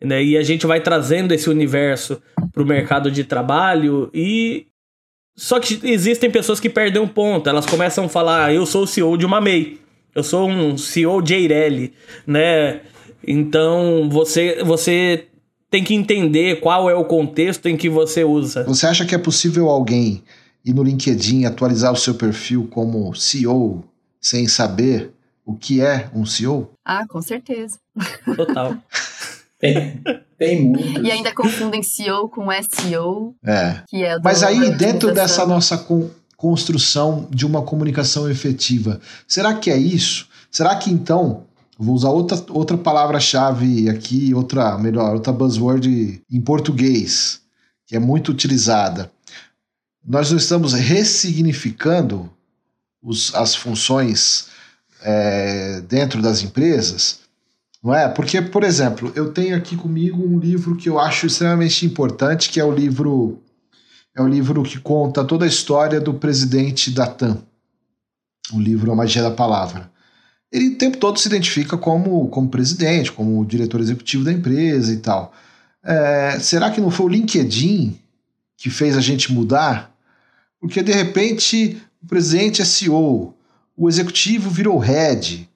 né? 0.02 0.24
E 0.24 0.38
a 0.38 0.42
gente 0.42 0.66
vai 0.66 0.80
trazendo 0.80 1.34
esse 1.34 1.50
universo 1.50 2.22
para 2.50 2.62
o 2.62 2.66
mercado 2.66 3.10
de 3.10 3.22
trabalho 3.22 4.08
e 4.14 4.68
só 5.36 5.60
que 5.60 5.78
existem 5.84 6.30
pessoas 6.30 6.60
que 6.60 6.70
perdem 6.70 7.02
um 7.02 7.06
ponto. 7.06 7.50
Elas 7.50 7.66
começam 7.66 8.06
a 8.06 8.08
falar, 8.08 8.46
ah, 8.46 8.54
eu 8.54 8.64
sou 8.64 8.84
o 8.84 8.86
CEO 8.86 9.18
de 9.18 9.26
uma 9.26 9.38
MEI. 9.38 9.78
Eu 10.14 10.22
sou 10.22 10.48
um 10.48 10.78
CEO 10.78 11.22
Eireli, 11.28 11.92
né? 12.26 12.80
Então 13.22 14.08
você 14.10 14.64
você 14.64 15.26
tem 15.72 15.82
que 15.82 15.94
entender 15.94 16.60
qual 16.60 16.88
é 16.90 16.94
o 16.94 17.04
contexto 17.04 17.66
em 17.66 17.76
que 17.78 17.88
você 17.88 18.22
usa. 18.22 18.62
Você 18.64 18.86
acha 18.86 19.06
que 19.06 19.14
é 19.14 19.18
possível 19.18 19.70
alguém 19.70 20.22
ir 20.62 20.74
no 20.74 20.82
LinkedIn 20.82 21.46
atualizar 21.46 21.90
o 21.90 21.96
seu 21.96 22.14
perfil 22.14 22.68
como 22.70 23.14
CEO 23.14 23.82
sem 24.20 24.46
saber 24.46 25.12
o 25.46 25.56
que 25.56 25.80
é 25.80 26.10
um 26.14 26.26
CEO? 26.26 26.70
Ah, 26.84 27.06
com 27.08 27.22
certeza. 27.22 27.78
Total. 28.36 28.76
Tem, 29.58 30.02
tem 30.36 30.60
muito. 30.66 31.04
E 31.06 31.10
ainda 31.12 31.32
confundem 31.32 31.84
CEO 31.84 32.28
com 32.28 32.46
SEO, 32.50 33.32
É. 33.46 33.80
que 33.88 34.02
é 34.02 34.18
Mas 34.18 34.42
aí, 34.42 34.72
dentro 34.76 35.14
dessa 35.14 35.46
nossa 35.46 35.78
con- 35.78 36.10
construção 36.36 37.28
de 37.30 37.46
uma 37.46 37.62
comunicação 37.62 38.28
efetiva, 38.28 39.00
será 39.26 39.54
que 39.54 39.70
é 39.70 39.76
isso? 39.76 40.26
Será 40.50 40.74
que 40.74 40.90
então, 40.90 41.44
vou 41.82 41.94
usar 41.94 42.10
outra, 42.10 42.42
outra 42.50 42.78
palavra-chave 42.78 43.88
aqui, 43.90 44.32
outra, 44.34 44.78
melhor, 44.78 45.14
outra 45.14 45.32
buzzword 45.32 46.22
em 46.30 46.40
português, 46.40 47.40
que 47.86 47.96
é 47.96 47.98
muito 47.98 48.30
utilizada. 48.30 49.10
Nós 50.04 50.30
não 50.30 50.38
estamos 50.38 50.72
ressignificando 50.72 52.30
os- 53.02 53.34
as 53.34 53.54
funções 53.54 54.46
é, 55.04 55.80
dentro 55.82 56.22
das 56.22 56.42
empresas? 56.42 57.18
Não 57.82 57.92
é? 57.92 58.08
Porque, 58.08 58.40
por 58.40 58.62
exemplo, 58.62 59.10
eu 59.16 59.32
tenho 59.32 59.56
aqui 59.56 59.76
comigo 59.76 60.24
um 60.24 60.38
livro 60.38 60.76
que 60.76 60.88
eu 60.88 61.00
acho 61.00 61.26
extremamente 61.26 61.84
importante, 61.84 62.48
que 62.50 62.60
é 62.60 62.64
o 62.64 62.70
livro 62.72 63.40
é 64.14 64.22
o 64.22 64.28
livro 64.28 64.62
que 64.62 64.78
conta 64.78 65.24
toda 65.24 65.44
a 65.46 65.48
história 65.48 65.98
do 66.00 66.12
presidente 66.14 66.90
da 66.90 67.06
TAM. 67.06 67.38
O 68.52 68.60
livro 68.60 68.92
A 68.92 68.94
Magia 68.94 69.22
da 69.22 69.30
Palavra. 69.30 69.90
Ele 70.52 70.68
o 70.68 70.76
tempo 70.76 70.98
todo 70.98 71.18
se 71.18 71.26
identifica 71.26 71.78
como, 71.78 72.28
como 72.28 72.48
presidente, 72.48 73.10
como 73.10 73.44
diretor 73.44 73.80
executivo 73.80 74.24
da 74.24 74.32
empresa 74.32 74.92
e 74.92 74.98
tal. 74.98 75.32
É, 75.82 76.38
será 76.40 76.70
que 76.70 76.80
não 76.80 76.90
foi 76.90 77.06
o 77.06 77.08
LinkedIn 77.08 77.98
que 78.56 78.68
fez 78.68 78.96
a 78.96 79.00
gente 79.00 79.32
mudar? 79.32 79.90
Porque 80.60 80.82
de 80.82 80.92
repente 80.92 81.80
o 82.02 82.06
presidente 82.06 82.60
é 82.60 82.64
CEO, 82.64 83.34
o 83.76 83.88
executivo 83.88 84.50
virou 84.50 84.78
head. 84.78 85.48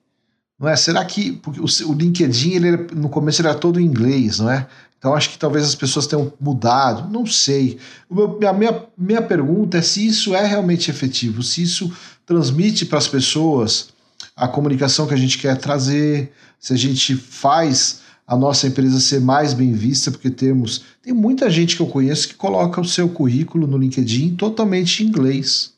Não 0.59 0.69
é? 0.69 0.75
Será 0.75 1.05
que 1.05 1.33
porque 1.33 1.61
o, 1.61 1.67
o 1.91 1.93
LinkedIn 1.93 2.55
ele 2.55 2.71
no 2.95 3.11
começo 3.11 3.43
ele 3.43 3.49
era 3.49 3.59
todo 3.59 3.79
em 3.79 3.85
inglês, 3.85 4.39
não 4.39 4.51
é? 4.51 4.67
Então 4.99 5.15
acho 5.15 5.29
que 5.31 5.39
talvez 5.39 5.65
as 5.65 5.75
pessoas 5.75 6.07
tenham 6.07 6.33
mudado, 6.41 7.13
não 7.13 7.27
sei. 7.27 7.79
Meu- 8.11 8.41
a 8.49 8.53
minha, 8.55 8.83
minha 8.97 9.21
pergunta 9.21 9.77
é 9.77 9.83
se 9.83 10.07
isso 10.07 10.35
é 10.35 10.45
realmente 10.47 10.91
efetivo, 10.91 11.43
se 11.43 11.63
isso 11.63 11.93
transmite 12.25 12.87
para 12.87 12.99
as 12.99 13.07
pessoas 13.07 13.91
a 14.35 14.47
comunicação 14.47 15.07
que 15.07 15.15
a 15.15 15.19
gente 15.19 15.39
quer 15.39 15.57
trazer, 15.57 16.33
se 16.59 16.73
a 16.73 16.77
gente 16.77 17.15
faz 17.15 18.01
a 18.27 18.37
nossa 18.37 18.67
empresa 18.67 18.99
ser 18.99 19.21
mais 19.21 19.55
bem 19.55 19.73
vista, 19.73 20.11
porque 20.11 20.31
temos. 20.31 20.83
Tem 21.01 21.13
muita 21.13 21.49
gente 21.49 21.77
que 21.77 21.83
eu 21.83 21.87
conheço 21.87 22.29
que 22.29 22.35
coloca 22.35 22.81
o 22.81 22.85
seu 22.85 23.09
currículo 23.09 23.67
no 23.67 23.79
LinkedIn 23.79 24.35
totalmente 24.35 25.03
em 25.03 25.07
inglês. 25.07 25.73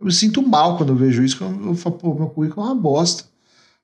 Eu 0.00 0.06
me 0.06 0.12
sinto 0.12 0.42
mal 0.42 0.76
quando 0.76 0.90
eu 0.90 0.96
vejo 0.96 1.22
isso, 1.22 1.42
eu 1.42 1.74
falo, 1.74 1.96
pô, 1.96 2.14
meu 2.14 2.28
currículo 2.28 2.66
é 2.66 2.70
uma 2.70 2.74
bosta, 2.74 3.24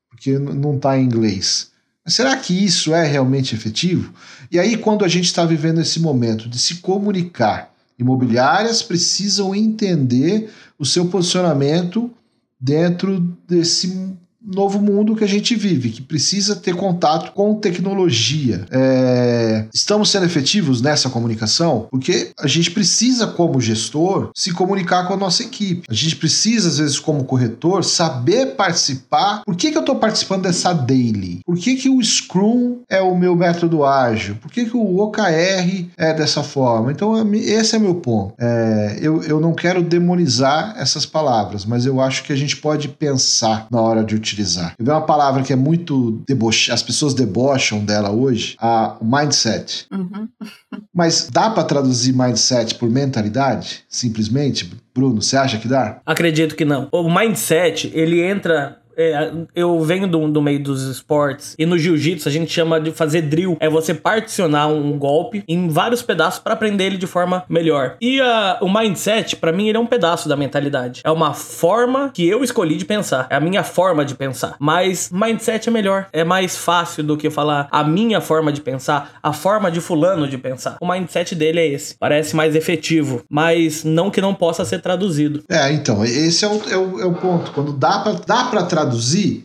porque 0.09 0.39
não 0.39 0.77
está 0.77 0.99
em 0.99 1.05
inglês. 1.05 1.73
Será 2.07 2.37
que 2.37 2.53
isso 2.53 2.95
é 2.95 3.07
realmente 3.07 3.55
efetivo? 3.55 4.13
E 4.51 4.59
aí, 4.59 4.77
quando 4.77 5.05
a 5.05 5.09
gente 5.09 5.25
está 5.25 5.45
vivendo 5.45 5.81
esse 5.81 5.99
momento 6.01 6.49
de 6.49 6.59
se 6.59 6.77
comunicar, 6.77 7.73
imobiliárias 7.99 8.83
precisam 8.83 9.55
entender 9.55 10.53
o 10.79 10.85
seu 10.85 11.07
posicionamento 11.07 12.11
dentro 12.59 13.19
desse 13.47 14.19
novo 14.45 14.81
mundo 14.81 15.17
que 15.17 15.25
a 15.25 15.29
gente 15.29 15.55
vive, 15.55 15.91
que 15.91 16.03
precisa 16.03 16.57
ter 16.57 16.75
contato 16.75 17.33
com 17.33 17.55
tecnologia. 17.55 18.67
É, 18.71 19.65
Estamos 19.73 20.11
sendo 20.11 20.27
efetivos 20.27 20.81
nessa 20.81 21.11
comunicação? 21.11 21.89
Porque 21.91 22.31
a 22.39 22.47
gente 22.47 22.71
precisa, 22.71 23.27
como 23.27 23.61
gestor, 23.61 24.31
se 24.35 24.53
comunicar 24.53 25.07
com 25.07 25.15
a 25.15 25.17
nossa 25.17 25.43
equipe. 25.43 25.87
A 25.89 25.95
gente 25.95 26.17
precisa, 26.17 26.69
às 26.69 26.79
vezes, 26.79 26.99
como 26.99 27.25
corretor, 27.25 27.85
saber 27.85 28.55
participar. 28.55 29.43
Por 29.45 29.57
que, 29.57 29.71
que 29.71 29.77
eu 29.77 29.81
estou 29.81 29.97
participando 29.97 30.43
dessa 30.43 30.73
daily? 30.73 31.41
Por 31.45 31.57
que, 31.57 31.77
que 31.77 31.89
o 31.89 32.03
Scrum 32.03 32.79
é 32.89 33.01
o 33.01 33.17
meu 33.17 33.37
método 33.37 33.85
ágil? 33.85 34.37
Por 34.37 34.51
que, 34.51 34.67
que 34.67 34.77
o 34.77 34.99
OKR 34.99 35.89
é 35.97 36.15
dessa 36.15 36.43
forma? 36.43 36.93
Então, 36.93 37.15
esse 37.35 37.77
é 37.77 37.79
meu 37.79 37.97
ponto. 37.97 38.35
É, 38.39 38.99
eu, 39.01 39.23
eu 39.23 39.41
não 39.41 39.53
quero 39.55 39.83
demonizar 39.83 40.75
essas 40.79 41.07
palavras, 41.07 41.65
mas 41.65 41.87
eu 41.87 42.01
acho 42.01 42.25
que 42.25 42.33
a 42.33 42.37
gente 42.37 42.57
pode 42.57 42.89
pensar 42.89 43.67
na 43.71 43.81
hora 43.81 44.05
de 44.05 44.15
utilizar. 44.15 44.34
Eu 44.79 44.85
vi 44.85 44.91
uma 44.91 45.01
palavra 45.01 45.43
que 45.43 45.53
é 45.53 45.57
muito 45.57 46.23
deboche, 46.27 46.71
as 46.71 46.83
pessoas 46.83 47.15
debocham 47.15 47.85
dela 47.85 48.11
hoje, 48.11 48.57
a 48.59 48.97
o 49.01 49.05
mindset. 49.05 49.87
Uhum. 49.93 50.29
Mas 50.95 51.29
dá 51.31 51.51
para 51.51 51.65
traduzir 51.65 52.13
mindset 52.13 52.75
por 52.77 52.89
mentalidade? 52.89 53.85
Simplesmente? 53.89 54.71
Bruno, 54.95 55.21
você 55.21 55.37
acha 55.37 55.59
que 55.59 55.69
dá? 55.69 56.01
Acredito 56.07 56.55
que 56.55 56.65
não. 56.65 56.89
O 56.93 57.13
mindset, 57.13 57.91
ele 57.95 58.23
entra. 58.23 58.79
É, 58.97 59.33
eu 59.55 59.81
venho 59.81 60.07
do, 60.07 60.29
do 60.29 60.43
meio 60.43 60.63
dos 60.63 60.83
esportes 60.83 61.55
e 61.59 61.67
no 61.67 61.79
jiu-jitsu 61.79 62.29
a 62.29 62.33
gente 62.33 62.53
chama 62.53 62.81
de 62.81 62.91
fazer 62.91 63.23
drill. 63.23 63.57
É 63.61 63.69
você 63.69 63.95
particionar 63.95 64.69
um 64.69 64.99
golpe 64.99 65.45
em 65.49 65.69
vários 65.69 66.03
pedaços 66.03 66.41
para 66.41 66.55
aprender 66.55 66.85
ele 66.85 66.97
de 66.97 67.07
forma 67.07 67.45
melhor. 67.49 67.97
E 68.01 68.21
ah, 68.21 68.59
o 68.61 68.73
mindset, 68.73 69.37
para 69.37 69.53
mim, 69.53 69.69
ele 69.69 69.77
é 69.77 69.81
um 69.81 69.87
pedaço 69.87 70.29
da 70.29 70.37
mentalidade. 70.37 71.01
É 71.05 71.11
uma 71.11 71.35
forma 71.35 72.11
que 72.13 72.27
eu 72.27 72.43
escolhi 72.43 72.77
de 72.77 72.85
pensar. 72.85 73.27
É 73.31 73.37
a 73.37 73.41
minha 73.41 73.63
forma 73.63 74.05
de 74.05 74.15
pensar. 74.15 74.57
Mas 74.59 75.11
mindset 75.11 75.69
é 75.69 75.73
melhor. 75.73 76.07
É 76.13 76.25
mais 76.25 76.57
fácil 76.57 77.03
do 77.03 77.17
que 77.17 77.31
falar 77.31 77.69
a 77.71 77.83
minha 77.85 78.21
forma 78.21 78.53
de 78.53 78.61
pensar, 78.61 79.19
a 79.23 79.33
forma 79.33 79.71
de 79.71 79.81
fulano 79.81 80.29
de 80.29 80.39
pensar. 80.39 80.77
O 80.81 80.91
mindset 80.91 81.35
dele 81.35 81.61
é 81.61 81.67
esse. 81.67 81.97
Parece 81.99 82.37
mais 82.37 82.55
efetivo, 82.55 83.23
mas 83.29 83.85
não 83.85 84.11
que 84.11 84.21
não 84.21 84.35
possa 84.35 84.65
ser 84.65 84.81
traduzido. 84.81 85.43
É, 85.49 85.73
então, 85.73 86.05
esse 86.05 86.45
é 86.45 86.49
o, 86.49 86.63
é 86.71 86.77
o, 86.77 87.01
é 87.01 87.07
o 87.07 87.15
ponto. 87.15 87.53
Quando 87.53 87.73
dá 87.73 88.01
para 88.01 88.13
dá 88.27 88.45
pra 88.45 88.63
traduzir, 88.65 88.84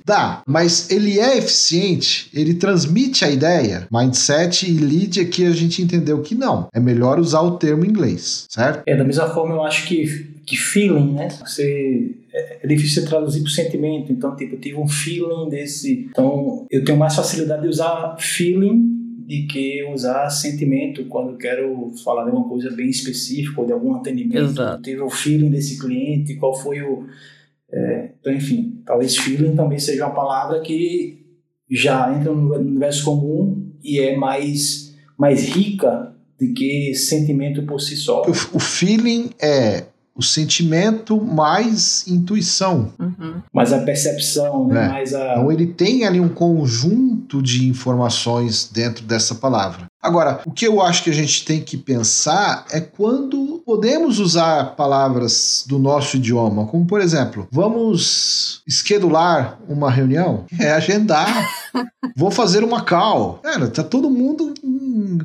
dá. 0.06 0.42
Mas 0.48 0.90
ele 0.90 1.20
é 1.20 1.38
eficiente, 1.38 2.30
ele 2.34 2.56
transmite 2.56 3.24
a 3.24 3.30
ideia. 3.30 3.88
Mindset 3.92 4.70
e 4.70 4.74
lead 4.74 5.20
aqui 5.20 5.46
a 5.46 5.52
gente 5.52 5.82
entendeu 5.82 6.22
que 6.22 6.36
não. 6.36 6.68
É 6.74 6.80
melhor 6.80 7.20
usar 7.20 7.42
o 7.42 7.58
termo 7.58 7.86
em 7.86 7.90
inglês, 7.90 8.46
certo? 8.50 8.84
É, 8.86 8.96
da 8.96 9.04
mesma 9.04 9.28
forma, 9.30 9.56
eu 9.56 9.64
acho 9.64 9.88
que, 9.88 10.06
que 10.46 10.58
feeling, 10.58 11.14
né? 11.14 11.30
Você, 11.46 12.16
é, 12.34 12.60
é 12.64 12.68
difícil 12.68 13.02
você 13.02 13.10
traduzir 13.10 13.42
por 13.42 13.50
sentimento. 13.50 14.12
Então, 14.12 14.36
tipo, 14.36 14.56
eu 14.56 14.60
tive 14.60 14.78
um 14.78 14.88
feeling 14.88 15.50
desse. 15.50 16.08
Então, 16.10 16.66
eu 16.70 16.84
tenho 16.84 16.98
mais 16.98 17.16
facilidade 17.16 17.62
de 17.62 17.68
usar 17.68 18.16
feeling 18.20 19.00
de 19.30 19.44
que 19.44 19.84
usar 19.94 20.28
sentimento 20.32 21.06
quando 21.06 21.30
eu 21.30 21.38
quero 21.38 21.94
falar 22.04 22.26
de 22.26 22.32
uma 22.32 22.50
coisa 22.50 22.72
bem 22.72 22.90
específica 22.90 23.62
ou 23.62 23.68
de 23.68 23.72
algum 23.72 23.94
atendimento. 23.94 24.38
Exato. 24.38 24.80
Eu 24.80 24.82
tive 24.82 25.02
o 25.02 25.10
feeling 25.12 25.52
desse 25.52 25.78
cliente, 25.78 26.36
qual 26.38 26.56
foi 26.56 26.82
o. 26.82 27.06
é, 27.72 28.12
então, 28.20 28.34
enfim, 28.34 28.82
talvez 28.86 29.18
feeling 29.18 29.56
também 29.56 29.80
seja 29.80 30.06
uma 30.06 30.16
palavra 30.16 30.62
que 30.62 31.26
já 31.70 32.14
entra 32.16 32.34
no 32.34 32.56
universo 32.56 33.06
comum 33.06 33.72
e 33.84 34.00
é 34.00 34.18
mais, 34.18 34.96
mais 35.18 35.44
rica 35.44 36.16
do 36.40 36.54
que 36.54 36.94
sentimento 36.96 37.64
por 37.64 37.80
si 37.80 37.96
só. 37.96 38.24
O, 38.24 38.32
o 38.58 38.60
feeling 38.60 39.30
é 39.42 39.84
o 40.16 40.22
sentimento 40.22 41.22
mais 41.22 42.06
intuição. 42.06 42.92
Uhum. 43.00 43.42
mais 43.54 43.72
a 43.72 43.80
percepção, 43.80 44.68
né? 44.68 44.86
É. 44.86 44.90
mais 44.90 45.14
a. 45.14 45.34
Então 45.34 45.52
ele 45.52 45.68
tem 45.68 46.06
ali 46.06 46.20
um 46.20 46.28
conjunto 46.28 47.42
de 47.42 47.68
informações 47.70 48.70
dentro 48.70 49.06
dessa 49.06 49.36
palavra. 49.36 49.86
Agora, 50.02 50.40
o 50.46 50.52
que 50.52 50.66
eu 50.66 50.82
acho 50.82 51.04
que 51.04 51.10
a 51.10 51.14
gente 51.14 51.44
tem 51.44 51.60
que 51.60 51.76
pensar 51.76 52.66
é 52.72 52.80
quando 52.80 53.62
podemos 53.66 54.18
usar 54.18 54.76
palavras 54.76 55.66
do 55.68 55.78
nosso 55.78 56.16
idioma, 56.16 56.66
como 56.66 56.86
por 56.86 57.02
exemplo, 57.02 57.48
vamos 57.52 58.62
esquedular 58.66 59.60
uma 59.68 59.92
reunião? 59.92 60.46
É 60.58 60.72
agendar. 60.72 61.50
Vou 62.16 62.32
fazer 62.32 62.64
uma 62.64 62.82
call. 62.82 63.40
Cara, 63.44 63.68
tá 63.68 63.84
todo 63.84 64.10
mundo, 64.10 64.54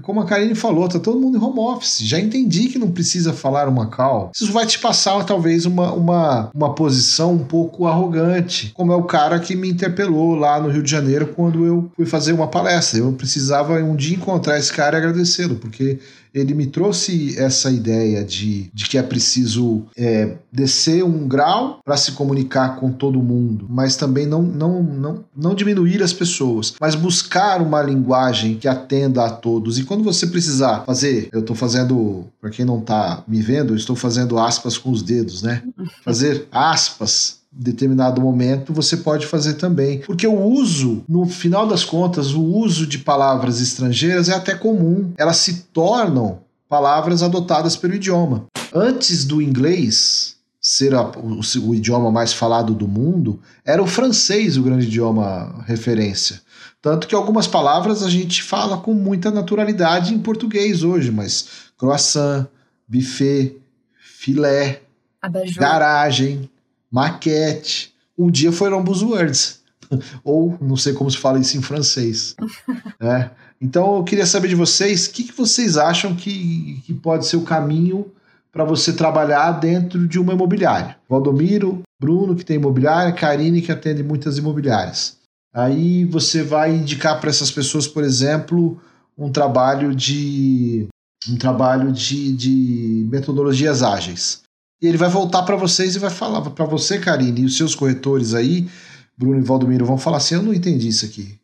como 0.02 0.20
a 0.20 0.24
Karine 0.24 0.54
falou, 0.54 0.88
tá 0.88 0.98
todo 0.98 1.18
mundo 1.18 1.38
em 1.38 1.40
home 1.40 1.58
office. 1.58 2.00
Já 2.00 2.20
entendi 2.20 2.68
que 2.68 2.78
não 2.78 2.90
precisa 2.90 3.32
falar 3.32 3.68
uma 3.68 3.86
call. 3.86 4.30
Isso 4.34 4.52
vai 4.52 4.66
te 4.66 4.78
passar 4.78 5.24
talvez 5.24 5.66
uma, 5.66 5.92
uma, 5.92 6.50
uma 6.54 6.74
posição 6.74 7.32
um 7.32 7.44
pouco 7.44 7.86
arrogante, 7.86 8.72
como 8.74 8.92
é 8.92 8.96
o 8.96 9.04
cara 9.04 9.38
que 9.38 9.56
me 9.56 9.70
interpelou 9.70 10.34
lá 10.34 10.60
no 10.60 10.68
Rio 10.68 10.82
de 10.82 10.90
Janeiro 10.90 11.32
quando 11.34 11.64
eu 11.64 11.90
fui 11.96 12.06
fazer 12.06 12.32
uma 12.32 12.48
palestra. 12.48 13.00
Eu 13.00 13.12
precisava 13.12 13.74
um 13.74 13.96
dia 13.96 14.16
encontrar 14.16 14.58
esse 14.64 14.72
cara 14.72 14.96
e 14.96 14.98
agradecê-lo, 14.98 15.56
porque 15.56 15.98
ele 16.34 16.52
me 16.52 16.66
trouxe 16.66 17.38
essa 17.38 17.70
ideia 17.70 18.24
de, 18.24 18.68
de 18.74 18.86
que 18.86 18.98
é 18.98 19.02
preciso 19.02 19.84
é, 19.96 20.36
descer 20.52 21.04
um 21.04 21.28
grau 21.28 21.78
para 21.84 21.96
se 21.96 22.12
comunicar 22.12 22.76
com 22.76 22.90
todo 22.90 23.22
mundo, 23.22 23.66
mas 23.70 23.94
também 23.94 24.26
não, 24.26 24.42
não, 24.42 24.82
não, 24.82 25.24
não 25.36 25.54
diminuir 25.54 26.02
as 26.02 26.12
pessoas, 26.12 26.74
mas 26.80 26.96
buscar 26.96 27.62
uma 27.62 27.80
linguagem 27.80 28.56
que 28.56 28.66
atenda 28.66 29.24
a 29.24 29.30
todos. 29.30 29.78
E 29.78 29.84
quando 29.84 30.02
você 30.02 30.26
precisar 30.26 30.84
fazer, 30.84 31.28
eu 31.32 31.40
estou 31.40 31.54
fazendo, 31.54 32.24
para 32.40 32.50
quem 32.50 32.64
não 32.64 32.80
está 32.80 33.22
me 33.28 33.40
vendo, 33.40 33.72
eu 33.72 33.76
estou 33.76 33.94
fazendo 33.94 34.36
aspas 34.36 34.76
com 34.76 34.90
os 34.90 35.02
dedos, 35.02 35.42
né? 35.42 35.62
Fazer 36.04 36.48
aspas 36.50 37.43
determinado 37.54 38.20
momento 38.20 38.72
você 38.72 38.96
pode 38.96 39.26
fazer 39.26 39.54
também. 39.54 40.00
Porque 40.00 40.26
o 40.26 40.42
uso, 40.42 41.04
no 41.08 41.26
final 41.26 41.66
das 41.66 41.84
contas, 41.84 42.32
o 42.32 42.42
uso 42.42 42.86
de 42.86 42.98
palavras 42.98 43.60
estrangeiras 43.60 44.28
é 44.28 44.34
até 44.34 44.54
comum. 44.54 45.12
Elas 45.16 45.36
se 45.36 45.64
tornam 45.72 46.40
palavras 46.68 47.22
adotadas 47.22 47.76
pelo 47.76 47.94
idioma. 47.94 48.46
Antes 48.74 49.24
do 49.24 49.40
inglês 49.40 50.34
ser 50.60 50.94
a, 50.94 51.02
o, 51.02 51.40
o 51.68 51.74
idioma 51.74 52.10
mais 52.10 52.32
falado 52.32 52.74
do 52.74 52.88
mundo, 52.88 53.38
era 53.64 53.82
o 53.82 53.86
francês 53.86 54.56
o 54.56 54.62
grande 54.62 54.86
idioma 54.86 55.62
referência. 55.66 56.40
Tanto 56.80 57.06
que 57.06 57.14
algumas 57.14 57.46
palavras 57.46 58.02
a 58.02 58.08
gente 58.08 58.42
fala 58.42 58.78
com 58.78 58.94
muita 58.94 59.30
naturalidade 59.30 60.14
em 60.14 60.18
português 60.18 60.82
hoje, 60.82 61.10
mas 61.10 61.46
croissant, 61.76 62.46
buffet, 62.88 63.56
filé, 63.98 64.80
Abajur. 65.20 65.58
garagem, 65.58 66.48
maquete. 66.94 67.92
Um 68.16 68.30
dia 68.30 68.52
foram 68.52 68.84
buzzwords. 68.84 69.60
Ou 70.22 70.56
não 70.60 70.76
sei 70.76 70.92
como 70.92 71.10
se 71.10 71.18
fala 71.18 71.40
isso 71.40 71.56
em 71.56 71.62
francês. 71.62 72.36
é. 73.02 73.30
Então 73.60 73.96
eu 73.96 74.04
queria 74.04 74.26
saber 74.26 74.48
de 74.48 74.54
vocês, 74.54 75.06
o 75.06 75.10
que, 75.10 75.24
que 75.24 75.36
vocês 75.36 75.76
acham 75.76 76.14
que, 76.14 76.80
que 76.84 76.94
pode 76.94 77.26
ser 77.26 77.36
o 77.36 77.42
caminho 77.42 78.12
para 78.52 78.62
você 78.62 78.92
trabalhar 78.92 79.50
dentro 79.52 80.06
de 80.06 80.20
uma 80.20 80.32
imobiliária? 80.32 80.96
Valdomiro, 81.08 81.82
Bruno, 82.00 82.36
que 82.36 82.44
tem 82.44 82.56
imobiliária, 82.56 83.12
Karine, 83.12 83.60
que 83.60 83.72
atende 83.72 84.02
muitas 84.02 84.38
imobiliárias. 84.38 85.16
Aí 85.52 86.04
você 86.04 86.42
vai 86.42 86.74
indicar 86.74 87.20
para 87.20 87.30
essas 87.30 87.50
pessoas, 87.50 87.88
por 87.88 88.04
exemplo, 88.04 88.80
um 89.16 89.30
trabalho 89.30 89.94
de 89.94 90.86
um 91.28 91.36
trabalho 91.36 91.90
de, 91.90 92.32
de 92.36 93.06
metodologias 93.10 93.82
ágeis. 93.82 94.43
E 94.84 94.86
ele 94.86 94.98
vai 94.98 95.08
voltar 95.08 95.44
para 95.44 95.56
vocês 95.56 95.96
e 95.96 95.98
vai 95.98 96.10
falar 96.10 96.42
para 96.42 96.66
você, 96.66 96.98
Karine, 96.98 97.40
e 97.40 97.44
os 97.46 97.56
seus 97.56 97.74
corretores 97.74 98.34
aí, 98.34 98.68
Bruno 99.16 99.40
e 99.40 99.42
Valdomiro, 99.42 99.86
vão 99.86 99.96
falar 99.96 100.18
assim: 100.18 100.34
eu 100.34 100.42
não 100.42 100.52
entendi 100.52 100.88
isso 100.88 101.06
aqui. 101.06 101.38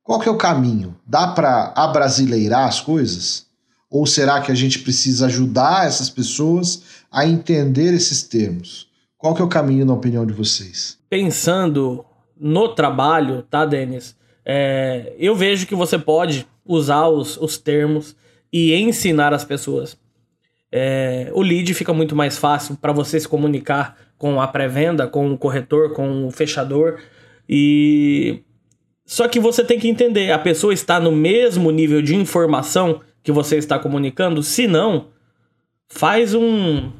Qual 0.00 0.20
que 0.20 0.28
é 0.28 0.30
o 0.30 0.36
caminho? 0.36 0.94
Dá 1.04 1.26
para 1.26 1.72
abrasileirar 1.74 2.68
as 2.68 2.80
coisas? 2.80 3.46
Ou 3.90 4.06
será 4.06 4.40
que 4.40 4.52
a 4.52 4.54
gente 4.54 4.78
precisa 4.78 5.26
ajudar 5.26 5.88
essas 5.88 6.08
pessoas 6.08 6.84
a 7.10 7.26
entender 7.26 7.92
esses 7.92 8.22
termos? 8.22 8.86
Qual 9.16 9.34
que 9.34 9.42
é 9.42 9.44
o 9.44 9.48
caminho, 9.48 9.84
na 9.84 9.94
opinião 9.94 10.24
de 10.24 10.32
vocês? 10.32 10.96
Pensando 11.10 12.04
no 12.38 12.68
trabalho, 12.68 13.42
tá, 13.42 13.66
Denis? 13.66 14.14
É, 14.46 15.16
eu 15.18 15.34
vejo 15.34 15.66
que 15.66 15.74
você 15.74 15.98
pode 15.98 16.46
usar 16.64 17.08
os, 17.08 17.36
os 17.38 17.58
termos 17.58 18.14
e 18.52 18.72
ensinar 18.72 19.34
as 19.34 19.44
pessoas. 19.44 19.98
É, 20.70 21.30
o 21.32 21.42
lead 21.42 21.72
fica 21.74 21.92
muito 21.92 22.14
mais 22.14 22.36
fácil 22.36 22.76
para 22.76 22.92
você 22.92 23.18
se 23.18 23.26
comunicar 23.26 23.96
com 24.18 24.40
a 24.40 24.46
pré-venda, 24.46 25.06
com 25.06 25.32
o 25.32 25.38
corretor, 25.38 25.92
com 25.92 26.26
o 26.26 26.30
fechador. 26.30 26.98
E 27.48 28.42
só 29.06 29.26
que 29.28 29.40
você 29.40 29.64
tem 29.64 29.78
que 29.78 29.88
entender, 29.88 30.30
a 30.32 30.38
pessoa 30.38 30.72
está 30.74 31.00
no 31.00 31.12
mesmo 31.12 31.70
nível 31.70 32.02
de 32.02 32.14
informação 32.14 33.00
que 33.22 33.32
você 33.32 33.56
está 33.56 33.78
comunicando? 33.78 34.42
Se 34.42 34.66
não, 34.66 35.06
faz 35.88 36.34
um, 36.34 36.90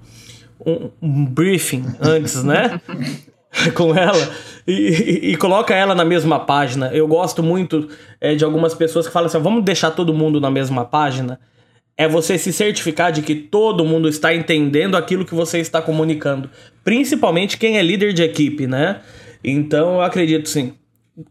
um, 0.65 0.91
um 1.03 1.25
briefing 1.27 1.85
antes, 2.01 2.43
né? 2.43 2.81
com 3.75 3.95
ela 3.95 4.31
e, 4.67 4.73
e, 4.73 5.31
e, 5.33 5.37
coloca 5.37 5.75
ela 5.75 5.95
na 5.95 6.05
mesma 6.05 6.39
página. 6.39 6.93
Eu 6.93 7.09
gosto 7.09 7.43
muito 7.43 7.89
é, 8.21 8.35
de 8.35 8.45
algumas 8.45 8.75
pessoas 8.75 9.07
que 9.07 9.13
falam 9.13 9.27
assim: 9.27 9.39
vamos 9.39 9.65
deixar 9.65 9.91
todo 9.91 10.13
mundo 10.13 10.39
na 10.39 10.51
mesma 10.51 10.85
página. 10.85 11.41
É 11.99 12.07
você 12.07 12.39
se 12.39 12.53
certificar 12.53 13.11
de 13.11 13.23
que 13.23 13.35
todo 13.35 13.85
mundo 13.85 14.09
está 14.09 14.33
entendendo 14.33 14.97
aquilo 14.97 15.25
que 15.25 15.35
você 15.35 15.59
está 15.59 15.83
comunicando. 15.83 16.49
Principalmente 16.85 17.59
quem 17.59 17.77
é 17.77 17.83
líder 17.83 18.13
de 18.13 18.23
equipe, 18.23 18.69
né? 18.69 19.01
Então 19.43 19.95
eu 19.95 20.03
acredito 20.03 20.49
sim. 20.49 20.75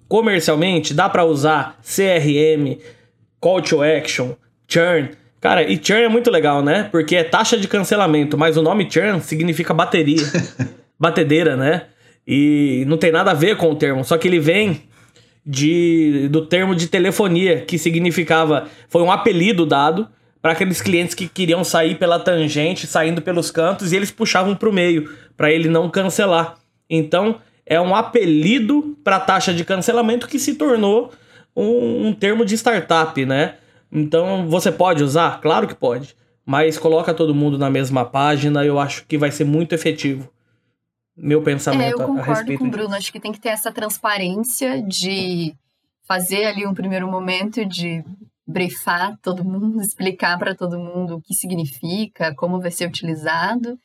Comercialmente, 0.09 0.93
dá 0.93 1.07
para 1.07 1.23
usar 1.23 1.79
CRM, 1.81 2.77
Call 3.39 3.61
to 3.61 3.81
Action, 3.81 4.33
Churn. 4.67 5.11
Cara, 5.39 5.63
e 5.63 5.79
churn 5.81 6.03
é 6.03 6.09
muito 6.09 6.29
legal, 6.29 6.61
né? 6.61 6.89
Porque 6.91 7.15
é 7.15 7.23
taxa 7.23 7.57
de 7.57 7.69
cancelamento, 7.69 8.37
mas 8.37 8.57
o 8.57 8.61
nome 8.61 8.89
churn 8.91 9.21
significa 9.21 9.73
bateria. 9.73 10.23
batedeira, 10.99 11.55
né? 11.55 11.83
E 12.27 12.83
não 12.87 12.97
tem 12.97 13.11
nada 13.11 13.31
a 13.31 13.33
ver 13.33 13.55
com 13.55 13.71
o 13.71 13.75
termo, 13.75 14.03
só 14.03 14.17
que 14.17 14.27
ele 14.27 14.39
vem 14.39 14.81
de 15.45 16.27
do 16.29 16.45
termo 16.45 16.75
de 16.75 16.87
telefonia, 16.87 17.61
que 17.61 17.77
significava 17.77 18.67
foi 18.89 19.01
um 19.01 19.09
apelido 19.09 19.65
dado 19.65 20.09
para 20.47 20.53
aqueles 20.53 20.81
clientes 20.81 21.13
que 21.13 21.27
queriam 21.27 21.61
sair 21.61 21.99
pela 21.99 22.17
tangente, 22.17 22.87
saindo 22.87 23.21
pelos 23.21 23.51
cantos 23.51 23.91
e 23.91 23.97
eles 23.97 24.11
puxavam 24.11 24.55
para 24.55 24.69
o 24.69 24.71
meio 24.71 25.13
para 25.35 25.51
ele 25.51 25.67
não 25.67 25.89
cancelar. 25.89 26.55
Então, 26.89 27.41
é 27.65 27.81
um 27.81 27.93
apelido 27.93 28.97
para 29.03 29.19
taxa 29.19 29.53
de 29.53 29.65
cancelamento 29.65 30.25
que 30.25 30.39
se 30.39 30.55
tornou 30.55 31.11
um, 31.53 32.07
um 32.07 32.13
termo 32.13 32.45
de 32.45 32.55
startup, 32.55 33.25
né? 33.25 33.55
Então, 33.91 34.47
você 34.47 34.71
pode 34.71 35.03
usar? 35.03 35.41
Claro 35.41 35.67
que 35.67 35.75
pode. 35.75 36.15
Mas 36.45 36.77
coloca 36.77 37.13
todo 37.13 37.35
mundo 37.35 37.57
na 37.57 37.69
mesma 37.69 38.05
página, 38.05 38.63
eu 38.63 38.79
acho 38.79 39.05
que 39.05 39.17
vai 39.17 39.31
ser 39.31 39.43
muito 39.43 39.75
efetivo 39.75 40.31
meu 41.19 41.41
pensamento 41.41 41.83
é, 41.83 41.91
eu 41.93 42.07
concordo 42.07 42.57
com 42.59 42.67
o 42.67 42.69
Bruno. 42.69 42.93
Acho 42.93 43.11
que 43.11 43.19
tem 43.19 43.31
que 43.31 43.39
ter 43.39 43.49
essa 43.49 43.71
transparência 43.71 44.81
de 44.83 45.55
fazer 46.03 46.45
ali 46.45 46.65
um 46.65 46.75
primeiro 46.75 47.07
momento 47.09 47.65
de 47.65 48.05
briefar 48.47 49.17
todo 49.21 49.43
mundo, 49.43 49.81
explicar 49.81 50.37
para 50.39 50.55
todo 50.55 50.79
mundo 50.79 51.15
o 51.15 51.21
que 51.21 51.33
significa, 51.33 52.33
como 52.35 52.61
vai 52.61 52.71
ser 52.71 52.87
utilizado. 52.87 53.77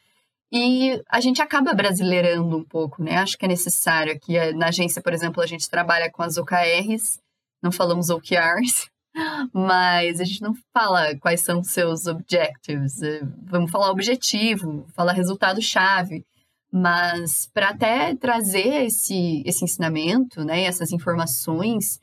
E 0.53 1.03
a 1.09 1.19
gente 1.19 1.41
acaba 1.41 1.73
brasileirando 1.73 2.59
um 2.59 2.65
pouco, 2.65 3.03
né? 3.03 3.17
Acho 3.17 3.39
que 3.39 3.47
é 3.47 3.49
necessário. 3.49 4.13
Aqui 4.13 4.35
na 4.53 4.69
agência, 4.69 5.01
por 5.01 5.15
exemplo, 5.15 5.43
a 5.43 5.47
gente 5.47 5.69
trabalha 5.69 6.11
com 6.11 6.23
as 6.23 6.37
OKRs, 6.37 7.19
não 7.63 7.73
falamos 7.73 8.11
OKRs, 8.11 8.91
mas 9.53 10.21
a 10.21 10.25
gente 10.25 10.43
não 10.43 10.55
fala 10.73 11.17
quais 11.19 11.41
são 11.41 11.61
os 11.61 11.69
seus 11.69 12.07
objectives. 12.07 13.01
Vamos 13.45 13.71
falar 13.71 13.91
objetivo, 13.91 14.87
falar 14.95 15.13
resultado-chave. 15.13 16.25
Mas 16.71 17.51
para 17.53 17.71
até 17.71 18.15
trazer 18.15 18.87
esse, 18.87 19.43
esse 19.45 19.65
ensinamento, 19.65 20.43
né, 20.43 20.65
essas 20.65 20.91
informações 20.91 22.01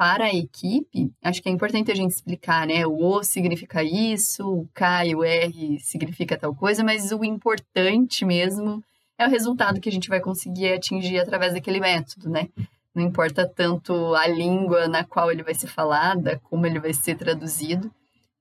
para 0.00 0.24
a 0.24 0.34
equipe, 0.34 1.12
acho 1.22 1.42
que 1.42 1.48
é 1.50 1.52
importante 1.52 1.92
a 1.92 1.94
gente 1.94 2.12
explicar, 2.12 2.66
né? 2.66 2.86
O 2.86 2.96
O 3.04 3.22
significa 3.22 3.84
isso, 3.84 4.48
o 4.48 4.66
K 4.72 5.04
e 5.04 5.14
o 5.14 5.22
R 5.22 5.78
significa 5.78 6.38
tal 6.38 6.54
coisa, 6.54 6.82
mas 6.82 7.12
o 7.12 7.22
importante 7.22 8.24
mesmo 8.24 8.82
é 9.18 9.26
o 9.26 9.30
resultado 9.30 9.78
que 9.78 9.90
a 9.90 9.92
gente 9.92 10.08
vai 10.08 10.18
conseguir 10.18 10.72
atingir 10.72 11.18
através 11.18 11.52
daquele 11.52 11.78
método, 11.78 12.30
né? 12.30 12.48
Não 12.94 13.02
importa 13.02 13.46
tanto 13.46 14.14
a 14.14 14.26
língua 14.26 14.88
na 14.88 15.04
qual 15.04 15.30
ele 15.30 15.42
vai 15.42 15.52
ser 15.52 15.66
falada, 15.66 16.40
como 16.44 16.64
ele 16.64 16.80
vai 16.80 16.94
ser 16.94 17.18
traduzido, 17.18 17.92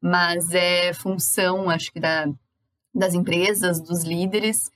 mas 0.01 0.53
é 0.53 0.93
função, 0.93 1.69
acho 1.69 1.91
que, 1.91 1.99
da, 1.99 2.25
das 2.95 3.13
empresas, 3.13 3.81
dos 3.81 4.05
líderes, 4.05 4.71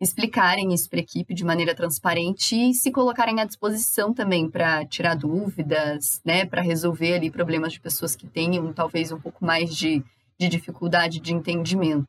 explicarem 0.00 0.74
isso 0.74 0.88
para 0.90 0.98
a 0.98 1.02
equipe 1.02 1.32
de 1.34 1.44
maneira 1.44 1.74
transparente 1.74 2.54
e 2.54 2.74
se 2.74 2.90
colocarem 2.90 3.40
à 3.40 3.44
disposição 3.44 4.12
também 4.12 4.48
para 4.48 4.84
tirar 4.84 5.14
dúvidas, 5.14 6.20
né, 6.24 6.44
para 6.44 6.62
resolver 6.62 7.14
ali 7.14 7.30
problemas 7.30 7.72
de 7.72 7.80
pessoas 7.80 8.14
que 8.14 8.26
tenham 8.26 8.72
talvez 8.72 9.10
um 9.10 9.18
pouco 9.18 9.44
mais 9.44 9.74
de, 9.74 10.04
de 10.38 10.48
dificuldade 10.48 11.18
de 11.18 11.32
entendimento. 11.32 12.08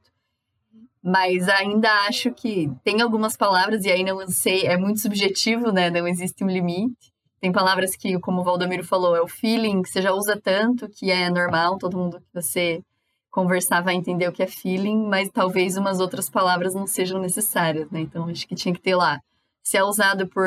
Mas 1.01 1.47
ainda 1.47 1.89
acho 2.07 2.31
que 2.33 2.69
tem 2.83 3.01
algumas 3.01 3.37
palavras, 3.37 3.85
e 3.85 3.91
aí 3.91 4.03
não 4.03 4.27
sei, 4.27 4.65
é 4.65 4.75
muito 4.75 4.99
subjetivo, 4.99 5.71
né? 5.71 5.89
Não 5.89 6.05
existe 6.05 6.43
um 6.43 6.47
limite. 6.47 7.13
Tem 7.39 7.51
palavras 7.51 7.95
que, 7.95 8.19
como 8.19 8.41
o 8.41 8.43
Valdomiro 8.43 8.83
falou, 8.83 9.15
é 9.15 9.21
o 9.21 9.27
feeling, 9.27 9.83
que 9.83 9.89
você 9.89 10.01
já 10.01 10.11
usa 10.11 10.37
tanto, 10.41 10.89
que 10.89 11.09
é 11.09 11.29
normal, 11.29 11.77
todo 11.77 11.97
mundo 11.97 12.19
que 12.19 12.33
você 12.33 12.81
conversar 13.29 13.81
vai 13.81 13.95
entender 13.95 14.27
o 14.27 14.31
que 14.31 14.43
é 14.43 14.47
feeling, 14.47 15.07
mas 15.07 15.29
talvez 15.29 15.77
umas 15.77 15.99
outras 15.99 16.29
palavras 16.29 16.73
não 16.73 16.87
sejam 16.87 17.19
necessárias, 17.19 17.89
né? 17.91 18.01
Então 18.01 18.27
acho 18.29 18.47
que 18.47 18.55
tinha 18.55 18.73
que 18.73 18.81
ter 18.81 18.95
lá. 18.95 19.19
Se 19.63 19.77
é 19.77 19.83
usado 19.83 20.27
por 20.27 20.45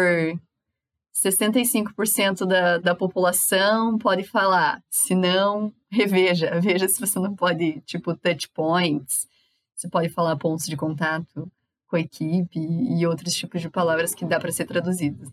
65% 1.15 2.47
da, 2.47 2.79
da 2.79 2.95
população, 2.95 3.99
pode 3.99 4.25
falar. 4.25 4.83
Se 4.91 5.15
não, 5.15 5.73
reveja. 5.91 6.59
Veja 6.61 6.89
se 6.89 7.01
você 7.01 7.19
não 7.19 7.35
pode, 7.35 7.81
tipo, 7.83 8.17
touch 8.17 8.49
points. 8.55 9.29
Você 9.75 9.89
pode 9.89 10.09
falar 10.11 10.37
pontos 10.37 10.67
de 10.67 10.77
contato 10.77 11.51
com 11.87 11.97
a 11.97 12.01
equipe 12.01 12.59
e 12.59 13.07
outros 13.07 13.35
tipos 13.35 13.61
de 13.61 13.69
palavras 13.69 14.15
que 14.15 14.25
dá 14.25 14.39
para 14.39 14.53
ser 14.53 14.65
traduzidas. 14.65 15.29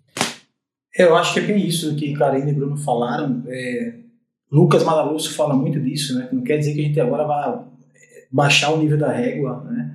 Eu 0.95 1.15
acho 1.15 1.33
que 1.33 1.39
é 1.39 1.43
bem 1.43 1.67
isso 1.67 1.95
que 1.95 2.13
Karine 2.13 2.51
e 2.51 2.53
Bruno 2.53 2.77
falaram. 2.77 3.43
É, 3.47 3.99
Lucas 4.51 4.83
Malalusso 4.83 5.33
fala 5.35 5.55
muito 5.55 5.79
disso, 5.79 6.17
né? 6.17 6.29
Não 6.31 6.41
quer 6.41 6.57
dizer 6.57 6.73
que 6.73 6.81
a 6.81 6.83
gente 6.83 6.99
agora 6.99 7.25
vai 7.25 7.59
baixar 8.31 8.71
o 8.71 8.77
nível 8.77 8.97
da 8.97 9.11
régua, 9.11 9.63
né? 9.69 9.93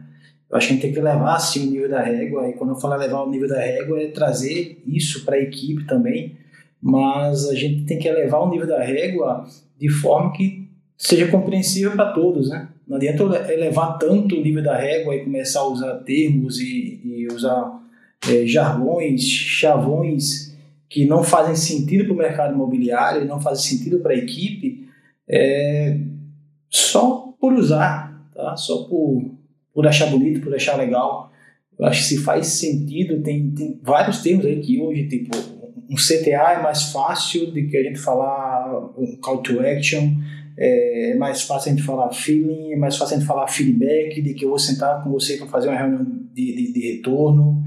Eu 0.50 0.58
acho 0.58 0.66
que 0.66 0.72
a 0.72 0.76
gente 0.76 0.82
tem 0.82 0.92
que 0.92 1.00
levar 1.00 1.34
assim 1.34 1.68
o 1.68 1.70
nível 1.70 1.88
da 1.88 2.02
régua, 2.02 2.48
e 2.48 2.52
quando 2.52 2.70
eu 2.70 2.76
falo 2.76 2.96
levar 2.96 3.22
o 3.22 3.30
nível 3.30 3.48
da 3.48 3.58
régua 3.58 4.00
é 4.00 4.08
trazer 4.08 4.82
isso 4.86 5.24
para 5.24 5.36
a 5.36 5.40
equipe 5.40 5.86
também, 5.86 6.36
mas 6.80 7.48
a 7.48 7.54
gente 7.54 7.84
tem 7.84 7.98
que 7.98 8.06
elevar 8.06 8.42
o 8.42 8.50
nível 8.50 8.66
da 8.66 8.82
régua 8.82 9.46
de 9.78 9.88
forma 9.88 10.32
que 10.32 10.68
seja 10.96 11.28
compreensível 11.28 11.92
para 11.92 12.12
todos, 12.12 12.50
né? 12.50 12.68
Não 12.86 12.96
adianta 12.96 13.22
elevar 13.50 13.96
tanto 13.96 14.36
o 14.36 14.42
nível 14.42 14.62
da 14.62 14.76
régua 14.76 15.14
e 15.14 15.24
começar 15.24 15.60
a 15.60 15.68
usar 15.68 15.94
termos 16.00 16.60
e, 16.60 17.00
e 17.02 17.26
usar 17.32 17.80
é, 18.28 18.46
jargões, 18.46 19.22
chavões 19.22 20.51
que 20.92 21.06
não 21.06 21.24
fazem 21.24 21.56
sentido 21.56 22.04
para 22.04 22.12
o 22.12 22.16
mercado 22.16 22.54
imobiliário, 22.54 23.24
não 23.24 23.40
fazem 23.40 23.78
sentido 23.78 24.00
para 24.00 24.12
a 24.12 24.16
equipe, 24.16 24.86
é, 25.26 25.98
só 26.68 27.34
por 27.40 27.54
usar, 27.54 28.28
tá? 28.34 28.54
só 28.56 28.84
por, 28.84 29.34
por 29.72 29.86
achar 29.86 30.10
bonito, 30.10 30.42
por 30.42 30.54
achar 30.54 30.76
legal. 30.76 31.32
Eu 31.78 31.86
acho 31.86 32.02
que 32.02 32.08
se 32.08 32.18
faz 32.18 32.46
sentido, 32.48 33.22
tem, 33.22 33.50
tem 33.52 33.80
vários 33.82 34.20
termos 34.20 34.44
aí 34.44 34.60
que 34.60 34.82
hoje, 34.82 35.08
tipo, 35.08 35.34
um 35.88 35.96
CTA 35.96 36.58
é 36.58 36.62
mais 36.62 36.92
fácil 36.92 37.46
do 37.46 37.66
que 37.66 37.76
a 37.76 37.82
gente 37.82 37.98
falar 37.98 38.92
um 38.98 39.16
call 39.16 39.38
to 39.38 39.60
action, 39.60 40.10
é, 40.58 41.12
é 41.12 41.14
mais 41.16 41.40
fácil 41.42 41.72
a 41.72 41.74
gente 41.74 41.86
falar 41.86 42.12
feeling, 42.12 42.72
é 42.72 42.76
mais 42.76 42.98
fácil 42.98 43.16
a 43.16 43.18
gente 43.18 43.26
falar 43.26 43.48
feedback, 43.48 44.20
de 44.20 44.34
que 44.34 44.44
eu 44.44 44.50
vou 44.50 44.58
sentar 44.58 45.02
com 45.02 45.10
você 45.10 45.38
para 45.38 45.46
fazer 45.46 45.68
uma 45.68 45.78
reunião 45.78 46.04
de, 46.34 46.54
de, 46.54 46.72
de 46.74 46.92
retorno. 46.92 47.64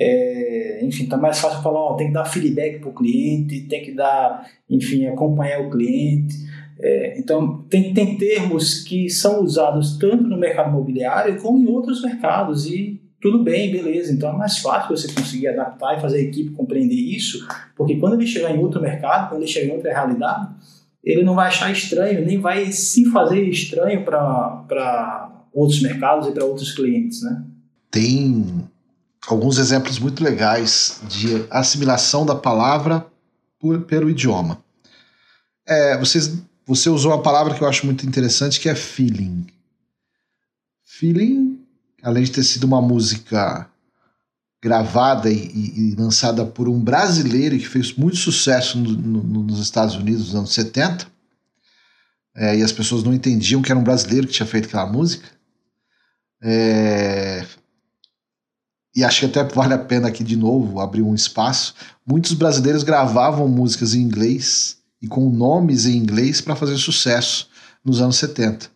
É, 0.00 0.80
enfim, 0.82 1.06
tá 1.06 1.16
mais 1.16 1.38
fácil 1.38 1.62
falar, 1.62 1.80
ó, 1.80 1.94
tem 1.94 2.08
que 2.08 2.12
dar 2.12 2.24
feedback 2.24 2.78
para 2.78 2.88
o 2.88 2.94
cliente, 2.94 3.62
tem 3.62 3.82
que 3.82 3.92
dar, 3.92 4.48
enfim, 4.68 5.06
acompanhar 5.06 5.60
o 5.60 5.70
cliente. 5.70 6.36
É, 6.80 7.18
então, 7.18 7.64
tem, 7.68 7.92
tem 7.92 8.16
termos 8.16 8.82
que 8.84 9.10
são 9.10 9.42
usados 9.42 9.98
tanto 9.98 10.24
no 10.24 10.38
mercado 10.38 10.70
imobiliário 10.70 11.40
como 11.40 11.58
em 11.58 11.66
outros 11.66 12.02
mercados 12.02 12.66
e 12.66 13.00
tudo 13.20 13.42
bem, 13.42 13.70
beleza. 13.70 14.12
Então 14.12 14.30
é 14.30 14.36
mais 14.36 14.58
fácil 14.58 14.96
você 14.96 15.12
conseguir 15.12 15.48
adaptar 15.48 15.96
e 15.96 16.00
fazer 16.00 16.18
a 16.18 16.22
equipe 16.22 16.50
compreender 16.50 16.94
isso, 16.94 17.46
porque 17.76 17.96
quando 17.96 18.14
ele 18.14 18.26
chegar 18.26 18.54
em 18.54 18.58
outro 18.58 18.80
mercado, 18.80 19.28
quando 19.28 19.42
ele 19.42 19.50
chegar 19.50 19.72
em 19.72 19.76
outra 19.76 19.92
realidade, 19.92 20.50
ele 21.02 21.22
não 21.22 21.34
vai 21.34 21.48
achar 21.48 21.70
estranho, 21.72 22.24
nem 22.24 22.38
vai 22.38 22.70
se 22.70 23.06
fazer 23.06 23.42
estranho 23.42 24.04
para 24.04 25.30
outros 25.52 25.82
mercados 25.82 26.28
e 26.28 26.32
para 26.32 26.44
outros 26.44 26.72
clientes, 26.72 27.22
né? 27.22 27.44
Tem 27.90 28.44
alguns 29.28 29.58
exemplos 29.58 29.98
muito 29.98 30.24
legais 30.24 31.00
de 31.06 31.46
assimilação 31.50 32.24
da 32.24 32.34
palavra 32.34 33.06
por, 33.58 33.82
pelo 33.82 34.08
idioma. 34.08 34.62
É, 35.66 35.98
vocês, 35.98 36.38
você 36.66 36.88
usou 36.88 37.12
uma 37.12 37.22
palavra 37.22 37.54
que 37.54 37.62
eu 37.62 37.68
acho 37.68 37.84
muito 37.84 38.06
interessante, 38.06 38.58
que 38.58 38.68
é 38.68 38.74
feeling. 38.74 39.46
Feeling, 40.84 41.60
além 42.02 42.24
de 42.24 42.30
ter 42.30 42.42
sido 42.42 42.64
uma 42.64 42.80
música 42.80 43.68
gravada 44.62 45.30
e, 45.30 45.36
e, 45.36 45.94
lançada 45.96 46.44
por 46.44 46.68
um 46.68 46.80
brasileiro 46.80 47.56
que 47.58 47.68
fez 47.68 47.92
muito 47.92 48.16
sucesso 48.16 48.78
no, 48.78 48.90
no, 48.92 49.42
nos 49.42 49.60
Estados 49.60 49.94
Unidos 49.94 50.26
nos 50.26 50.34
anos 50.34 50.52
70, 50.52 51.06
é, 52.34 52.56
e 52.56 52.62
as 52.62 52.72
pessoas 52.72 53.02
não 53.02 53.12
entendiam 53.12 53.60
que 53.60 53.70
era 53.70 53.78
um 53.78 53.84
brasileiro 53.84 54.26
que 54.26 54.32
tinha 54.32 54.46
feito 54.46 54.66
aquela 54.66 54.86
música. 54.86 55.28
É, 56.42 57.44
e 58.98 59.04
acho 59.04 59.20
que 59.20 59.26
até 59.26 59.54
vale 59.54 59.74
a 59.74 59.78
pena 59.78 60.08
aqui 60.08 60.24
de 60.24 60.34
novo 60.34 60.80
abrir 60.80 61.02
um 61.02 61.14
espaço. 61.14 61.72
Muitos 62.04 62.32
brasileiros 62.32 62.82
gravavam 62.82 63.46
músicas 63.46 63.94
em 63.94 64.00
inglês 64.00 64.78
e 65.00 65.06
com 65.06 65.30
nomes 65.30 65.86
em 65.86 65.96
inglês 65.96 66.40
para 66.40 66.56
fazer 66.56 66.76
sucesso 66.78 67.48
nos 67.84 68.02
anos 68.02 68.16
70. 68.16 68.68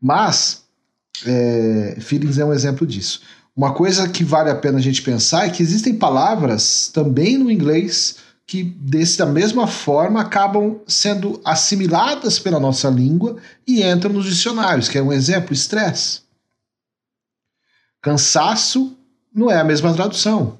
Mas 0.00 0.62
é, 1.26 1.96
Feelings 2.00 2.38
é 2.38 2.44
um 2.44 2.52
exemplo 2.52 2.86
disso. 2.86 3.20
Uma 3.56 3.74
coisa 3.74 4.08
que 4.08 4.22
vale 4.22 4.48
a 4.48 4.54
pena 4.54 4.78
a 4.78 4.80
gente 4.80 5.02
pensar 5.02 5.48
é 5.48 5.50
que 5.50 5.60
existem 5.60 5.92
palavras 5.92 6.86
também 6.94 7.36
no 7.36 7.50
inglês 7.50 8.18
que, 8.46 8.62
desse, 8.62 9.18
da 9.18 9.26
mesma 9.26 9.66
forma, 9.66 10.20
acabam 10.20 10.78
sendo 10.86 11.40
assimiladas 11.44 12.38
pela 12.38 12.60
nossa 12.60 12.88
língua 12.88 13.38
e 13.66 13.82
entram 13.82 14.12
nos 14.12 14.26
dicionários, 14.26 14.88
que 14.88 14.98
é 14.98 15.02
um 15.02 15.12
exemplo: 15.12 15.52
estresse. 15.52 16.20
Cansaço 18.00 18.96
não 19.38 19.50
é 19.50 19.60
a 19.60 19.64
mesma 19.64 19.94
tradução. 19.94 20.58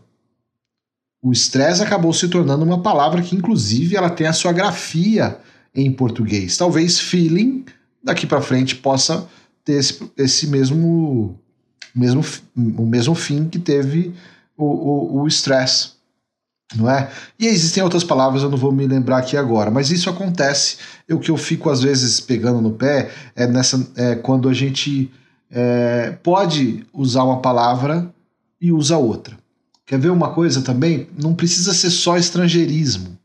O 1.20 1.32
estresse 1.32 1.82
acabou 1.82 2.12
se 2.12 2.28
tornando 2.28 2.64
uma 2.64 2.80
palavra 2.80 3.20
que, 3.20 3.34
inclusive, 3.34 3.96
ela 3.96 4.08
tem 4.08 4.26
a 4.26 4.32
sua 4.32 4.52
grafia 4.52 5.38
em 5.74 5.92
português. 5.92 6.56
Talvez 6.56 7.00
feeling, 7.00 7.64
daqui 8.02 8.26
para 8.26 8.40
frente, 8.40 8.76
possa 8.76 9.26
ter 9.64 9.74
esse, 9.74 10.10
esse 10.16 10.46
mesmo, 10.46 11.38
mesmo, 11.94 12.24
o 12.56 12.86
mesmo 12.86 13.14
fim 13.14 13.48
que 13.48 13.58
teve 13.58 14.14
o 14.56 15.26
estresse. 15.26 15.98
Não 16.76 16.90
é? 16.90 17.10
E 17.38 17.46
existem 17.46 17.82
outras 17.82 18.04
palavras, 18.04 18.42
eu 18.42 18.50
não 18.50 18.58
vou 18.58 18.70
me 18.70 18.86
lembrar 18.86 19.18
aqui 19.18 19.36
agora, 19.36 19.70
mas 19.70 19.90
isso 19.90 20.10
acontece. 20.10 20.76
O 21.10 21.18
que 21.18 21.30
eu 21.30 21.36
fico 21.36 21.70
às 21.70 21.80
vezes 21.80 22.20
pegando 22.20 22.60
no 22.60 22.72
pé 22.72 23.10
é 23.34 23.46
nessa 23.46 23.88
é, 23.96 24.14
quando 24.16 24.48
a 24.48 24.52
gente 24.52 25.10
é, 25.50 26.10
pode 26.22 26.84
usar 26.92 27.24
uma 27.24 27.40
palavra 27.40 28.12
e 28.60 28.72
usa 28.72 28.96
outra. 28.96 29.38
Quer 29.86 29.98
ver 29.98 30.10
uma 30.10 30.34
coisa 30.34 30.62
também? 30.62 31.08
Não 31.16 31.34
precisa 31.34 31.72
ser 31.72 31.90
só 31.90 32.16
estrangeirismo. 32.16 33.18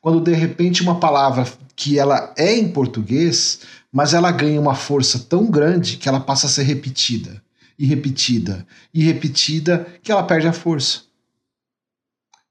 Quando 0.00 0.20
de 0.20 0.32
repente 0.34 0.82
uma 0.82 1.00
palavra 1.00 1.50
que 1.74 1.98
ela 1.98 2.34
é 2.36 2.54
em 2.54 2.68
português, 2.68 3.60
mas 3.90 4.12
ela 4.12 4.30
ganha 4.30 4.60
uma 4.60 4.74
força 4.74 5.18
tão 5.18 5.50
grande 5.50 5.96
que 5.96 6.08
ela 6.08 6.20
passa 6.20 6.46
a 6.46 6.50
ser 6.50 6.64
repetida 6.64 7.42
e 7.78 7.86
repetida 7.86 8.66
e 8.92 9.02
repetida 9.02 9.86
que 10.02 10.12
ela 10.12 10.22
perde 10.22 10.46
a 10.46 10.52
força. 10.52 11.02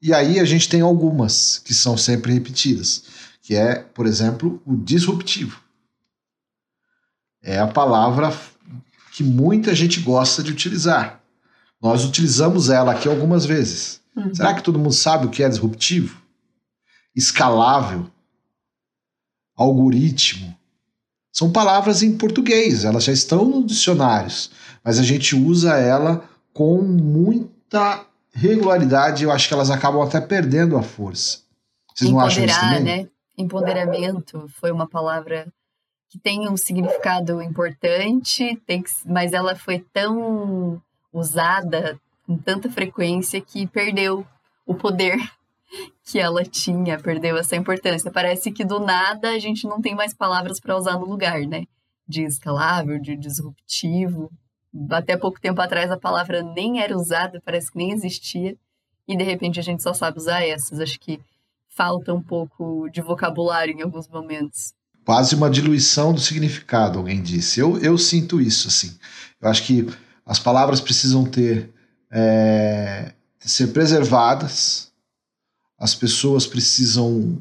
E 0.01 0.13
aí 0.13 0.39
a 0.39 0.45
gente 0.45 0.67
tem 0.67 0.81
algumas 0.81 1.59
que 1.59 1.73
são 1.73 1.95
sempre 1.95 2.33
repetidas, 2.33 3.03
que 3.43 3.55
é, 3.55 3.75
por 3.75 4.07
exemplo, 4.07 4.61
o 4.65 4.75
disruptivo. 4.75 5.61
É 7.43 7.59
a 7.59 7.67
palavra 7.67 8.35
que 9.13 9.23
muita 9.23 9.75
gente 9.75 9.99
gosta 9.99 10.41
de 10.41 10.51
utilizar. 10.51 11.20
Nós 11.81 12.05
utilizamos 12.05 12.69
ela 12.69 12.91
aqui 12.91 13.07
algumas 13.07 13.45
vezes. 13.45 14.01
Uhum. 14.15 14.33
Será 14.33 14.53
que 14.53 14.63
todo 14.63 14.77
mundo 14.77 14.93
sabe 14.93 15.25
o 15.25 15.29
que 15.29 15.43
é 15.43 15.49
disruptivo? 15.49 16.21
Escalável, 17.15 18.07
algoritmo. 19.55 20.55
São 21.31 21.51
palavras 21.51 22.03
em 22.03 22.17
português, 22.17 22.83
elas 22.83 23.05
já 23.05 23.13
estão 23.13 23.45
nos 23.45 23.65
dicionários, 23.65 24.51
mas 24.83 24.99
a 24.99 25.03
gente 25.03 25.35
usa 25.35 25.77
ela 25.77 26.29
com 26.53 26.81
muita 26.81 28.05
regularidade. 28.33 29.23
Eu 29.23 29.31
acho 29.31 29.47
que 29.47 29.53
elas 29.53 29.71
acabam 29.71 30.01
até 30.01 30.19
perdendo 30.19 30.77
a 30.77 30.83
força. 30.83 31.39
Vocês 31.95 32.11
não 32.11 32.19
acham 32.19 32.45
isso 32.45 32.59
também? 32.59 32.83
né? 32.83 33.09
Empoderamento 33.37 34.45
foi 34.59 34.71
uma 34.71 34.87
palavra 34.87 35.47
que 36.09 36.19
tem 36.19 36.47
um 36.49 36.57
significado 36.57 37.41
importante, 37.41 38.61
tem 38.67 38.83
que, 38.83 38.91
mas 39.05 39.31
ela 39.31 39.55
foi 39.55 39.79
tão 39.93 40.81
usada 41.11 41.99
com 42.25 42.37
tanta 42.37 42.69
frequência 42.69 43.41
que 43.41 43.67
perdeu 43.67 44.25
o 44.65 44.73
poder 44.73 45.17
que 46.03 46.19
ela 46.19 46.43
tinha, 46.43 46.99
perdeu 46.99 47.37
essa 47.37 47.55
importância. 47.55 48.11
Parece 48.11 48.51
que 48.51 48.63
do 48.63 48.79
nada 48.79 49.29
a 49.29 49.39
gente 49.39 49.67
não 49.67 49.81
tem 49.81 49.95
mais 49.95 50.13
palavras 50.13 50.59
para 50.59 50.77
usar 50.77 50.97
no 50.97 51.05
lugar, 51.05 51.41
né? 51.41 51.63
De 52.07 52.23
escalável, 52.23 52.99
de 52.99 53.15
disruptivo. 53.15 54.31
Até 54.89 55.17
pouco 55.17 55.39
tempo 55.39 55.61
atrás 55.61 55.91
a 55.91 55.97
palavra 55.97 56.41
nem 56.41 56.81
era 56.81 56.95
usada, 56.95 57.41
parece 57.43 57.71
que 57.71 57.77
nem 57.77 57.91
existia, 57.91 58.55
e 59.07 59.17
de 59.17 59.23
repente 59.23 59.59
a 59.59 59.63
gente 59.63 59.83
só 59.83 59.93
sabe 59.93 60.17
usar 60.17 60.41
essas. 60.43 60.79
Acho 60.79 60.99
que 60.99 61.19
falta 61.67 62.13
um 62.13 62.21
pouco 62.21 62.89
de 62.89 63.01
vocabulário 63.01 63.77
em 63.77 63.81
alguns 63.81 64.07
momentos. 64.07 64.73
Quase 65.03 65.35
uma 65.35 65.49
diluição 65.49 66.13
do 66.13 66.21
significado, 66.21 66.99
alguém 66.99 67.21
disse. 67.21 67.59
Eu, 67.59 67.77
eu 67.79 67.97
sinto 67.97 68.39
isso, 68.39 68.67
assim. 68.67 68.97
Eu 69.41 69.49
acho 69.49 69.63
que 69.63 69.87
as 70.25 70.39
palavras 70.39 70.79
precisam 70.79 71.25
ter 71.25 71.69
é, 72.11 73.13
ser 73.39 73.67
preservadas, 73.67 74.89
as 75.79 75.95
pessoas 75.95 76.45
precisam 76.45 77.37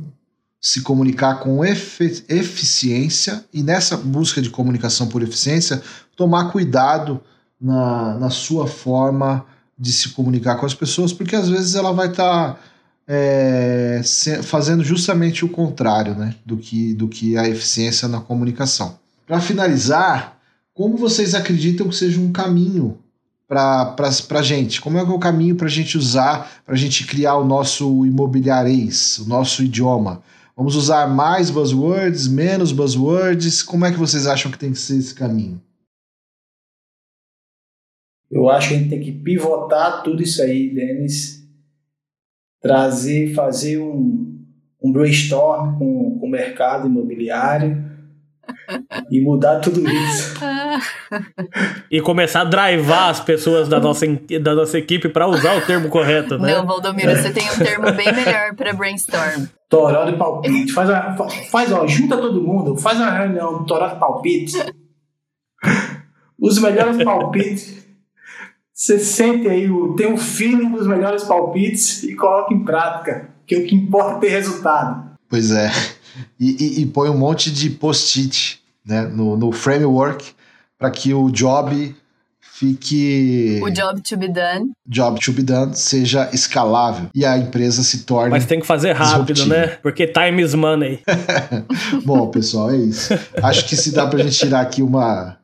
se 0.61 0.83
comunicar 0.83 1.41
com 1.41 1.64
eficiência 1.64 3.45
e 3.53 3.62
nessa 3.62 3.97
busca 3.97 4.43
de 4.43 4.51
comunicação 4.51 5.09
por 5.09 5.22
eficiência, 5.22 5.83
tomar 6.14 6.51
cuidado 6.51 7.20
na, 7.61 8.18
na 8.18 8.31
sua 8.31 8.66
forma 8.66 9.45
de 9.78 9.93
se 9.93 10.11
comunicar 10.11 10.57
com 10.57 10.66
as 10.66 10.74
pessoas, 10.74 11.12
porque 11.12 11.35
às 11.35 11.49
vezes 11.49 11.74
ela 11.74 11.93
vai 11.93 12.09
estar 12.09 12.55
tá, 12.55 12.61
é, 13.09 14.03
fazendo 14.43 14.85
justamente 14.85 15.45
o 15.45 15.49
contrário 15.49 16.14
né, 16.14 16.35
do, 16.45 16.59
que, 16.59 16.93
do 16.93 17.09
que 17.09 17.37
a 17.39 17.49
eficiência 17.49 18.07
na 18.07 18.20
comunicação. 18.20 18.99
Para 19.26 19.41
finalizar, 19.41 20.39
como 20.81 20.97
vocês 20.97 21.35
acreditam 21.35 21.91
que 21.91 21.95
seja 21.95 22.18
um 22.18 22.33
caminho 22.33 22.99
para 23.47 23.95
a 23.99 24.43
gente? 24.43 24.81
Como 24.81 24.97
é 24.97 25.05
que 25.05 25.11
é 25.11 25.14
o 25.14 25.18
caminho 25.18 25.55
para 25.55 25.66
a 25.66 25.70
gente 25.70 25.99
usar, 25.99 26.62
para 26.64 26.74
a 26.74 26.78
gente 26.78 27.07
criar 27.07 27.37
o 27.37 27.45
nosso 27.45 28.07
imobiliarês, 28.07 29.18
o 29.18 29.28
nosso 29.28 29.62
idioma? 29.62 30.22
Vamos 30.57 30.76
usar 30.76 31.07
mais 31.07 31.51
buzzwords, 31.51 32.26
menos 32.28 32.72
buzzwords? 32.72 33.62
Como 33.62 33.85
é 33.85 33.93
que 33.93 33.99
vocês 33.99 34.26
acham 34.26 34.51
que 34.51 34.59
tem 34.59 34.72
que 34.72 34.78
ser 34.78 34.97
esse 34.97 35.14
caminho? 35.14 35.61
Eu 38.31 38.49
acho 38.49 38.68
que 38.68 38.74
a 38.74 38.78
gente 38.78 38.89
tem 38.89 39.03
que 39.03 39.12
pivotar 39.12 40.03
tudo 40.03 40.22
isso 40.22 40.41
aí, 40.41 40.74
Denis. 40.74 41.47
Trazer, 42.62 43.35
fazer 43.35 43.76
um, 43.76 44.35
um 44.83 44.91
brainstorm 44.91 45.78
com, 45.78 46.18
com 46.18 46.26
o 46.26 46.31
mercado 46.31 46.87
imobiliário 46.89 47.89
e 49.11 49.20
mudar 49.20 49.61
tudo 49.61 49.80
isso. 49.88 50.34
e 51.90 52.01
começar 52.01 52.42
a 52.42 52.44
drivar 52.44 53.09
as 53.09 53.20
pessoas 53.20 53.68
da 53.68 53.80
nossa, 53.80 54.07
da 54.40 54.55
nossa 54.55 54.78
equipe 54.78 55.09
para 55.09 55.26
usar 55.26 55.57
o 55.57 55.62
termo 55.62 55.88
correto, 55.88 56.38
né? 56.38 56.55
Não, 56.55 56.66
Valdomiro, 56.66 57.11
você 57.16 57.32
tem 57.32 57.51
um 57.51 57.59
termo 57.59 57.92
bem 57.92 58.12
melhor 58.12 58.55
para 58.55 58.72
brainstorm. 58.72 59.46
Toró 59.68 60.05
de 60.05 60.16
palpite. 60.16 60.72
Faz, 60.72 60.90
a, 60.90 61.16
faz, 61.51 61.72
ó, 61.72 61.86
junta 61.86 62.16
todo 62.16 62.42
mundo, 62.42 62.76
faz 62.76 62.98
uma 62.98 63.11
reunião 63.11 63.61
de 63.61 63.66
toró 63.66 63.86
de 63.88 63.98
palpite. 63.98 64.57
Os 66.38 66.59
melhores 66.59 67.03
palpites. 67.03 67.80
Você 68.72 68.98
sente 68.98 69.46
aí, 69.46 69.68
tem 69.96 70.11
um 70.11 70.16
feeling 70.16 70.70
dos 70.70 70.86
melhores 70.86 71.24
palpites 71.24 72.03
e 72.03 72.16
coloca 72.16 72.55
em 72.55 72.64
prática. 72.64 73.28
Que 73.46 73.57
o 73.57 73.66
que 73.66 73.74
importa 73.74 74.16
é 74.16 74.20
ter 74.20 74.28
resultado. 74.28 75.11
Pois 75.28 75.51
é. 75.51 75.70
E, 76.38 76.50
e, 76.50 76.82
e 76.82 76.86
põe 76.86 77.08
um 77.08 77.16
monte 77.16 77.50
de 77.50 77.70
post-it 77.70 78.61
né, 78.84 79.02
no, 79.02 79.36
no 79.36 79.52
framework 79.52 80.32
para 80.78 80.90
que 80.90 81.12
o 81.12 81.30
job 81.30 81.94
fique. 82.40 83.61
O 83.62 83.70
job 83.70 84.00
to 84.02 84.16
be 84.16 84.28
done. 84.28 84.72
Job 84.86 85.18
to 85.18 85.32
be 85.32 85.42
done 85.42 85.74
seja 85.74 86.28
escalável 86.32 87.08
e 87.14 87.24
a 87.24 87.38
empresa 87.38 87.82
se 87.82 88.04
torne. 88.04 88.30
Mas 88.30 88.44
tem 88.44 88.61
que 88.61 88.66
fazer 88.66 88.92
rápido, 88.92 89.46
né? 89.46 89.68
Porque 89.82 90.06
time 90.06 90.42
is 90.42 90.54
money. 90.54 91.02
Bom, 92.04 92.28
pessoal, 92.28 92.70
é 92.70 92.76
isso. 92.76 93.14
Acho 93.42 93.66
que 93.66 93.76
se 93.76 93.92
dá 93.92 94.06
para 94.06 94.20
a 94.20 94.22
gente 94.22 94.38
tirar 94.38 94.61
aqui 94.61 94.82
uma, 94.82 95.38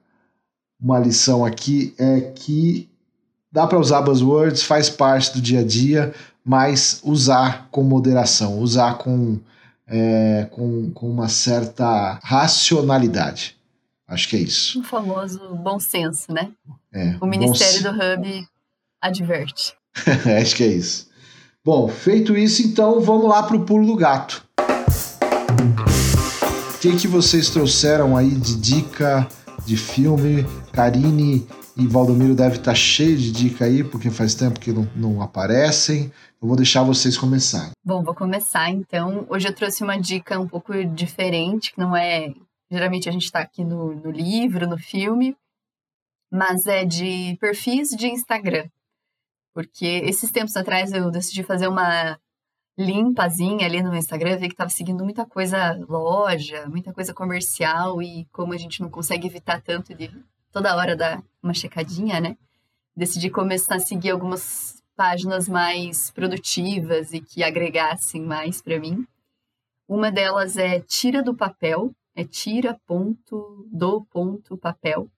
uma 0.81 0.99
lição 0.99 1.45
aqui 1.45 1.95
é 1.99 2.21
que 2.21 2.89
dá 3.51 3.67
para 3.67 3.79
usar 3.79 4.03
buzzwords, 4.03 4.63
faz 4.63 4.91
parte 4.91 5.33
do 5.33 5.41
dia 5.41 5.61
a 5.61 5.65
dia, 5.65 6.13
mas 6.45 7.01
usar 7.03 7.69
com 7.71 7.83
moderação, 7.83 8.59
usar 8.59 8.99
com 8.99 9.39
é, 9.87 10.49
com, 10.51 10.91
com 10.91 11.09
uma 11.09 11.29
certa 11.29 12.19
racionalidade. 12.23 13.57
Acho 14.09 14.29
que 14.29 14.37
é 14.37 14.41
isso. 14.41 14.81
O 14.81 14.85
famoso 14.85 15.41
bom 15.57 15.81
senso, 15.81 16.33
né? 16.33 16.51
É, 16.93 17.17
o 17.21 17.27
Ministério 17.27 17.83
do 17.83 17.91
Hub 17.91 18.49
adverte. 19.01 19.75
Acho 20.41 20.57
que 20.57 20.65
é 20.65 20.69
isso. 20.69 21.09
Bom, 21.65 21.89
feito 21.89 22.37
isso, 22.37 22.63
então 22.63 23.01
vamos 23.01 23.29
lá 23.29 23.43
para 23.43 23.57
o 23.57 23.65
pulo 23.65 23.87
do 23.87 23.97
gato. 23.97 24.45
O 26.75 26.79
que, 26.79 26.97
que 26.97 27.09
vocês 27.09 27.51
trouxeram 27.51 28.17
aí 28.17 28.31
de 28.31 28.57
dica 28.57 29.27
de 29.65 29.77
filme? 29.77 30.47
Karine 30.73 31.49
e 31.77 31.87
Valdomiro 31.87 32.35
deve 32.35 32.57
estar 32.57 32.71
tá 32.71 32.75
cheio 32.75 33.17
de 33.17 33.31
dica 33.31 33.67
aí, 33.67 33.85
porque 33.85 34.11
faz 34.11 34.35
tempo 34.35 34.59
que 34.59 34.73
não, 34.73 34.89
não 34.97 35.23
aparecem. 35.23 36.11
Eu 36.41 36.49
vou 36.49 36.57
deixar 36.57 36.83
vocês 36.83 37.19
começarem. 37.19 37.73
Bom, 37.85 38.03
vou 38.03 38.15
começar 38.15 38.71
então. 38.71 39.27
Hoje 39.29 39.49
eu 39.49 39.55
trouxe 39.55 39.85
uma 39.85 40.01
dica 40.01 40.41
um 40.41 40.49
pouco 40.49 40.73
diferente, 40.85 41.73
que 41.73 41.79
não 41.79 41.95
é. 41.95 42.33
Geralmente 42.71 43.09
a 43.09 43.13
gente 43.13 43.25
está 43.25 43.41
aqui 43.41 43.63
no, 43.63 43.95
no 43.95 44.11
livro, 44.11 44.67
no 44.67 44.79
filme, 44.79 45.37
mas 46.33 46.67
é 46.67 46.85
de 46.85 47.37
perfis 47.39 47.91
de 47.91 48.09
Instagram. 48.09 48.69
Porque 49.55 49.87
esses 50.05 50.31
tempos 50.31 50.57
atrás 50.57 50.93
eu 50.93 51.11
decidi 51.11 51.43
fazer 51.43 51.69
uma 51.69 52.19
limpazinha 52.79 53.67
ali 53.67 53.83
no 53.83 53.95
Instagram, 53.95 54.37
vi 54.37 54.49
que 54.49 54.55
estava 54.55 54.69
seguindo 54.71 55.05
muita 55.05 55.25
coisa 55.25 55.73
loja, 55.89 56.67
muita 56.69 56.93
coisa 56.93 57.15
comercial 57.15 58.03
e 58.03 58.27
como 58.33 58.53
a 58.53 58.57
gente 58.57 58.83
não 58.83 58.91
consegue 58.91 59.27
evitar 59.27 59.63
tanto 59.63 59.95
de 59.95 60.11
toda 60.57 60.75
hora 60.75 60.97
dar 60.97 61.23
uma 61.43 61.53
checadinha, 61.53 62.19
né? 62.19 62.35
Decidi 62.97 63.29
começar 63.29 63.75
a 63.75 63.79
seguir 63.79 64.09
algumas 64.09 64.83
páginas 64.97 65.47
mais 65.47 66.11
produtivas 66.11 67.13
e 67.13 67.21
que 67.21 67.45
agregassem 67.45 68.23
mais 68.23 68.63
para 68.63 68.81
mim. 68.81 69.07
Uma 69.87 70.11
delas 70.11 70.57
é 70.57 70.81
Tira 70.81 71.23
do 71.23 71.35
Papel, 71.35 71.95
é 72.15 72.25
tira 72.25 72.81
ponto 72.87 73.69
do 73.71 74.01
ponto 74.11 74.57
papel. 74.57 75.11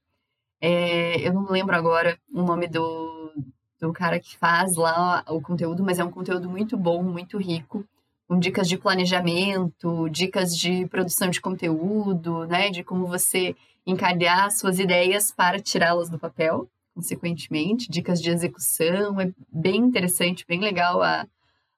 É, 0.61 1.21
eu 1.21 1.33
não 1.33 1.49
lembro 1.49 1.77
agora 1.77 2.19
o 2.35 2.43
nome 2.43 2.67
do, 2.67 3.33
do 3.81 3.93
cara 3.93 4.19
que 4.19 4.37
faz 4.37 4.75
lá 4.75 5.23
o 5.29 5.41
conteúdo, 5.41 5.85
mas 5.85 6.01
é 6.01 6.05
um 6.05 6.11
conteúdo 6.11 6.51
muito 6.51 6.77
bom, 6.77 7.01
muito 7.01 7.39
rico, 7.39 7.85
com 8.27 8.41
dicas 8.41 8.69
de 8.69 8.77
planejamento, 8.77 10.09
dicas 10.11 10.59
de 10.59 10.85
produção 10.89 11.31
de 11.31 11.41
conteúdo, 11.41 12.45
né, 12.49 12.71
de 12.71 12.83
como 12.83 13.07
você 13.07 13.55
encadear 13.91 14.51
suas 14.51 14.79
ideias 14.79 15.33
para 15.33 15.59
tirá-las 15.59 16.09
do 16.09 16.19
papel 16.19 16.69
consequentemente, 16.99 17.89
dicas 17.89 18.21
de 18.21 18.29
execução, 18.29 19.21
é 19.21 19.33
bem 19.53 19.77
interessante, 19.77 20.45
bem 20.49 20.59
legal. 20.59 21.01
A, 21.01 21.29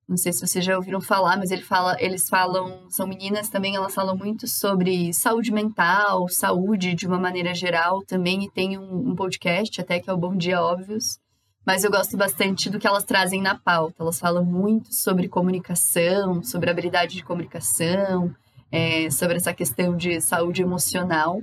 não 0.06 0.18
sei 0.18 0.30
se 0.30 0.46
vocês 0.46 0.62
já 0.62 0.76
ouviram 0.76 1.00
falar, 1.00 1.38
mas 1.38 1.50
ele 1.50 1.62
fala, 1.62 1.96
eles 1.98 2.28
falam, 2.28 2.82
são 2.90 3.06
meninas 3.06 3.48
também, 3.48 3.76
elas 3.76 3.94
falam 3.94 4.14
muito 4.14 4.46
sobre 4.46 5.10
saúde 5.14 5.50
mental, 5.50 6.28
saúde 6.28 6.92
de 6.92 7.06
uma 7.06 7.18
maneira 7.18 7.54
geral 7.54 8.02
também, 8.04 8.44
e 8.44 8.50
tem 8.50 8.76
um, 8.76 9.12
um 9.12 9.16
podcast 9.16 9.80
até 9.80 9.98
que 9.98 10.10
é 10.10 10.12
o 10.12 10.18
Bom 10.18 10.36
Dia 10.36 10.60
Óbvios. 10.60 11.18
Mas 11.64 11.82
eu 11.82 11.90
gosto 11.90 12.14
bastante 12.14 12.68
do 12.68 12.78
que 12.78 12.86
elas 12.86 13.04
trazem 13.04 13.40
na 13.40 13.54
pauta. 13.54 14.02
Elas 14.02 14.20
falam 14.20 14.44
muito 14.44 14.94
sobre 14.94 15.26
comunicação, 15.26 16.42
sobre 16.42 16.68
habilidade 16.68 17.16
de 17.16 17.24
comunicação, 17.24 18.36
é, 18.70 19.10
sobre 19.10 19.38
essa 19.38 19.54
questão 19.54 19.96
de 19.96 20.20
saúde 20.20 20.60
emocional. 20.60 21.40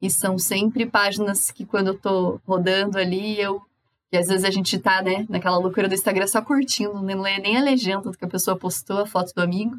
E 0.00 0.08
são 0.08 0.38
sempre 0.38 0.86
páginas 0.86 1.50
que, 1.50 1.66
quando 1.66 1.88
eu 1.88 1.98
tô 1.98 2.40
rodando 2.46 2.96
ali, 2.96 3.38
eu 3.38 3.60
e 4.10 4.16
às 4.16 4.28
vezes 4.28 4.44
a 4.44 4.50
gente 4.50 4.78
tá, 4.78 5.02
né, 5.02 5.26
naquela 5.28 5.58
loucura 5.58 5.88
do 5.88 5.94
Instagram 5.94 6.26
só 6.26 6.40
curtindo, 6.40 6.94
não 6.94 7.20
lê 7.20 7.38
nem 7.38 7.56
a 7.56 7.62
legenda 7.62 8.10
do 8.10 8.16
que 8.16 8.24
a 8.24 8.28
pessoa 8.28 8.56
postou, 8.56 8.98
a 8.98 9.06
foto 9.06 9.32
do 9.34 9.42
amigo. 9.42 9.76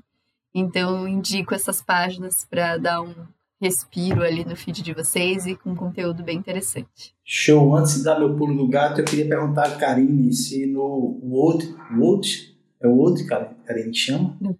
Então 0.53 1.01
eu 1.01 1.07
indico 1.07 1.53
essas 1.53 1.81
páginas 1.81 2.45
para 2.49 2.77
dar 2.77 3.01
um 3.01 3.13
respiro 3.61 4.23
ali 4.23 4.45
no 4.45 4.55
feed 4.55 4.81
de 4.81 4.93
vocês 4.93 5.45
e 5.45 5.55
com 5.55 5.75
conteúdo 5.75 6.23
bem 6.23 6.37
interessante. 6.37 7.13
Show! 7.23 7.75
Antes 7.75 7.95
de 7.95 8.03
dar 8.03 8.19
meu 8.19 8.35
pulo 8.35 8.55
do 8.55 8.67
gato, 8.67 9.01
eu 9.01 9.05
queria 9.05 9.27
perguntar 9.27 9.65
a 9.65 9.75
Karine 9.75 10.31
se 10.31 10.65
no 10.65 11.19
Word, 11.23 11.75
Word 11.97 12.57
é 12.81 12.87
Word, 12.87 13.25
Karine 13.25 13.93
chama? 13.93 14.37
Não. 14.39 14.57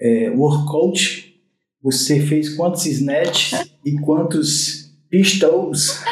É, 0.00 0.30
Workout, 0.30 1.34
você 1.82 2.20
fez 2.20 2.56
quantos 2.56 2.86
snatches 2.86 3.70
e 3.84 3.98
quantos 4.00 4.83
Pistols. 5.14 6.02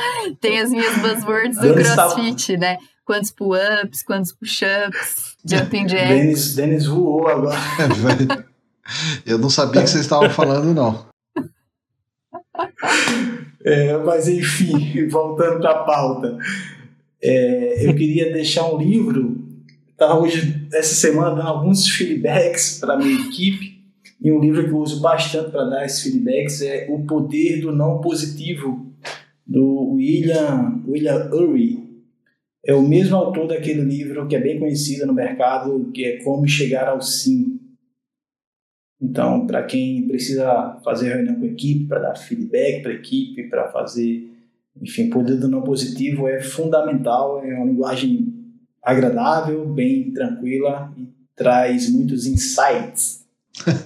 Tem 0.40 0.60
as 0.60 0.70
minhas 0.70 0.96
buzzwords 0.98 1.58
do 1.58 1.74
CrossFit, 1.74 2.56
né? 2.56 2.78
Quantos 3.04 3.32
pull-ups, 3.32 4.04
quantos 4.04 4.32
push-ups, 4.32 5.36
jumping 5.44 5.88
jacks. 5.88 6.08
Denis, 6.08 6.54
Denis 6.54 6.86
voou 6.86 7.26
agora. 7.26 7.58
Eu 9.26 9.38
não 9.38 9.50
sabia 9.50 9.82
que 9.82 9.90
vocês 9.90 10.04
estavam 10.04 10.30
falando, 10.30 10.72
não. 10.72 11.06
É, 13.64 13.96
mas 13.98 14.28
enfim, 14.28 15.08
voltando 15.08 15.60
para 15.60 15.70
a 15.70 15.84
pauta. 15.84 16.38
É, 17.20 17.88
eu 17.88 17.94
queria 17.94 18.32
deixar 18.32 18.72
um 18.72 18.78
livro. 18.78 19.36
Estava 19.88 20.20
hoje, 20.20 20.68
essa 20.72 20.94
semana, 20.94 21.36
dando 21.36 21.48
alguns 21.48 21.88
feedbacks 21.88 22.78
para 22.78 22.94
a 22.94 22.96
minha 22.96 23.20
equipe 23.20 23.80
E 24.20 24.32
um 24.32 24.40
livro 24.40 24.64
que 24.64 24.70
eu 24.70 24.78
uso 24.78 25.00
bastante 25.00 25.50
para 25.50 25.64
dar 25.64 25.86
esses 25.86 26.02
feedbacks 26.02 26.60
é 26.60 26.86
O 26.90 27.04
Poder 27.04 27.60
do 27.60 27.72
Não 27.72 28.00
Positivo, 28.00 28.91
do 29.46 29.92
William, 29.94 30.82
William 30.86 31.30
Ury. 31.32 31.82
É 32.64 32.74
o 32.74 32.82
mesmo 32.82 33.16
autor 33.16 33.48
daquele 33.48 33.82
livro 33.82 34.26
que 34.28 34.36
é 34.36 34.40
bem 34.40 34.58
conhecido 34.58 35.06
no 35.06 35.12
mercado, 35.12 35.90
que 35.92 36.04
é 36.04 36.22
Como 36.22 36.46
Chegar 36.46 36.88
ao 36.88 37.00
Sim. 37.00 37.58
Então, 39.00 39.46
para 39.48 39.64
quem 39.64 40.06
precisa 40.06 40.78
fazer 40.84 41.14
reunião 41.14 41.34
com 41.34 41.44
a 41.44 41.48
equipe, 41.48 41.86
para 41.86 41.98
dar 41.98 42.14
feedback 42.14 42.82
para 42.82 42.92
a 42.92 42.94
equipe, 42.94 43.48
para 43.48 43.68
fazer, 43.72 44.30
enfim, 44.80 45.10
poder 45.10 45.36
do 45.36 45.48
não 45.48 45.62
positivo 45.62 46.28
é 46.28 46.40
fundamental, 46.40 47.44
é 47.44 47.52
uma 47.52 47.66
linguagem 47.66 48.32
agradável, 48.80 49.66
bem 49.66 50.12
tranquila 50.12 50.94
e 50.96 51.08
traz 51.34 51.90
muitos 51.90 52.26
insights 52.26 53.21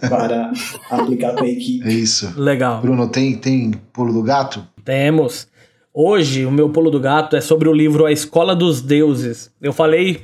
para 0.09 0.53
aplicar 0.91 1.35
com 1.35 1.45
a 1.45 1.49
equipe. 1.49 1.87
É 1.89 1.93
isso. 1.93 2.33
Legal. 2.37 2.81
Bruno, 2.81 3.09
tem, 3.09 3.37
tem 3.37 3.73
pulo 3.93 4.13
do 4.13 4.23
gato? 4.23 4.67
Temos. 4.85 5.49
Hoje, 5.93 6.45
o 6.45 6.51
meu 6.51 6.69
pulo 6.71 6.91
do 6.91 7.01
gato 7.01 7.37
é 7.37 7.41
sobre 7.41 7.69
o 7.69 7.73
livro 7.73 8.05
A 8.07 8.13
Escola 8.13 8.55
dos 8.55 8.81
Deuses. 8.81 9.51
Eu 9.61 9.73
falei 9.73 10.21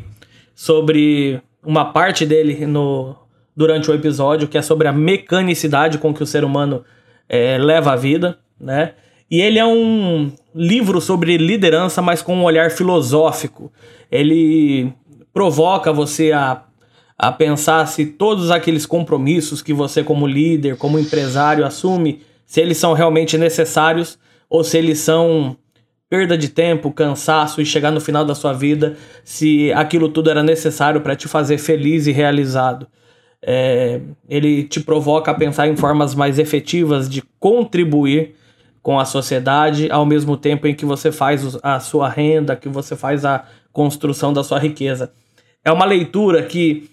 sobre 0.54 1.40
uma 1.64 1.86
parte 1.86 2.26
dele 2.26 2.66
no, 2.66 3.16
durante 3.56 3.90
o 3.90 3.94
episódio, 3.94 4.48
que 4.48 4.58
é 4.58 4.62
sobre 4.62 4.86
a 4.86 4.92
mecanicidade 4.92 5.98
com 5.98 6.12
que 6.12 6.22
o 6.22 6.26
ser 6.26 6.44
humano 6.44 6.84
é, 7.28 7.56
leva 7.58 7.92
a 7.92 7.96
vida, 7.96 8.38
né? 8.60 8.92
E 9.30 9.40
ele 9.40 9.58
é 9.58 9.64
um 9.64 10.30
livro 10.54 11.00
sobre 11.00 11.38
liderança, 11.38 12.02
mas 12.02 12.20
com 12.20 12.36
um 12.36 12.44
olhar 12.44 12.70
filosófico. 12.70 13.72
Ele 14.10 14.92
provoca 15.32 15.90
você 15.90 16.32
a, 16.32 16.64
a 17.22 17.30
pensar 17.30 17.86
se 17.86 18.04
todos 18.04 18.50
aqueles 18.50 18.84
compromissos 18.84 19.62
que 19.62 19.72
você, 19.72 20.02
como 20.02 20.26
líder, 20.26 20.76
como 20.76 20.98
empresário, 20.98 21.64
assume, 21.64 22.20
se 22.44 22.60
eles 22.60 22.78
são 22.78 22.94
realmente 22.94 23.38
necessários 23.38 24.18
ou 24.50 24.64
se 24.64 24.76
eles 24.76 24.98
são 24.98 25.56
perda 26.10 26.36
de 26.36 26.48
tempo, 26.48 26.90
cansaço 26.90 27.62
e 27.62 27.64
chegar 27.64 27.92
no 27.92 28.00
final 28.00 28.24
da 28.24 28.34
sua 28.34 28.52
vida, 28.52 28.96
se 29.22 29.72
aquilo 29.72 30.08
tudo 30.08 30.30
era 30.30 30.42
necessário 30.42 31.00
para 31.00 31.14
te 31.14 31.28
fazer 31.28 31.58
feliz 31.58 32.08
e 32.08 32.10
realizado. 32.12 32.88
É, 33.40 34.00
ele 34.28 34.64
te 34.64 34.80
provoca 34.80 35.30
a 35.30 35.34
pensar 35.34 35.68
em 35.68 35.76
formas 35.76 36.16
mais 36.16 36.40
efetivas 36.40 37.08
de 37.08 37.22
contribuir 37.38 38.34
com 38.82 38.98
a 38.98 39.04
sociedade, 39.04 39.88
ao 39.92 40.04
mesmo 40.04 40.36
tempo 40.36 40.66
em 40.66 40.74
que 40.74 40.84
você 40.84 41.12
faz 41.12 41.56
a 41.62 41.78
sua 41.78 42.08
renda, 42.08 42.56
que 42.56 42.68
você 42.68 42.96
faz 42.96 43.24
a 43.24 43.44
construção 43.72 44.32
da 44.32 44.42
sua 44.42 44.58
riqueza. 44.58 45.12
É 45.64 45.70
uma 45.70 45.84
leitura 45.84 46.42
que 46.42 46.90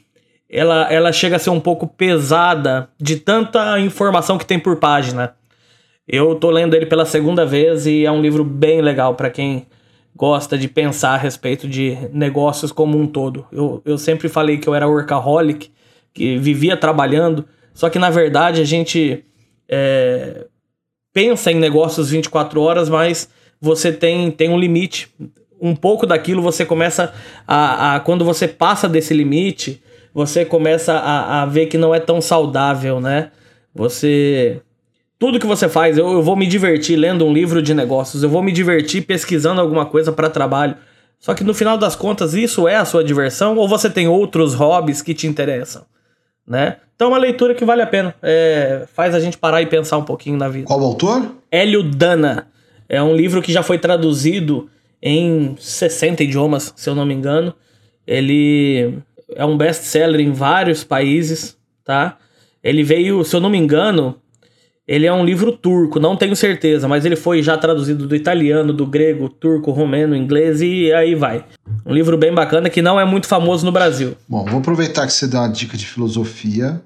ela, 0.49 0.91
ela 0.91 1.11
chega 1.11 1.35
a 1.35 1.39
ser 1.39 1.51
um 1.51 1.59
pouco 1.59 1.85
pesada 1.85 2.89
de 2.99 3.17
tanta 3.17 3.79
informação 3.79 4.37
que 4.37 4.45
tem 4.45 4.59
por 4.59 4.77
página. 4.77 5.35
Eu 6.07 6.33
tô 6.35 6.49
lendo 6.49 6.73
ele 6.73 6.87
pela 6.87 7.05
segunda 7.05 7.45
vez 7.45 7.85
e 7.85 8.03
é 8.03 8.11
um 8.11 8.21
livro 8.21 8.43
bem 8.43 8.81
legal 8.81 9.13
para 9.13 9.29
quem 9.29 9.67
gosta 10.15 10.57
de 10.57 10.67
pensar 10.67 11.11
a 11.11 11.17
respeito 11.17 11.67
de 11.67 11.95
negócios 12.11 12.71
como 12.71 12.97
um 12.97 13.05
todo. 13.05 13.45
Eu, 13.51 13.81
eu 13.85 13.97
sempre 13.97 14.27
falei 14.27 14.57
que 14.57 14.67
eu 14.67 14.73
era 14.73 14.87
workaholic, 14.87 15.71
que 16.13 16.37
vivia 16.37 16.75
trabalhando, 16.75 17.45
só 17.73 17.89
que 17.89 17.99
na 17.99 18.09
verdade 18.09 18.59
a 18.59 18.65
gente 18.65 19.23
é, 19.69 20.47
pensa 21.13 21.51
em 21.51 21.55
negócios 21.55 22.09
24 22.09 22.59
horas, 22.59 22.89
mas 22.89 23.29
você 23.61 23.91
tem, 23.91 24.31
tem 24.31 24.49
um 24.49 24.59
limite. 24.59 25.13
Um 25.61 25.75
pouco 25.75 26.07
daquilo 26.07 26.41
você 26.41 26.65
começa 26.65 27.13
a, 27.47 27.95
a 27.95 27.99
Quando 27.99 28.25
você 28.25 28.47
passa 28.47 28.89
desse 28.89 29.13
limite, 29.13 29.81
você 30.13 30.45
começa 30.45 30.93
a, 30.93 31.43
a 31.43 31.45
ver 31.45 31.67
que 31.67 31.77
não 31.77 31.93
é 31.93 31.99
tão 31.99 32.21
saudável, 32.21 32.99
né? 32.99 33.31
Você 33.73 34.61
tudo 35.19 35.37
que 35.37 35.45
você 35.45 35.67
faz, 35.67 35.97
eu, 35.97 36.09
eu 36.09 36.23
vou 36.23 36.35
me 36.37 36.47
divertir 36.47 36.95
lendo 36.95 37.25
um 37.25 37.33
livro 37.33 37.61
de 37.61 37.73
negócios, 37.73 38.23
eu 38.23 38.29
vou 38.29 38.41
me 38.41 38.53
divertir 38.53 39.05
pesquisando 39.05 39.59
alguma 39.59 39.85
coisa 39.85 40.13
para 40.13 40.29
trabalho. 40.29 40.75
Só 41.19 41.33
que 41.33 41.43
no 41.43 41.53
final 41.53 41.77
das 41.77 41.97
contas, 41.97 42.33
isso 42.33 42.65
é 42.65 42.77
a 42.77 42.85
sua 42.85 43.03
diversão 43.03 43.57
ou 43.57 43.67
você 43.67 43.89
tem 43.89 44.07
outros 44.07 44.53
hobbies 44.53 45.01
que 45.01 45.13
te 45.13 45.27
interessam, 45.27 45.83
né? 46.47 46.77
Então 46.95 47.09
é 47.09 47.11
uma 47.11 47.17
leitura 47.17 47.53
que 47.53 47.65
vale 47.65 47.81
a 47.81 47.87
pena. 47.87 48.15
É, 48.21 48.85
faz 48.93 49.13
a 49.13 49.19
gente 49.19 49.37
parar 49.37 49.61
e 49.61 49.65
pensar 49.65 49.97
um 49.97 50.03
pouquinho 50.03 50.37
na 50.37 50.47
vida. 50.47 50.65
Qual 50.65 50.79
o 50.79 50.85
autor? 50.85 51.29
Hélio 51.51 51.83
Dana. 51.83 52.47
É 52.87 53.03
um 53.03 53.13
livro 53.13 53.41
que 53.41 53.51
já 53.51 53.61
foi 53.61 53.77
traduzido 53.77 54.69
em 55.01 55.55
60 55.59 56.23
idiomas, 56.23 56.73
se 56.75 56.89
eu 56.89 56.95
não 56.95 57.05
me 57.05 57.13
engano. 57.13 57.53
Ele 58.07 58.97
é 59.35 59.45
um 59.45 59.57
best-seller 59.57 60.19
em 60.19 60.31
vários 60.31 60.83
países, 60.83 61.57
tá? 61.83 62.17
Ele 62.63 62.83
veio, 62.83 63.23
se 63.23 63.35
eu 63.35 63.39
não 63.39 63.49
me 63.49 63.57
engano, 63.57 64.15
ele 64.89 65.05
é 65.05 65.13
um 65.13 65.23
livro 65.23 65.51
turco, 65.51 65.99
não 65.99 66.15
tenho 66.15 66.35
certeza, 66.35 66.87
mas 66.87 67.05
ele 67.05 67.15
foi 67.15 67.43
já 67.43 67.55
traduzido 67.55 68.07
do 68.07 68.15
italiano, 68.15 68.73
do 68.73 68.87
grego, 68.87 69.29
turco, 69.29 69.69
romeno, 69.69 70.15
inglês 70.15 70.61
e 70.61 70.91
aí 70.91 71.13
vai. 71.13 71.45
Um 71.85 71.93
livro 71.93 72.17
bem 72.17 72.33
bacana 72.33 72.71
que 72.71 72.81
não 72.81 72.99
é 72.99 73.05
muito 73.05 73.27
famoso 73.27 73.63
no 73.63 73.71
Brasil. 73.71 74.17
Bom, 74.27 74.43
vou 74.45 74.59
aproveitar 74.59 75.05
que 75.05 75.13
você 75.13 75.27
deu 75.27 75.39
uma 75.39 75.47
dica 75.47 75.77
de 75.77 75.85
filosofia, 75.85 76.81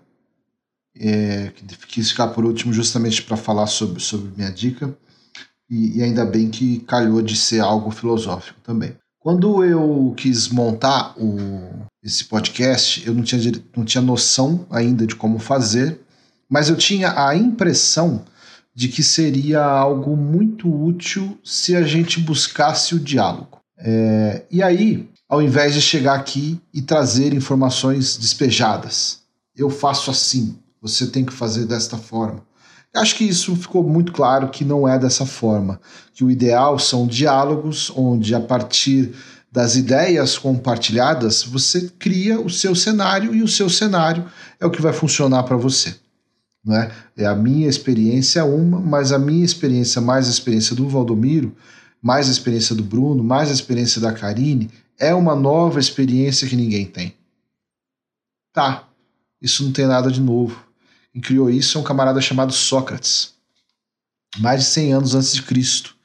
é, 1.00 1.52
que 1.56 1.88
quis 1.88 2.12
ficar 2.12 2.28
por 2.28 2.44
último 2.44 2.74
justamente 2.74 3.24
para 3.24 3.38
falar 3.38 3.68
sobre, 3.68 4.02
sobre 4.02 4.32
minha 4.36 4.52
dica, 4.52 4.94
e, 5.70 6.00
e 6.00 6.04
ainda 6.04 6.26
bem 6.26 6.50
que 6.50 6.80
calhou 6.82 7.22
de 7.22 7.38
ser 7.38 7.62
algo 7.62 7.89
filosófico 7.89 8.60
também. 8.62 8.98
Quando 9.18 9.64
eu 9.64 10.14
quis 10.18 10.50
montar 10.50 11.14
o, 11.18 11.88
esse 12.04 12.26
podcast, 12.26 13.06
eu 13.08 13.14
não 13.14 13.24
tinha, 13.24 13.41
não 13.76 13.86
tinha 13.86 14.01
noção 14.01 14.66
ainda 14.70 15.08
de 15.08 15.16
como 15.16 15.39
fazer, 15.39 15.99
mas 16.49 16.68
eu 16.70 16.76
tinha 16.76 17.14
a 17.28 17.36
impressão 17.36 18.26
de 18.76 18.89
que 18.89 19.01
seria 19.01 19.64
algo 19.64 20.18
muito 20.18 20.68
útil 20.70 21.38
se 21.43 21.76
a 21.76 21.84
gente 21.84 22.20
buscasse 22.20 22.93
o 22.93 22.99
diálogo. 22.99 23.60
É, 23.78 24.43
e 24.51 24.62
aí, 24.62 25.10
ao 25.30 25.41
invés 25.41 25.74
de 25.74 25.82
chegar 25.82 26.16
aqui 26.16 26.60
e 26.74 26.82
trazer 26.82 27.34
informações 27.34 28.18
despejadas, 28.18 29.20
eu 29.56 29.70
faço 29.70 30.12
assim, 30.12 30.58
você 30.82 31.08
tem 31.08 31.24
que 31.24 31.34
fazer 31.34 31.66
desta 31.66 31.97
forma. 31.97 32.43
Acho 32.95 33.16
que 33.16 33.24
isso 33.24 33.56
ficou 33.56 33.84
muito 33.84 34.12
claro 34.12 34.49
que 34.49 34.64
não 34.64 34.88
é 34.88 34.99
dessa 34.99 35.26
forma, 35.26 35.80
que 36.14 36.24
o 36.24 36.30
ideal 36.30 36.78
são 36.78 37.08
diálogos 37.08 37.91
onde 37.95 38.36
a 38.36 38.39
partir 38.39 39.16
das 39.54 39.76
ideias 39.76 40.36
compartilhadas 40.36 41.43
você 41.43 41.88
cria 41.99 42.41
o 42.41 42.49
seu 42.49 42.74
cenário 42.74 43.36
e 43.36 43.43
o 43.43 43.47
seu 43.47 43.70
cenário 43.70 44.26
é 44.60 44.66
o 44.66 44.72
que 44.72 44.82
vai 44.82 44.91
funcionar 44.91 45.43
para 45.43 45.56
você. 45.56 45.95
Né? 46.66 46.91
É 47.16 47.28
a 47.28 47.36
minha 47.36 47.70
experiência 47.70 48.43
uma, 48.45 48.80
mas 48.80 49.12
a 49.12 49.20
minha 49.20 49.45
experiência 49.45 50.01
mais 50.01 50.28
a 50.28 50.32
experiência 50.32 50.76
do 50.76 50.89
Valdomiro, 50.89 51.56
mais 52.01 52.28
a 52.28 52.32
experiência 52.32 52.74
do 52.74 52.84
Bruno, 52.84 53.24
mais 53.24 53.51
a 53.51 53.54
experiência 53.54 54.01
da 54.01 54.12
Karine, 54.12 54.72
é 54.97 55.14
uma 55.14 55.36
nova 55.36 55.80
experiência 55.80 56.47
que 56.47 56.56
ninguém 56.56 56.88
tem. 56.88 57.14
Tá, 58.51 58.89
isso 59.39 59.64
não 59.64 59.72
tem 59.72 59.86
nada 59.86 60.10
de 60.10 60.20
novo. 60.20 60.66
Quem 61.12 61.22
criou 61.22 61.47
isso 61.47 61.78
é 61.78 61.82
um 61.82 61.84
camarada 61.84 62.20
chamado 62.20 62.51
Sócrates, 62.51 63.36
mais 64.39 64.62
de 64.62 64.66
100 64.66 64.93
anos 64.93 65.14
antes 65.14 65.32
de 65.32 65.43
Cristo. 65.43 65.95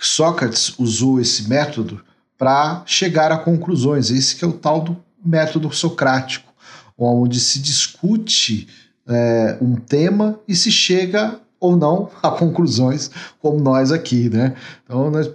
Sócrates 0.00 0.78
usou 0.78 1.20
esse 1.20 1.48
método 1.48 2.00
para 2.44 2.82
chegar 2.84 3.32
a 3.32 3.38
conclusões. 3.38 4.10
Esse 4.10 4.36
que 4.36 4.44
é 4.44 4.48
o 4.48 4.52
tal 4.52 4.82
do 4.82 4.94
método 5.24 5.72
socrático, 5.72 6.52
onde 6.98 7.40
se 7.40 7.58
discute 7.58 8.68
é, 9.08 9.56
um 9.62 9.76
tema 9.76 10.38
e 10.46 10.54
se 10.54 10.70
chega 10.70 11.40
ou 11.58 11.74
não 11.74 12.10
a 12.22 12.30
conclusões, 12.30 13.10
como 13.40 13.58
nós 13.58 13.90
aqui, 13.90 14.28
né? 14.28 14.54
Então 14.84 15.10
nós 15.10 15.30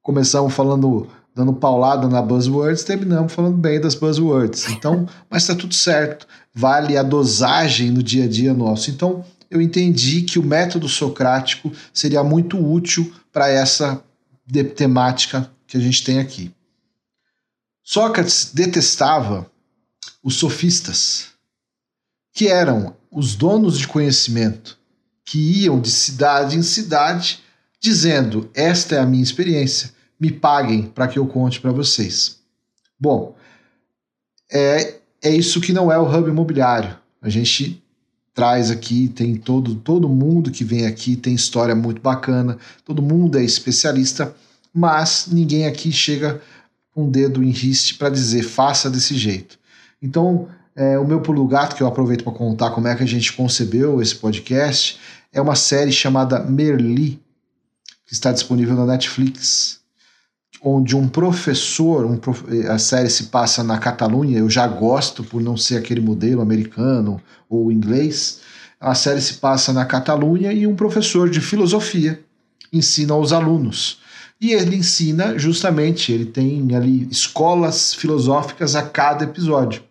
começamos 0.00 0.54
falando 0.54 1.08
dando 1.34 1.52
paulada 1.52 2.06
na 2.06 2.22
buzzwords, 2.22 2.84
terminamos 2.84 3.32
falando 3.32 3.56
bem 3.56 3.80
das 3.80 3.96
buzzwords. 3.96 4.68
Então, 4.70 5.04
mas 5.28 5.42
está 5.42 5.54
tudo 5.56 5.74
certo. 5.74 6.28
Vale 6.54 6.96
a 6.96 7.02
dosagem 7.02 7.90
no 7.90 8.04
dia 8.04 8.24
a 8.24 8.28
dia 8.28 8.54
nosso. 8.54 8.88
Então, 8.88 9.24
eu 9.50 9.60
entendi 9.60 10.22
que 10.22 10.38
o 10.38 10.44
método 10.44 10.88
socrático 10.88 11.72
seria 11.92 12.22
muito 12.22 12.56
útil 12.56 13.12
para 13.32 13.48
essa 13.48 14.00
temática 14.76 15.50
que 15.66 15.76
a 15.76 15.80
gente 15.80 16.04
tem 16.04 16.18
aqui. 16.18 16.54
Sócrates 17.82 18.50
detestava 18.52 19.50
os 20.22 20.36
sofistas 20.36 21.28
que 22.32 22.48
eram 22.48 22.96
os 23.10 23.34
donos 23.34 23.78
de 23.78 23.88
conhecimento, 23.88 24.78
que 25.24 25.62
iam 25.62 25.80
de 25.80 25.90
cidade 25.90 26.56
em 26.56 26.62
cidade 26.62 27.42
dizendo: 27.80 28.50
Esta 28.52 28.96
é 28.96 28.98
a 28.98 29.06
minha 29.06 29.22
experiência, 29.22 29.92
me 30.18 30.30
paguem 30.30 30.82
para 30.82 31.08
que 31.08 31.18
eu 31.18 31.26
conte 31.26 31.60
para 31.60 31.72
vocês. 31.72 32.38
Bom, 32.98 33.36
é, 34.50 34.96
é 35.22 35.30
isso 35.30 35.60
que 35.60 35.72
não 35.72 35.90
é 35.90 35.98
o 35.98 36.04
hub 36.04 36.28
imobiliário. 36.28 36.96
A 37.22 37.28
gente 37.28 37.82
traz 38.34 38.70
aqui, 38.70 39.08
tem 39.08 39.34
todo, 39.36 39.74
todo 39.76 40.08
mundo 40.08 40.50
que 40.50 40.62
vem 40.62 40.86
aqui 40.86 41.16
tem 41.16 41.34
história 41.34 41.74
muito 41.74 42.02
bacana, 42.02 42.58
todo 42.84 43.00
mundo 43.00 43.38
é 43.38 43.42
especialista, 43.42 44.34
mas 44.76 45.28
ninguém 45.32 45.66
aqui 45.66 45.90
chega 45.90 46.40
com 46.92 47.04
um 47.04 47.10
dedo 47.10 47.42
em 47.42 47.50
riste 47.50 47.94
para 47.94 48.10
dizer 48.10 48.42
faça 48.42 48.90
desse 48.90 49.16
jeito. 49.16 49.58
Então, 50.02 50.48
É, 50.78 50.98
o 50.98 51.06
meu 51.06 51.22
pulo 51.22 51.48
gato, 51.48 51.74
que 51.74 51.82
eu 51.82 51.86
aproveito 51.86 52.22
para 52.22 52.34
contar 52.34 52.70
como 52.70 52.86
é 52.86 52.94
que 52.94 53.02
a 53.02 53.06
gente 53.06 53.32
concebeu 53.32 54.02
esse 54.02 54.14
podcast, 54.14 55.00
é 55.32 55.40
uma 55.40 55.54
série 55.54 55.90
chamada 55.90 56.38
Merli, 56.40 57.18
que 58.04 58.12
está 58.12 58.30
disponível 58.30 58.76
na 58.76 58.84
Netflix, 58.84 59.80
onde 60.62 60.94
um 60.94 61.08
professor, 61.08 62.04
um 62.04 62.18
prof... 62.18 62.44
a 62.68 62.78
série 62.78 63.08
se 63.08 63.24
passa 63.28 63.64
na 63.64 63.78
Catalunha, 63.78 64.38
eu 64.38 64.50
já 64.50 64.66
gosto 64.68 65.24
por 65.24 65.40
não 65.40 65.56
ser 65.56 65.78
aquele 65.78 66.02
modelo 66.02 66.42
americano 66.42 67.22
ou 67.48 67.72
inglês, 67.72 68.40
a 68.78 68.94
série 68.94 69.22
se 69.22 69.34
passa 69.40 69.72
na 69.72 69.86
Catalunha 69.86 70.52
e 70.52 70.66
um 70.66 70.76
professor 70.76 71.30
de 71.30 71.40
filosofia 71.40 72.20
ensina 72.70 73.14
aos 73.14 73.32
alunos. 73.32 73.98
E 74.40 74.52
ele 74.52 74.76
ensina 74.76 75.38
justamente, 75.38 76.12
ele 76.12 76.26
tem 76.26 76.74
ali 76.74 77.08
escolas 77.10 77.94
filosóficas 77.94 78.76
a 78.76 78.82
cada 78.82 79.24
episódio. 79.24 79.82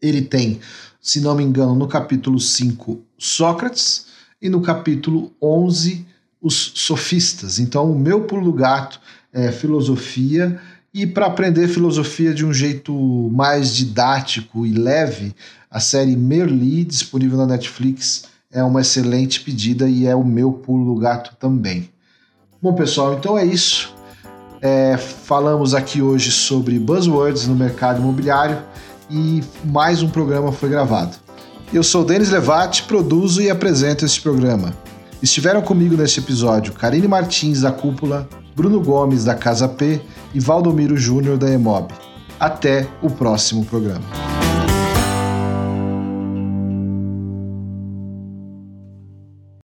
Ele 0.00 0.22
tem, 0.22 0.60
se 1.00 1.20
não 1.20 1.34
me 1.34 1.42
engano, 1.42 1.74
no 1.74 1.88
capítulo 1.88 2.38
5, 2.38 3.00
Sócrates, 3.18 4.06
e 4.40 4.48
no 4.48 4.60
capítulo 4.60 5.32
11, 5.42 6.06
os 6.40 6.72
sofistas. 6.76 7.58
Então, 7.58 7.90
o 7.90 7.98
meu 7.98 8.22
pulo 8.22 8.44
do 8.44 8.52
gato 8.52 9.00
é 9.32 9.50
filosofia, 9.50 10.60
e 10.94 11.06
para 11.06 11.26
aprender 11.26 11.68
filosofia 11.68 12.32
de 12.32 12.46
um 12.46 12.52
jeito 12.52 12.92
mais 13.32 13.74
didático 13.74 14.64
e 14.64 14.72
leve, 14.72 15.34
a 15.70 15.80
série 15.80 16.16
Merli, 16.16 16.84
disponível 16.84 17.36
na 17.36 17.46
Netflix, 17.46 18.24
é 18.50 18.62
uma 18.62 18.80
excelente 18.80 19.40
pedida 19.40 19.88
e 19.88 20.06
é 20.06 20.14
o 20.14 20.24
meu 20.24 20.52
pulo 20.52 20.94
do 20.94 21.00
gato 21.00 21.36
também. 21.38 21.90
Bom, 22.60 22.72
pessoal, 22.72 23.14
então 23.14 23.38
é 23.38 23.44
isso. 23.44 23.94
É, 24.60 24.96
falamos 24.96 25.74
aqui 25.74 26.02
hoje 26.02 26.32
sobre 26.32 26.76
buzzwords 26.76 27.46
no 27.46 27.54
mercado 27.54 28.00
imobiliário 28.00 28.58
e 29.08 29.44
mais 29.64 30.02
um 30.02 30.08
programa 30.08 30.50
foi 30.50 30.68
gravado. 30.68 31.16
Eu 31.72 31.84
sou 31.84 32.04
Denis 32.04 32.30
Levati, 32.30 32.82
produzo 32.82 33.40
e 33.40 33.48
apresento 33.48 34.04
este 34.04 34.20
programa. 34.20 34.74
Estiveram 35.22 35.62
comigo 35.62 35.96
neste 35.96 36.18
episódio 36.18 36.72
Karine 36.72 37.06
Martins, 37.06 37.60
da 37.60 37.70
Cúpula, 37.70 38.28
Bruno 38.56 38.80
Gomes, 38.80 39.24
da 39.24 39.36
Casa 39.36 39.68
P 39.68 40.00
e 40.34 40.40
Valdomiro 40.40 40.96
Júnior, 40.96 41.38
da 41.38 41.48
Emob. 41.48 41.92
Até 42.40 42.88
o 43.00 43.08
próximo 43.08 43.64
programa. 43.64 44.37